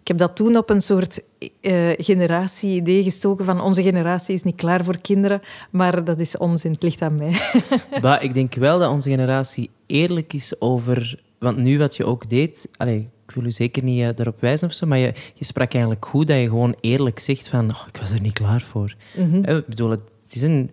ik 0.00 0.08
heb 0.08 0.18
dat 0.18 0.36
toen 0.36 0.56
op 0.56 0.70
een 0.70 0.80
soort 0.80 1.20
eh, 1.60 1.90
generatie-idee 1.96 3.02
gestoken 3.02 3.44
van 3.44 3.60
onze 3.60 3.82
generatie 3.82 4.34
is 4.34 4.42
niet 4.42 4.56
klaar 4.56 4.84
voor 4.84 4.98
kinderen, 4.98 5.42
maar 5.70 6.04
dat 6.04 6.18
is 6.18 6.36
onzin, 6.36 6.72
het 6.72 6.82
ligt 6.82 7.02
aan 7.02 7.14
mij. 7.14 7.40
Maar 8.02 8.22
ik 8.22 8.34
denk 8.34 8.54
wel 8.54 8.78
dat 8.78 8.90
onze 8.90 9.10
generatie 9.10 9.70
eerlijk 9.86 10.32
is 10.32 10.60
over... 10.60 11.22
Want 11.38 11.56
nu 11.56 11.78
wat 11.78 11.96
je 11.96 12.04
ook 12.04 12.28
deed... 12.30 12.68
Allee, 12.76 13.08
ik 13.28 13.34
wil 13.34 13.44
u 13.44 13.52
zeker 13.52 13.82
niet 13.82 14.00
eh, 14.02 14.08
daarop 14.14 14.40
wijzen 14.40 14.68
of 14.68 14.74
zo, 14.74 14.86
maar 14.86 14.98
je, 14.98 15.12
je 15.34 15.44
sprak 15.44 15.72
eigenlijk 15.72 16.06
goed 16.06 16.26
dat 16.26 16.36
je 16.38 16.48
gewoon 16.48 16.76
eerlijk 16.80 17.18
zegt 17.18 17.48
van... 17.48 17.70
"Oh, 17.70 17.82
ik 17.92 17.96
was 18.00 18.12
er 18.12 18.20
niet 18.20 18.32
klaar 18.32 18.60
voor. 18.60 18.94
Mhm. 19.16 19.44
Eh, 19.44 19.56
Ik 19.56 19.66
bedoel, 19.66 19.90
het 19.90 20.02
is 20.30 20.42
een... 20.42 20.70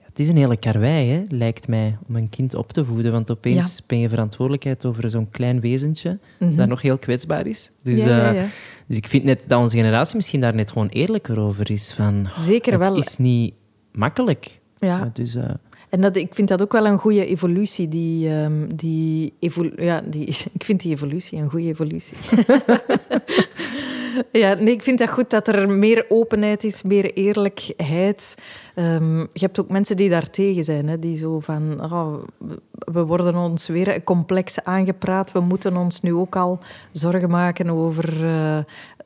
Het 0.00 0.18
is 0.22 0.28
een 0.28 0.36
hele 0.36 0.56
karwei, 0.56 1.10
hè, 1.10 1.24
lijkt 1.28 1.68
mij, 1.68 1.96
om 2.08 2.16
een 2.16 2.28
kind 2.28 2.54
op 2.54 2.72
te 2.72 2.84
voeden. 2.84 3.12
Want 3.12 3.30
opeens 3.30 3.76
Ja. 3.76 3.84
ben 3.86 3.98
je 3.98 4.08
verantwoordelijkheid 4.08 4.84
over 4.86 5.10
zo'n 5.10 5.30
klein 5.30 5.60
wezentje 5.60 6.18
Mhm. 6.38 6.56
dat 6.56 6.68
nog 6.68 6.82
heel 6.82 6.98
kwetsbaar 6.98 7.46
is. 7.46 7.70
Dus, 7.82 8.02
ja, 8.04 8.16
ja, 8.32 8.34
eh, 8.34 8.44
dus 8.86 8.96
ik 8.96 9.06
vind 9.06 9.24
net 9.24 9.44
dat 9.48 9.60
onze 9.60 9.76
generatie 9.76 10.16
misschien 10.16 10.40
daar 10.40 10.54
net 10.54 10.70
gewoon 10.70 10.88
eerlijker 10.88 11.38
over 11.40 11.70
is. 11.70 11.92
Van, 11.92 12.26
oh, 12.26 12.38
Zeker 12.38 12.72
het 12.72 12.80
wel. 12.80 12.96
is 12.96 13.16
niet 13.16 13.54
makkelijk. 13.92 14.60
Ja. 14.76 15.10
Dus, 15.12 15.36
En 15.94 16.00
dat, 16.00 16.16
ik 16.16 16.34
vind 16.34 16.48
dat 16.48 16.62
ook 16.62 16.72
wel 16.72 16.86
een 16.86 16.98
goede 16.98 17.26
evolutie. 17.26 17.88
Die, 17.88 18.28
ehm, 18.28 18.66
die 18.74 19.32
evol- 19.38 19.80
ja, 19.82 20.00
die, 20.06 20.26
ik 20.58 20.64
vind 20.64 20.80
die 20.82 20.92
evolutie 20.92 21.38
een 21.38 21.50
goede 21.50 21.66
evolutie. 21.68 22.16
ja, 24.32 24.54
nee, 24.54 24.72
ik 24.74 24.82
vind 24.82 24.98
dat 24.98 25.10
goed 25.10 25.30
dat 25.30 25.48
er 25.48 25.70
meer 25.70 26.04
openheid 26.08 26.64
is, 26.64 26.82
meer 26.82 27.12
eerlijkheid. 27.12 28.34
Ehm, 28.74 29.18
je 29.18 29.26
hebt 29.40 29.60
ook 29.60 29.68
mensen 29.70 29.96
die 29.96 30.08
daar 30.08 30.30
tegen 30.30 30.64
zijn. 30.64 30.88
Hè, 30.88 30.98
die 30.98 31.16
zo 31.16 31.40
van, 31.40 31.92
oh, 31.92 32.14
we- 32.78 33.04
worden 33.04 33.36
ons 33.36 33.66
weer 33.68 34.04
complex 34.04 34.64
aangepraat. 34.64 35.32
We 35.32 35.40
moeten 35.40 35.76
ons 35.76 36.00
nu 36.00 36.14
ook 36.14 36.36
al 36.36 36.58
zorgen 36.92 37.30
maken 37.30 37.70
over... 37.70 38.24
eh, 38.24 38.58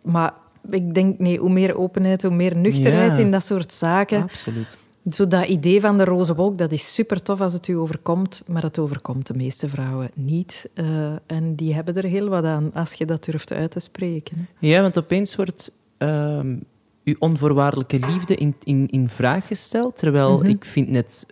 maar 0.04 0.34
ik 0.70 0.94
denk, 0.94 1.18
nee, 1.18 1.38
hoe 1.38 1.50
meer 1.50 1.76
openheid, 1.78 2.22
hoe 2.22 2.34
meer 2.34 2.56
nuchterheid 2.56 3.16
Ja. 3.16 3.22
in 3.22 3.30
dat 3.30 3.44
soort 3.44 3.72
zaken. 3.72 4.22
absoluut. 4.22 4.76
Zo 5.10 5.26
dat 5.26 5.46
idee 5.46 5.80
van 5.80 5.98
de 5.98 6.04
roze 6.04 6.34
wolk, 6.34 6.58
dat 6.58 6.72
is 6.72 6.94
super 6.94 7.22
tof 7.22 7.40
als 7.40 7.52
het 7.52 7.68
u 7.68 7.76
overkomt, 7.76 8.42
maar 8.46 8.62
het 8.62 8.78
overkomt 8.78 9.26
de 9.26 9.34
meeste 9.34 9.68
vrouwen 9.68 10.10
niet. 10.14 10.70
Eh, 10.74 11.12
en 11.26 11.54
die 11.54 11.74
hebben 11.74 11.96
er 11.96 12.04
heel 12.04 12.28
wat 12.28 12.44
aan 12.44 12.72
als 12.74 12.92
je 12.92 13.06
dat 13.06 13.24
durft 13.24 13.52
uit 13.52 13.70
te 13.70 13.80
spreken. 13.80 14.36
hè. 14.60 14.66
Ja, 14.68 14.80
want 14.82 14.98
opeens 14.98 15.36
wordt 15.36 15.72
ehm 15.98 16.56
uw 17.04 17.14
onvoorwaardelijke 17.18 17.98
liefde 17.98 18.34
in, 18.34 18.54
in, 18.64 18.88
in 18.90 19.08
vraag 19.08 19.46
gesteld. 19.46 19.96
Terwijl 19.96 20.38
Mhm. 20.38 20.46
ik 20.48 20.64
vind 20.64 20.88
net, 20.88 21.26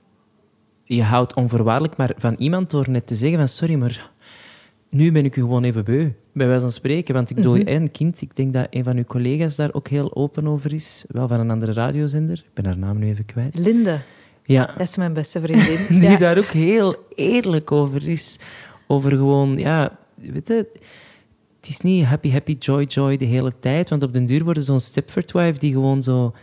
je 0.84 1.02
houdt 1.02 1.34
onvoorwaardelijk 1.34 1.96
maar 1.96 2.12
van 2.16 2.34
iemand 2.38 2.70
door 2.70 2.90
net 2.90 3.06
te 3.06 3.14
zeggen 3.14 3.38
van 3.38 3.48
sorry, 3.48 3.74
maar 3.74 4.10
nu 4.96 5.12
ben 5.12 5.24
ik 5.24 5.36
u 5.36 5.40
gewoon 5.40 5.64
even 5.64 5.84
beu, 5.84 6.08
bij 6.32 6.46
wijze 6.46 6.60
van 6.62 6.72
spreken. 6.72 7.14
Want 7.14 7.30
ik 7.30 7.36
Mhm. 7.38 7.60
een 7.64 7.90
kind, 7.90 8.20
ik 8.22 8.36
denk 8.36 8.52
dat 8.52 8.66
een 8.70 8.84
van 8.84 8.96
uw 8.96 9.04
collega's 9.04 9.56
daar 9.56 9.72
ook 9.74 9.88
heel 9.88 10.14
open 10.14 10.46
over 10.46 10.72
is. 10.72 11.04
Wel 11.08 11.28
van 11.28 11.40
een 11.40 11.50
andere 11.50 11.72
radiozender, 11.72 12.38
ik 12.38 12.50
ben 12.54 12.64
haar 12.64 12.78
naam 12.78 12.98
nu 12.98 13.08
even 13.08 13.24
kwijt. 13.24 13.58
Linde, 13.58 14.00
Ja, 14.44 14.66
dat 14.78 14.86
is 14.86 14.96
mijn 14.96 15.12
beste 15.12 15.40
vriendin. 15.40 15.78
die 16.00 16.10
Ja. 16.10 16.16
daar 16.16 16.38
ook 16.38 16.44
heel 16.44 16.94
eerlijk 17.14 17.72
over 17.72 18.08
is. 18.08 18.38
Over 18.86 19.10
gewoon, 19.10 19.58
ja, 19.58 19.98
weet 20.14 20.48
je, 20.48 20.54
het 21.60 21.68
is 21.68 21.80
niet 21.80 22.04
happy, 22.04 22.30
happy, 22.30 22.56
joy, 22.58 22.84
joy 22.84 23.16
de 23.16 23.24
hele 23.24 23.52
tijd. 23.60 23.88
Want 23.88 24.02
op 24.02 24.12
den 24.12 24.26
duur 24.26 24.44
worden 24.44 24.62
zo'n 24.62 24.80
Stepford 24.80 25.32
wife 25.32 25.58
die 25.58 25.72
gewoon 25.72 26.02
zo 26.02 26.34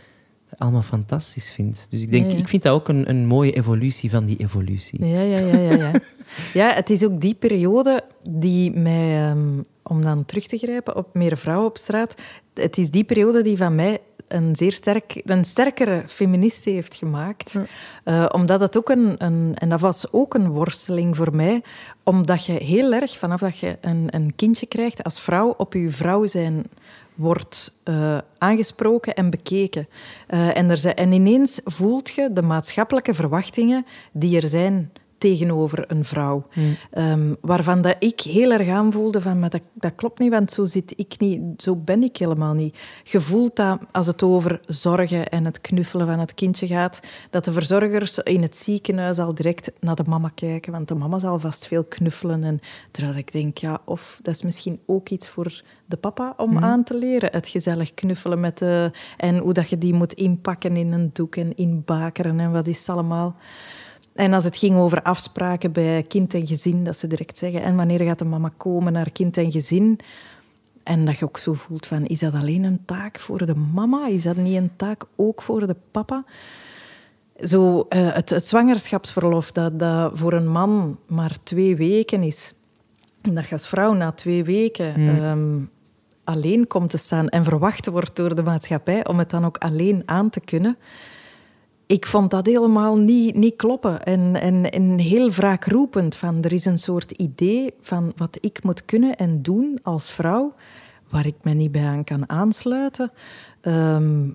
allemaal 0.58 0.82
fantastisch 0.82 1.52
vindt. 1.52 1.86
Dus 1.90 2.02
ik 2.02 2.10
denk, 2.10 2.24
Ja, 2.24 2.32
ja. 2.32 2.38
ik 2.38 2.48
vind 2.48 2.62
dat 2.62 2.72
ook 2.72 2.88
een, 2.88 3.08
een 3.08 3.26
mooie 3.26 3.52
evolutie 3.52 4.10
van 4.10 4.24
die 4.24 4.36
evolutie. 4.36 5.06
Ja, 5.06 5.20
ja, 5.20 5.38
ja, 5.38 5.56
ja, 5.56 5.76
ja. 5.76 5.92
Ja, 6.52 6.72
het 6.72 6.90
is 6.90 7.04
ook 7.04 7.20
die 7.20 7.34
periode 7.34 8.02
die 8.30 8.70
mij, 8.70 9.28
ehm, 9.28 9.62
om 9.82 10.02
dan 10.02 10.24
terug 10.24 10.46
te 10.46 10.58
grijpen 10.58 10.96
op 10.96 11.14
meer 11.14 11.36
vrouwen 11.36 11.68
op 11.68 11.76
straat, 11.76 12.14
het 12.54 12.78
is 12.78 12.90
die 12.90 13.04
periode 13.04 13.42
die 13.42 13.56
van 13.56 13.74
mij 13.74 13.98
een 14.28 14.56
zeer 14.56 14.72
sterk, 14.72 15.22
een 15.24 15.44
sterkere 15.44 16.02
feministe 16.06 16.70
heeft 16.70 16.94
gemaakt. 16.94 17.54
Eh, 18.04 18.26
omdat 18.32 18.60
het 18.60 18.78
ook 18.78 18.88
een, 18.88 19.14
een, 19.18 19.54
en 19.54 19.68
dat 19.68 19.80
was 19.80 20.12
ook 20.12 20.34
een 20.34 20.48
worsteling 20.48 21.16
voor 21.16 21.34
mij, 21.34 21.62
omdat 22.02 22.44
je 22.46 22.52
heel 22.52 22.92
erg, 22.92 23.18
vanaf 23.18 23.40
dat 23.40 23.58
je 23.58 23.78
een, 23.80 24.06
een 24.10 24.32
kindje 24.36 24.66
krijgt, 24.66 25.04
als 25.04 25.20
vrouw 25.20 25.54
op 25.56 25.72
je 25.72 25.90
vrouw 25.90 26.26
zijn 26.26 26.64
wordt 27.14 27.80
eh, 27.84 28.18
aangesproken 28.38 29.14
en 29.14 29.30
bekeken. 29.30 29.88
Eh, 30.26 30.56
en, 30.56 30.70
er 30.70 30.76
zijn, 30.76 30.94
en 30.94 31.12
ineens 31.12 31.60
voelt 31.64 32.10
je 32.10 32.32
de 32.32 32.42
maatschappelijke 32.42 33.14
verwachtingen 33.14 33.86
die 34.12 34.40
er 34.40 34.48
zijn 34.48 34.90
tegenover 35.24 35.84
een 35.86 36.04
vrouw. 36.04 36.46
Ehm, 36.90 37.34
waarvan 37.40 37.82
dat 37.82 37.96
ik 37.98 38.20
heel 38.20 38.52
erg 38.52 38.68
aanvoelde 38.68 39.20
van, 39.20 39.38
maar 39.38 39.50
dat, 39.50 39.60
dat 39.72 39.92
klopt 39.94 40.18
niet, 40.18 40.30
want 40.30 40.50
zo 40.50 40.64
zit 40.64 40.92
ik 40.96 41.14
niet, 41.18 41.62
zo 41.62 41.76
ben 41.76 42.02
ik 42.02 42.16
helemaal 42.16 42.54
niet. 42.54 42.78
Je 43.02 43.20
voelt 43.20 43.56
dat 43.56 43.78
als 43.92 44.06
het 44.06 44.22
over 44.22 44.60
zorgen 44.66 45.28
en 45.28 45.44
het 45.44 45.60
knuffelen 45.60 46.06
van 46.06 46.18
het 46.18 46.34
kindje 46.34 46.66
gaat, 46.66 47.00
dat 47.30 47.44
de 47.44 47.52
verzorgers 47.52 48.18
in 48.18 48.42
het 48.42 48.56
ziekenhuis 48.56 49.18
al 49.18 49.34
direct 49.34 49.72
naar 49.80 49.94
de 49.94 50.04
mama 50.06 50.30
kijken, 50.34 50.72
want 50.72 50.88
de 50.88 50.94
mama 50.94 51.18
zal 51.18 51.38
vast 51.38 51.66
veel 51.66 51.84
knuffelen. 51.84 52.44
En 52.44 52.60
terwijl 52.90 53.16
ik 53.16 53.32
denk, 53.32 53.58
ja, 53.58 53.80
of 53.84 54.18
dat 54.22 54.34
is 54.34 54.42
misschien 54.42 54.80
ook 54.86 55.08
iets 55.08 55.28
voor 55.28 55.62
de 55.86 55.96
papa 55.96 56.34
om 56.36 56.58
aan 56.58 56.84
te 56.84 56.94
leren. 56.94 57.32
Het 57.32 57.48
gezellig 57.48 57.94
knuffelen 57.94 58.40
met 58.40 58.58
de... 58.58 58.90
En 59.16 59.38
hoe 59.38 59.52
dat 59.52 59.68
je 59.68 59.78
die 59.78 59.94
moet 59.94 60.12
inpakken 60.12 60.76
in 60.76 60.92
een 60.92 61.10
doek 61.12 61.36
en 61.36 61.56
inbakeren 61.56 62.40
en 62.40 62.52
wat 62.52 62.66
is 62.66 62.78
het 62.78 62.88
allemaal. 62.88 63.36
En 64.14 64.32
als 64.32 64.44
het 64.44 64.56
ging 64.56 64.76
over 64.76 65.02
afspraken 65.02 65.72
bij 65.72 66.02
kind 66.02 66.34
en 66.34 66.46
gezin, 66.46 66.84
dat 66.84 66.96
ze 66.96 67.06
direct 67.06 67.38
zeggen, 67.38 67.62
en 67.62 67.76
wanneer 67.76 68.00
gaat 68.00 68.18
de 68.18 68.24
mama 68.24 68.52
komen 68.56 68.92
naar 68.92 69.10
kind 69.10 69.36
en 69.36 69.52
gezin? 69.52 70.00
En 70.82 71.04
dat 71.04 71.18
je 71.18 71.24
ook 71.24 71.38
zo 71.38 71.52
voelt 71.52 71.86
van, 71.86 72.06
is 72.06 72.18
dat 72.18 72.34
alleen 72.34 72.64
een 72.64 72.84
taak 72.84 73.18
voor 73.18 73.46
de 73.46 73.54
mama? 73.54 74.06
Is 74.06 74.22
dat 74.22 74.36
niet 74.36 74.56
een 74.56 74.76
taak 74.76 75.04
ook 75.16 75.42
voor 75.42 75.66
de 75.66 75.76
papa? 75.90 76.24
Zo, 77.40 77.86
eh, 77.88 78.12
het, 78.12 78.30
het 78.30 78.48
zwangerschapsverlof, 78.48 79.52
dat, 79.52 79.78
dat 79.78 80.18
voor 80.18 80.32
een 80.32 80.48
man 80.48 80.98
maar 81.06 81.36
twee 81.42 81.76
weken 81.76 82.22
is. 82.22 82.54
En 83.20 83.34
dat 83.34 83.44
je 83.46 83.52
als 83.52 83.68
vrouw 83.68 83.92
na 83.92 84.12
twee 84.12 84.44
weken 84.44 84.94
ehm, 84.94 85.60
alleen 86.24 86.66
komt 86.66 86.90
te 86.90 86.98
staan 86.98 87.28
en 87.28 87.44
verwacht 87.44 87.86
wordt 87.86 88.16
door 88.16 88.34
de 88.34 88.42
maatschappij 88.42 89.06
om 89.06 89.18
het 89.18 89.30
dan 89.30 89.44
ook 89.44 89.58
alleen 89.58 90.02
aan 90.06 90.30
te 90.30 90.40
kunnen. 90.40 90.76
Ik 91.86 92.06
vond 92.06 92.30
dat 92.30 92.46
helemaal 92.46 92.96
niet, 92.96 93.34
niet 93.36 93.56
kloppen. 93.56 94.02
En, 94.04 94.34
en, 94.40 94.70
en 94.70 94.98
heel 94.98 95.30
wraakroepend. 95.30 96.14
Van, 96.16 96.42
er 96.42 96.52
is 96.52 96.64
een 96.64 96.78
soort 96.78 97.10
idee 97.10 97.74
van 97.80 98.12
wat 98.16 98.38
ik 98.40 98.62
moet 98.62 98.84
kunnen 98.84 99.16
en 99.16 99.42
doen 99.42 99.78
als 99.82 100.10
vrouw, 100.10 100.54
waar 101.10 101.26
ik 101.26 101.34
me 101.42 101.52
niet 101.52 101.72
bij 101.72 101.84
aan 101.86 102.04
kan 102.04 102.28
aansluiten. 102.28 103.12
Ehm, 103.60 104.28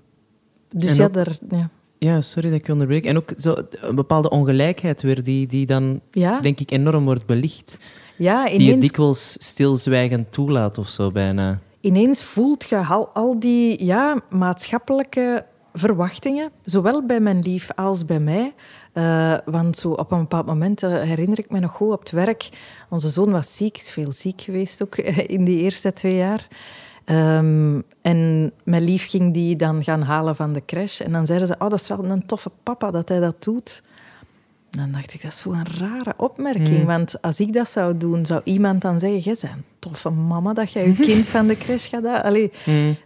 dus 0.70 0.96
ja, 0.96 1.08
daar... 1.08 1.38
Ja. 1.50 1.70
Ja, 1.98 2.22
sorry 2.22 2.50
dat 2.50 2.60
ik 2.60 2.66
je 2.66 2.72
onderbreek. 2.72 3.06
En 3.06 3.18
ook 3.18 3.34
zo 3.38 3.56
een 3.82 3.96
bepaalde 3.96 4.30
ongelijkheid 4.30 5.02
weer, 5.02 5.24
die, 5.24 5.48
die 5.48 5.66
dan, 5.66 6.02
Ja, 6.12 6.40
denk 6.40 6.60
ik, 6.60 6.72
enorm 6.72 7.06
wordt 7.06 7.26
belicht. 7.26 7.78
ja 8.18 8.46
Die 8.46 8.64
je 8.64 8.78
dikwijls 8.78 9.36
stilzwijgend 9.40 10.32
toelaat 10.32 10.78
of 10.78 10.88
zo, 10.88 11.12
bijna. 11.12 11.60
ineens 11.82 12.24
voelt 12.24 12.70
je 12.70 12.78
al, 12.78 13.08
al 13.14 13.40
die 13.40 13.86
ja, 13.86 14.22
maatschappelijke 14.30 15.46
verwachtingen, 15.80 16.52
zowel 16.64 17.06
bij 17.06 17.20
mijn 17.20 17.40
lief 17.40 17.70
als 17.76 18.06
bij 18.06 18.20
mij. 18.20 18.54
Eh, 18.94 19.38
want 19.46 19.78
zo 19.78 19.92
op 19.92 20.12
een 20.12 20.20
bepaald 20.20 20.46
moment 20.46 20.84
eh, 20.84 21.02
herinner 21.02 21.40
ik 21.40 21.52
me 21.52 21.60
nog 21.60 21.72
goed 21.72 21.92
op 21.92 22.00
het 22.00 22.12
werk. 22.12 22.50
Onze 22.90 23.10
zoon 23.10 23.32
was 23.32 23.56
ziek, 23.56 23.78
is 23.78 23.90
veel 23.90 24.14
ziek 24.14 24.42
geweest 24.42 24.84
ook 24.84 24.96
in 25.36 25.46
die 25.46 25.60
eerste 25.60 25.94
twee 25.94 26.16
jaar. 26.16 26.48
Ehm, 27.06 27.82
en 28.02 28.52
mijn 28.64 28.84
lief 28.84 29.10
ging 29.10 29.34
die 29.34 29.56
dan 29.56 29.84
gaan 29.84 30.02
halen 30.02 30.36
van 30.36 30.54
de 30.54 30.66
crash. 30.66 31.02
En 31.02 31.12
dan 31.12 31.26
zeiden 31.26 31.48
ze, 31.48 31.56
oh, 31.60 31.70
dat 31.70 31.80
is 31.80 31.88
wel 31.88 32.04
een 32.04 32.26
toffe 32.26 32.52
papa 32.64 32.92
dat 32.92 33.10
hij 33.10 33.20
dat 33.20 33.44
doet. 33.44 33.84
Dan 34.72 34.92
dacht 34.92 35.14
ik, 35.14 35.22
dat 35.22 35.32
is 35.32 35.40
zo'n 35.40 35.66
rare 35.78 36.14
opmerking. 36.18 36.86
Want 36.86 37.22
als 37.22 37.40
ik 37.40 37.54
dat 37.54 37.70
zou 37.70 37.98
doen, 37.98 38.26
zou 38.26 38.42
iemand 38.44 38.82
dan 38.82 39.00
zeggen... 39.00 39.20
Jij 39.20 39.36
bent 39.42 39.54
een 39.54 39.64
toffe 39.80 40.10
mama 40.10 40.54
dat 40.54 40.72
jij 40.72 40.88
je 40.88 40.94
kind 41.10 41.28
van 41.28 41.48
de 41.48 41.58
crash 41.58 41.90
gaat 41.90 42.04
halen. 42.04 42.24
Allee, 42.24 42.52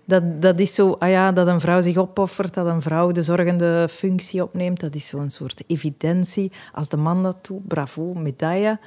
dat, 0.05 0.41
dat 0.41 0.59
is 0.59 0.73
zo... 0.73 0.91
Ah 0.99 1.09
ja, 1.09 1.31
dat 1.31 1.47
een 1.47 1.61
vrouw 1.61 1.81
zich 1.81 1.97
opoffert, 1.97 2.53
dat 2.53 2.65
een 2.67 2.81
vrouw 2.81 3.11
de 3.11 3.21
zorgende 3.21 3.87
functie 3.91 4.43
opneemt. 4.43 4.79
Dat 4.79 4.95
is 4.95 5.07
zo'n 5.07 5.29
soort 5.29 5.63
evidentie. 5.67 6.51
Als 6.73 6.89
de 6.89 6.97
man 6.97 7.23
dat 7.23 7.45
doet, 7.45 7.67
bravo, 7.67 8.13
medaille. 8.13 8.79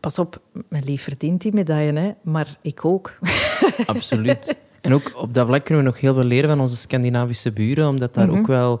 Pas 0.00 0.18
op, 0.18 0.40
mijn 0.68 0.84
lief 0.84 1.02
verdient 1.02 1.40
die 1.40 1.52
medaille, 1.54 1.92
hè, 2.00 2.10
maar 2.22 2.56
ik 2.62 2.84
ook. 2.84 3.12
Absoluut. 3.86 4.56
En 4.80 4.94
ook 4.94 5.12
op 5.14 5.34
dat 5.34 5.46
vlak 5.46 5.64
kunnen 5.64 5.84
we 5.84 5.90
nog 5.90 6.00
heel 6.00 6.14
veel 6.14 6.24
leren 6.24 6.48
van 6.50 6.60
onze 6.60 6.76
Scandinavische 6.76 7.52
buren, 7.52 7.88
omdat 7.88 8.14
daar 8.14 8.28
Mhm. 8.28 8.38
ook 8.38 8.46
wel... 8.46 8.80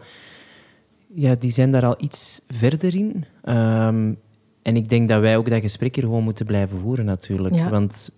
Ja, 1.14 1.34
die 1.34 1.50
zijn 1.50 1.72
daar 1.72 1.84
al 1.84 1.94
iets 1.98 2.42
verder 2.48 2.94
in. 2.94 3.24
Ehm, 3.42 4.12
en 4.62 4.76
ik 4.76 4.88
denk 4.88 5.08
dat 5.08 5.20
wij 5.20 5.36
ook 5.36 5.50
dat 5.50 5.60
gesprek 5.60 5.94
hier 5.94 6.04
gewoon 6.04 6.24
moeten 6.24 6.46
blijven 6.46 6.78
voeren, 6.78 7.04
natuurlijk. 7.04 7.54
Ja. 7.54 7.70
Want 7.70 8.10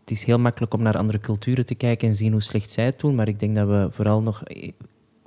het 0.00 0.10
is 0.10 0.24
heel 0.24 0.38
makkelijk 0.38 0.74
om 0.74 0.82
naar 0.82 0.96
andere 0.96 1.20
culturen 1.20 1.66
te 1.66 1.74
kijken 1.74 2.08
en 2.08 2.14
zien 2.14 2.32
hoe 2.32 2.42
slecht 2.42 2.70
zij 2.70 2.84
het 2.84 3.00
doen, 3.00 3.14
maar 3.14 3.28
ik 3.28 3.40
denk 3.40 3.54
dat 3.54 3.68
we 3.68 3.88
vooral 3.90 4.22
nog 4.22 4.42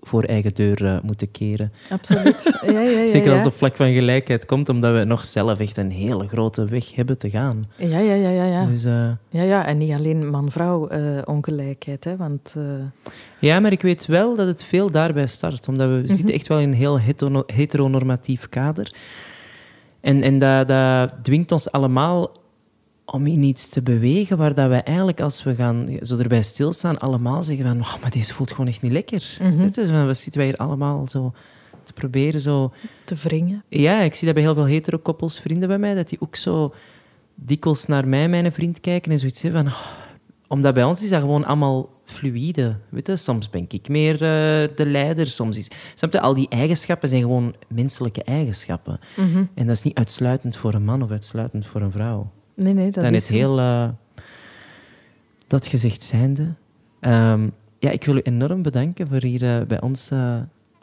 voor 0.05 0.23
eigen 0.23 0.53
deur 0.53 0.85
eh, 0.85 0.97
moeten 1.01 1.31
keren. 1.31 1.71
Absoluut. 1.89 2.43
Ja, 2.65 2.79
ja, 2.79 2.89
ja, 2.99 3.07
Zeker 3.07 3.31
als 3.31 3.39
het 3.39 3.47
op 3.51 3.57
vlak 3.57 3.75
van 3.75 3.93
gelijkheid 3.93 4.45
komt, 4.45 4.69
omdat 4.69 4.93
we 4.97 5.03
nog 5.03 5.25
zelf 5.25 5.59
echt 5.59 5.77
een 5.77 5.91
hele 5.91 6.27
grote 6.27 6.65
weg 6.65 6.95
hebben 6.95 7.17
te 7.17 7.29
gaan. 7.29 7.67
Ja, 7.77 7.99
ja, 7.99 8.13
ja, 8.13 8.29
ja, 8.29 8.45
ja. 8.45 8.65
Dus, 8.65 8.83
eh, 8.83 9.09
Ja, 9.29 9.41
ja, 9.43 9.65
en 9.65 9.77
niet 9.77 9.91
alleen 9.93 10.29
man-vrouw 10.29 10.87
eh, 10.87 11.21
ongelijkheid. 11.25 12.03
Hè, 12.03 12.17
want 12.17 12.55
Ja, 13.39 13.59
maar 13.59 13.71
ik 13.71 13.81
weet 13.81 14.05
wel 14.05 14.35
dat 14.35 14.47
het 14.47 14.63
veel 14.63 14.91
daarbij 14.91 15.27
start. 15.27 15.67
Omdat 15.67 15.89
we 15.89 16.01
zitten 16.05 16.33
echt 16.33 16.47
wel 16.47 16.59
in 16.59 16.67
een 16.69 16.73
heel 16.75 16.99
hetero- 16.99 17.43
heteronormatief 17.47 18.49
kader. 18.49 18.93
En, 20.01 20.21
en 20.23 20.39
dat, 20.39 20.67
dat 20.67 21.13
dwingt 21.23 21.51
ons 21.51 21.71
allemaal 21.71 22.31
om 23.05 23.27
in 23.27 23.43
iets 23.43 23.69
te 23.69 23.81
bewegen 23.81 24.37
waar 24.37 24.53
dat 24.53 24.69
wij 24.69 24.83
eigenlijk, 24.83 25.21
als 25.21 25.43
we 25.43 25.55
gaan 25.55 25.97
zo 26.01 26.17
erbij 26.17 26.43
stilstaan, 26.43 26.99
allemaal 26.99 27.43
zeggen 27.43 27.65
van, 27.65 27.79
oh, 27.79 28.01
maar 28.01 28.11
deze 28.11 28.33
voelt 28.33 28.51
gewoon 28.51 28.67
echt 28.67 28.81
niet 28.81 28.91
lekker. 28.91 29.37
Mhm. 29.39 29.61
Je, 29.61 29.69
dus 29.69 29.89
we 29.89 30.13
zitten 30.13 30.41
wij 30.41 30.45
hier 30.45 30.57
allemaal 30.57 31.07
zo 31.07 31.33
te 31.83 31.93
proberen 31.93 32.41
zo... 32.41 32.73
Te 33.03 33.15
wringen. 33.15 33.63
Ja, 33.69 34.01
ik 34.01 34.15
zie 34.15 34.25
dat 34.25 34.35
bij 34.35 34.43
heel 34.43 34.53
veel 34.53 34.65
hetero-koppels, 34.65 35.39
vrienden 35.39 35.67
bij 35.67 35.77
mij, 35.77 35.93
dat 35.93 36.09
die 36.09 36.21
ook 36.21 36.35
zo 36.35 36.73
dikwijls 37.35 37.85
naar 37.85 38.07
mij, 38.07 38.29
mijn 38.29 38.51
vriend, 38.51 38.79
kijken 38.79 39.11
en 39.11 39.19
zoiets 39.19 39.41
hebben 39.41 39.63
van... 39.63 39.71
"Oh," 39.71 40.03
omdat 40.47 40.73
bij 40.73 40.83
ons 40.83 41.03
is 41.03 41.09
dat 41.09 41.21
gewoon 41.21 41.45
allemaal 41.45 41.89
fluïde. 42.05 42.75
Weet 42.89 43.07
je? 43.07 43.15
Soms 43.15 43.49
ben 43.49 43.65
ik 43.69 43.87
meer 43.87 44.13
eh, 44.13 44.75
de 44.75 44.85
leider, 44.85 45.27
soms 45.27 45.57
is... 45.57 45.71
Snap 45.95 46.13
je? 46.13 46.19
Al 46.19 46.33
die 46.33 46.49
eigenschappen 46.49 47.09
zijn 47.09 47.21
gewoon 47.21 47.55
menselijke 47.67 48.23
eigenschappen. 48.23 48.99
En 49.53 49.67
dat 49.67 49.75
is 49.75 49.83
niet 49.83 49.97
uitsluitend 49.97 50.57
voor 50.57 50.73
een 50.73 50.83
man 50.83 51.03
of 51.03 51.11
uitsluitend 51.11 51.65
voor 51.65 51.81
een 51.81 51.91
vrouw. 51.91 52.31
Nee, 52.55 52.73
nee, 52.73 52.91
dat 52.91 53.11
is 53.11 53.29
heel... 53.29 53.59
eh, 53.59 53.89
dat 55.47 55.65
gezegd 55.67 56.03
zijnde... 56.03 56.53
Ehm, 56.99 57.47
ja, 57.79 57.89
ik 57.91 58.03
wil 58.05 58.15
u 58.15 58.19
enorm 58.23 58.61
bedanken 58.61 59.07
voor 59.07 59.21
hier 59.23 59.43
eh, 59.59 59.65
bij 59.67 59.81
ons... 59.81 60.11
eh, 60.11 60.37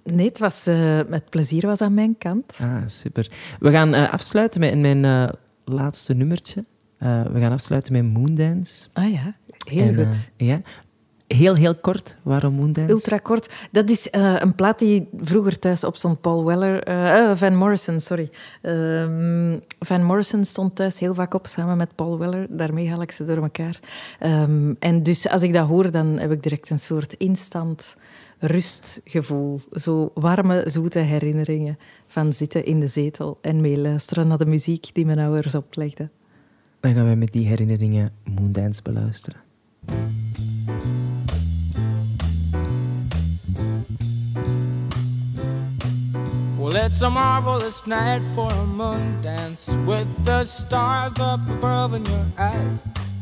Nee, 0.05 0.27
het 0.29 0.39
was 0.39 0.65
met 1.09 1.31
plezier 1.31 1.67
was 1.67 1.81
aan 1.81 1.95
mijn 1.95 2.19
kant. 2.19 2.59
Ah, 2.61 2.83
super. 2.87 3.31
We 3.61 3.71
gaan 3.71 3.95
afsluiten 4.11 4.61
met 4.61 4.79
mijn 4.79 5.31
laatste 5.65 6.15
nummertje. 6.15 6.65
We 6.99 7.31
gaan 7.41 7.53
afsluiten 7.53 7.93
met 7.93 8.05
Moondance. 8.05 8.89
Ah 8.93 9.13
ja, 9.13 9.35
heel 9.69 9.89
En, 9.89 9.95
goed. 9.95 10.31
ja. 10.37 10.61
Heel, 11.33 11.55
heel 11.55 11.75
kort. 11.75 12.17
Waarom 12.23 12.55
Moondance? 12.55 12.93
Ultra 12.93 13.19
kort. 13.19 13.49
Dat 13.71 13.91
is 13.91 14.11
eh, 14.11 14.35
een 14.39 14.55
plaat 14.55 14.79
die 14.79 15.09
vroeger 15.17 15.59
thuis 15.59 15.85
op 15.85 15.97
stond. 15.97 16.21
Paul 16.21 16.45
Weller, 16.45 16.83
eh, 16.83 17.31
eh, 17.31 17.37
Van 17.37 17.57
Morrison, 17.57 18.01
sorry. 18.01 18.31
Ehm, 18.63 19.59
Van 19.79 20.05
Morrison 20.05 20.45
stond 20.45 20.77
thuis 20.77 20.99
heel 20.99 21.15
vaak 21.15 21.35
op 21.35 21.47
samen 21.47 21.77
met 21.77 21.95
Paul 21.95 22.19
Weller. 22.19 22.47
Daarmee 22.51 22.91
haal 22.91 23.03
ik 23.03 23.13
ze 23.13 23.25
door 23.25 23.37
elkaar. 23.37 23.81
Ehm, 24.19 24.75
en 24.79 25.03
dus 25.03 25.29
als 25.29 25.43
ik 25.43 25.53
dat 25.53 25.69
hoor, 25.69 25.91
dan 25.91 26.19
heb 26.19 26.33
ik 26.33 26.43
direct 26.43 26.71
een 26.71 26.79
soort 26.79 27.13
instant 27.13 27.97
rustgevoel. 28.39 29.61
Zo 29.73 30.11
warme, 30.15 30.65
zoete 30.67 30.99
herinneringen 30.99 31.79
van 32.07 32.33
zitten 32.33 32.65
in 32.65 32.81
de 32.81 32.89
zetel 32.89 33.39
en 33.41 33.61
meeluisteren 33.61 34.29
naar 34.29 34.39
de 34.39 34.47
muziek 34.47 34.91
die 34.93 35.07
mijn 35.07 35.19
ouders 35.19 35.55
oplegden. 35.55 36.11
Dan 36.81 36.95
gaan 36.95 37.05
wij 37.05 37.17
met 37.17 37.33
die 37.33 37.47
herinneringen 37.47 38.13
Moondance 38.25 38.83
beluisteren. 38.83 39.41
Well, 46.73 46.87
it's 46.87 47.03
a 47.03 47.11
marvelous 47.11 47.87
night 47.87 48.23
for 48.35 48.51
a 48.51 48.65
moon 48.65 49.21
dance 49.21 49.69
with 49.85 50.09
the 50.25 50.43
stars 50.47 51.13
up 51.21 51.47
above 51.47 51.93
in 51.93 52.03
your 52.07 52.25
eyes. 52.39 52.79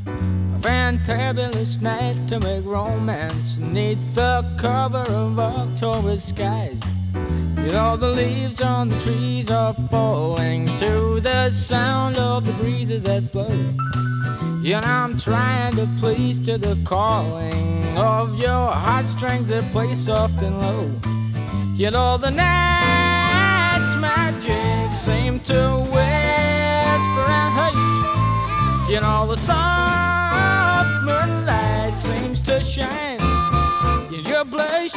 A 0.07 0.59
fantabulous 0.61 1.81
night 1.81 2.29
to 2.29 2.39
make 2.39 2.65
romance 2.65 3.59
neath 3.59 3.99
the 4.15 4.49
cover 4.57 5.05
of 5.09 5.37
October 5.41 6.17
skies. 6.19 6.81
You 7.13 7.73
know, 7.73 7.97
the 7.97 8.11
leaves 8.11 8.61
on 8.63 8.89
the 8.89 9.01
trees 9.01 9.51
are 9.51 9.75
falling 9.91 10.67
to 10.79 11.19
the 11.19 11.51
sound 11.51 12.19
of 12.19 12.47
the 12.47 12.53
breezes 12.53 13.03
that 13.03 13.33
blow. 13.33 13.49
You 14.63 14.81
know, 14.81 14.87
I'm 14.87 15.19
trying 15.19 15.75
to 15.75 15.89
please 15.99 16.39
to 16.47 16.57
the 16.57 16.79
calling 16.85 17.99
of 17.99 18.39
your 18.39 18.71
heartstrings 18.71 19.49
that 19.49 19.65
play 19.73 19.97
soft 19.97 20.41
and 20.41 20.57
low. 20.61 20.89
You 21.75 21.91
know 21.91 22.17
the 22.17 22.31
night's 22.31 22.90
magic 24.51 24.97
seem 24.97 25.41
to 25.41 25.79
whisper 25.95 27.27
and 27.41 27.51
hush. 27.59 28.91
You 28.91 29.01
know 29.01 29.27
the 29.27 29.37
soft 29.37 30.91
moonlight 31.05 31.97
seems 31.97 32.43
to 32.43 32.63
shine 32.63 33.21
in 34.13 34.25
your 34.25 34.45
blush. 34.45 34.93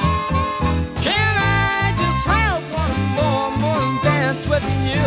Can 1.05 1.33
I 1.37 1.93
just 2.01 2.23
have 2.35 2.61
one 2.83 2.99
more 3.17 3.49
moon 3.63 3.99
dance 4.03 4.47
with 4.47 4.65
you, 4.89 5.05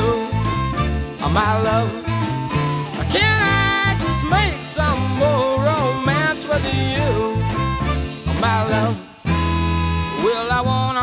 oh, 1.24 1.30
my 1.32 1.60
love? 1.68 1.90
Can 3.16 3.38
I 3.42 3.96
just 4.04 4.24
make 4.36 4.58
some 4.64 5.00
more 5.22 5.58
romance 5.70 6.46
with 6.46 6.64
you, 6.74 7.08
oh, 8.28 8.38
my 8.40 8.58
love? 8.68 8.96
Well, 10.24 10.50
I 10.50 10.60
wanna 10.60 10.95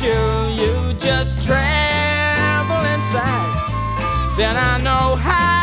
You, 0.00 0.14
you 0.54 0.94
just 1.00 1.44
tremble 1.44 2.84
inside. 2.94 4.36
Then 4.36 4.56
I 4.56 4.78
know 4.80 5.16
how 5.16 5.57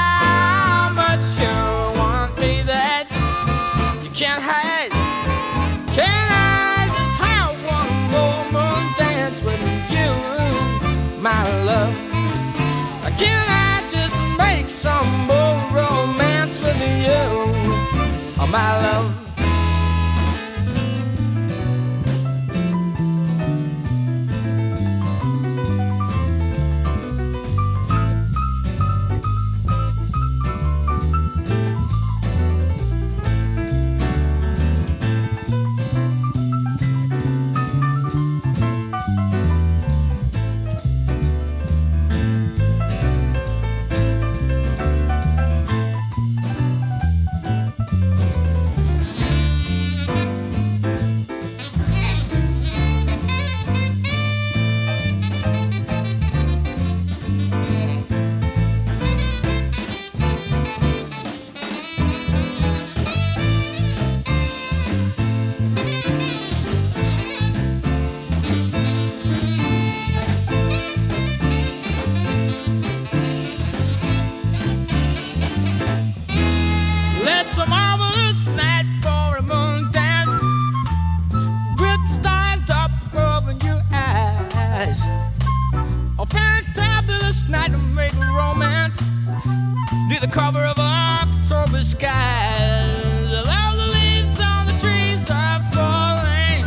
cover 90.36 90.66
of 90.66 90.78
October 90.78 91.82
skies. 91.82 93.32
All 93.32 93.78
the 93.78 93.88
leaves 93.96 94.38
on 94.38 94.66
the 94.68 94.76
trees 94.82 95.30
are 95.30 95.62
falling 95.72 96.64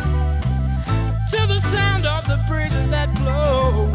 to 1.33 1.41
the 1.47 1.61
sound 1.69 2.07
of 2.07 2.27
the 2.27 2.43
breezes 2.49 2.89
that 2.89 3.14
blow. 3.16 3.93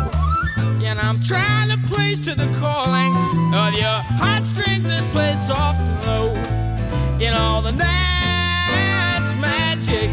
And 0.83 0.99
I'm 0.99 1.19
trying 1.23 1.69
to 1.71 1.87
place 1.87 2.19
to 2.19 2.35
the 2.35 2.45
calling 2.59 3.15
of 3.51 3.73
your 3.73 3.99
heartstrings 4.21 4.83
that 4.83 5.09
play 5.09 5.33
soft 5.33 5.79
and 5.79 6.05
low. 6.05 6.35
In 7.19 7.33
all 7.33 7.63
the 7.63 7.71
night's 7.71 9.33
magic 9.41 10.11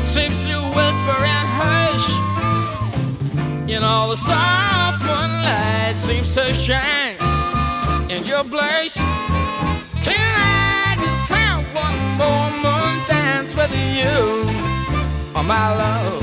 seems 0.00 0.36
to 0.46 0.62
whisper 0.78 1.18
and 1.36 1.48
hush. 1.58 2.08
In 3.68 3.82
all 3.82 4.10
the 4.10 4.16
soft 4.16 5.02
moonlight 5.02 5.98
seems 5.98 6.32
to 6.36 6.54
shine 6.54 7.01
your. 8.44 8.94
Can 10.02 10.34
I 10.36 10.96
just 10.98 11.28
have 11.30 11.62
one 11.74 12.00
more 12.20 12.50
moon 12.64 13.06
dance 13.06 13.54
with 13.54 13.72
you, 13.72 14.16
oh 15.36 15.44
my 15.46 15.74
love? 15.76 16.22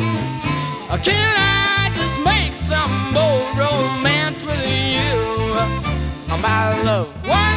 Can 1.04 1.36
I 1.38 1.92
just 1.96 2.20
make 2.22 2.56
some 2.56 3.14
more 3.14 3.42
romance 3.56 4.44
with 4.44 4.66
you. 4.66 5.14
Oh, 6.32 6.40
my 6.42 6.82
love, 6.84 7.08
one 7.28 7.49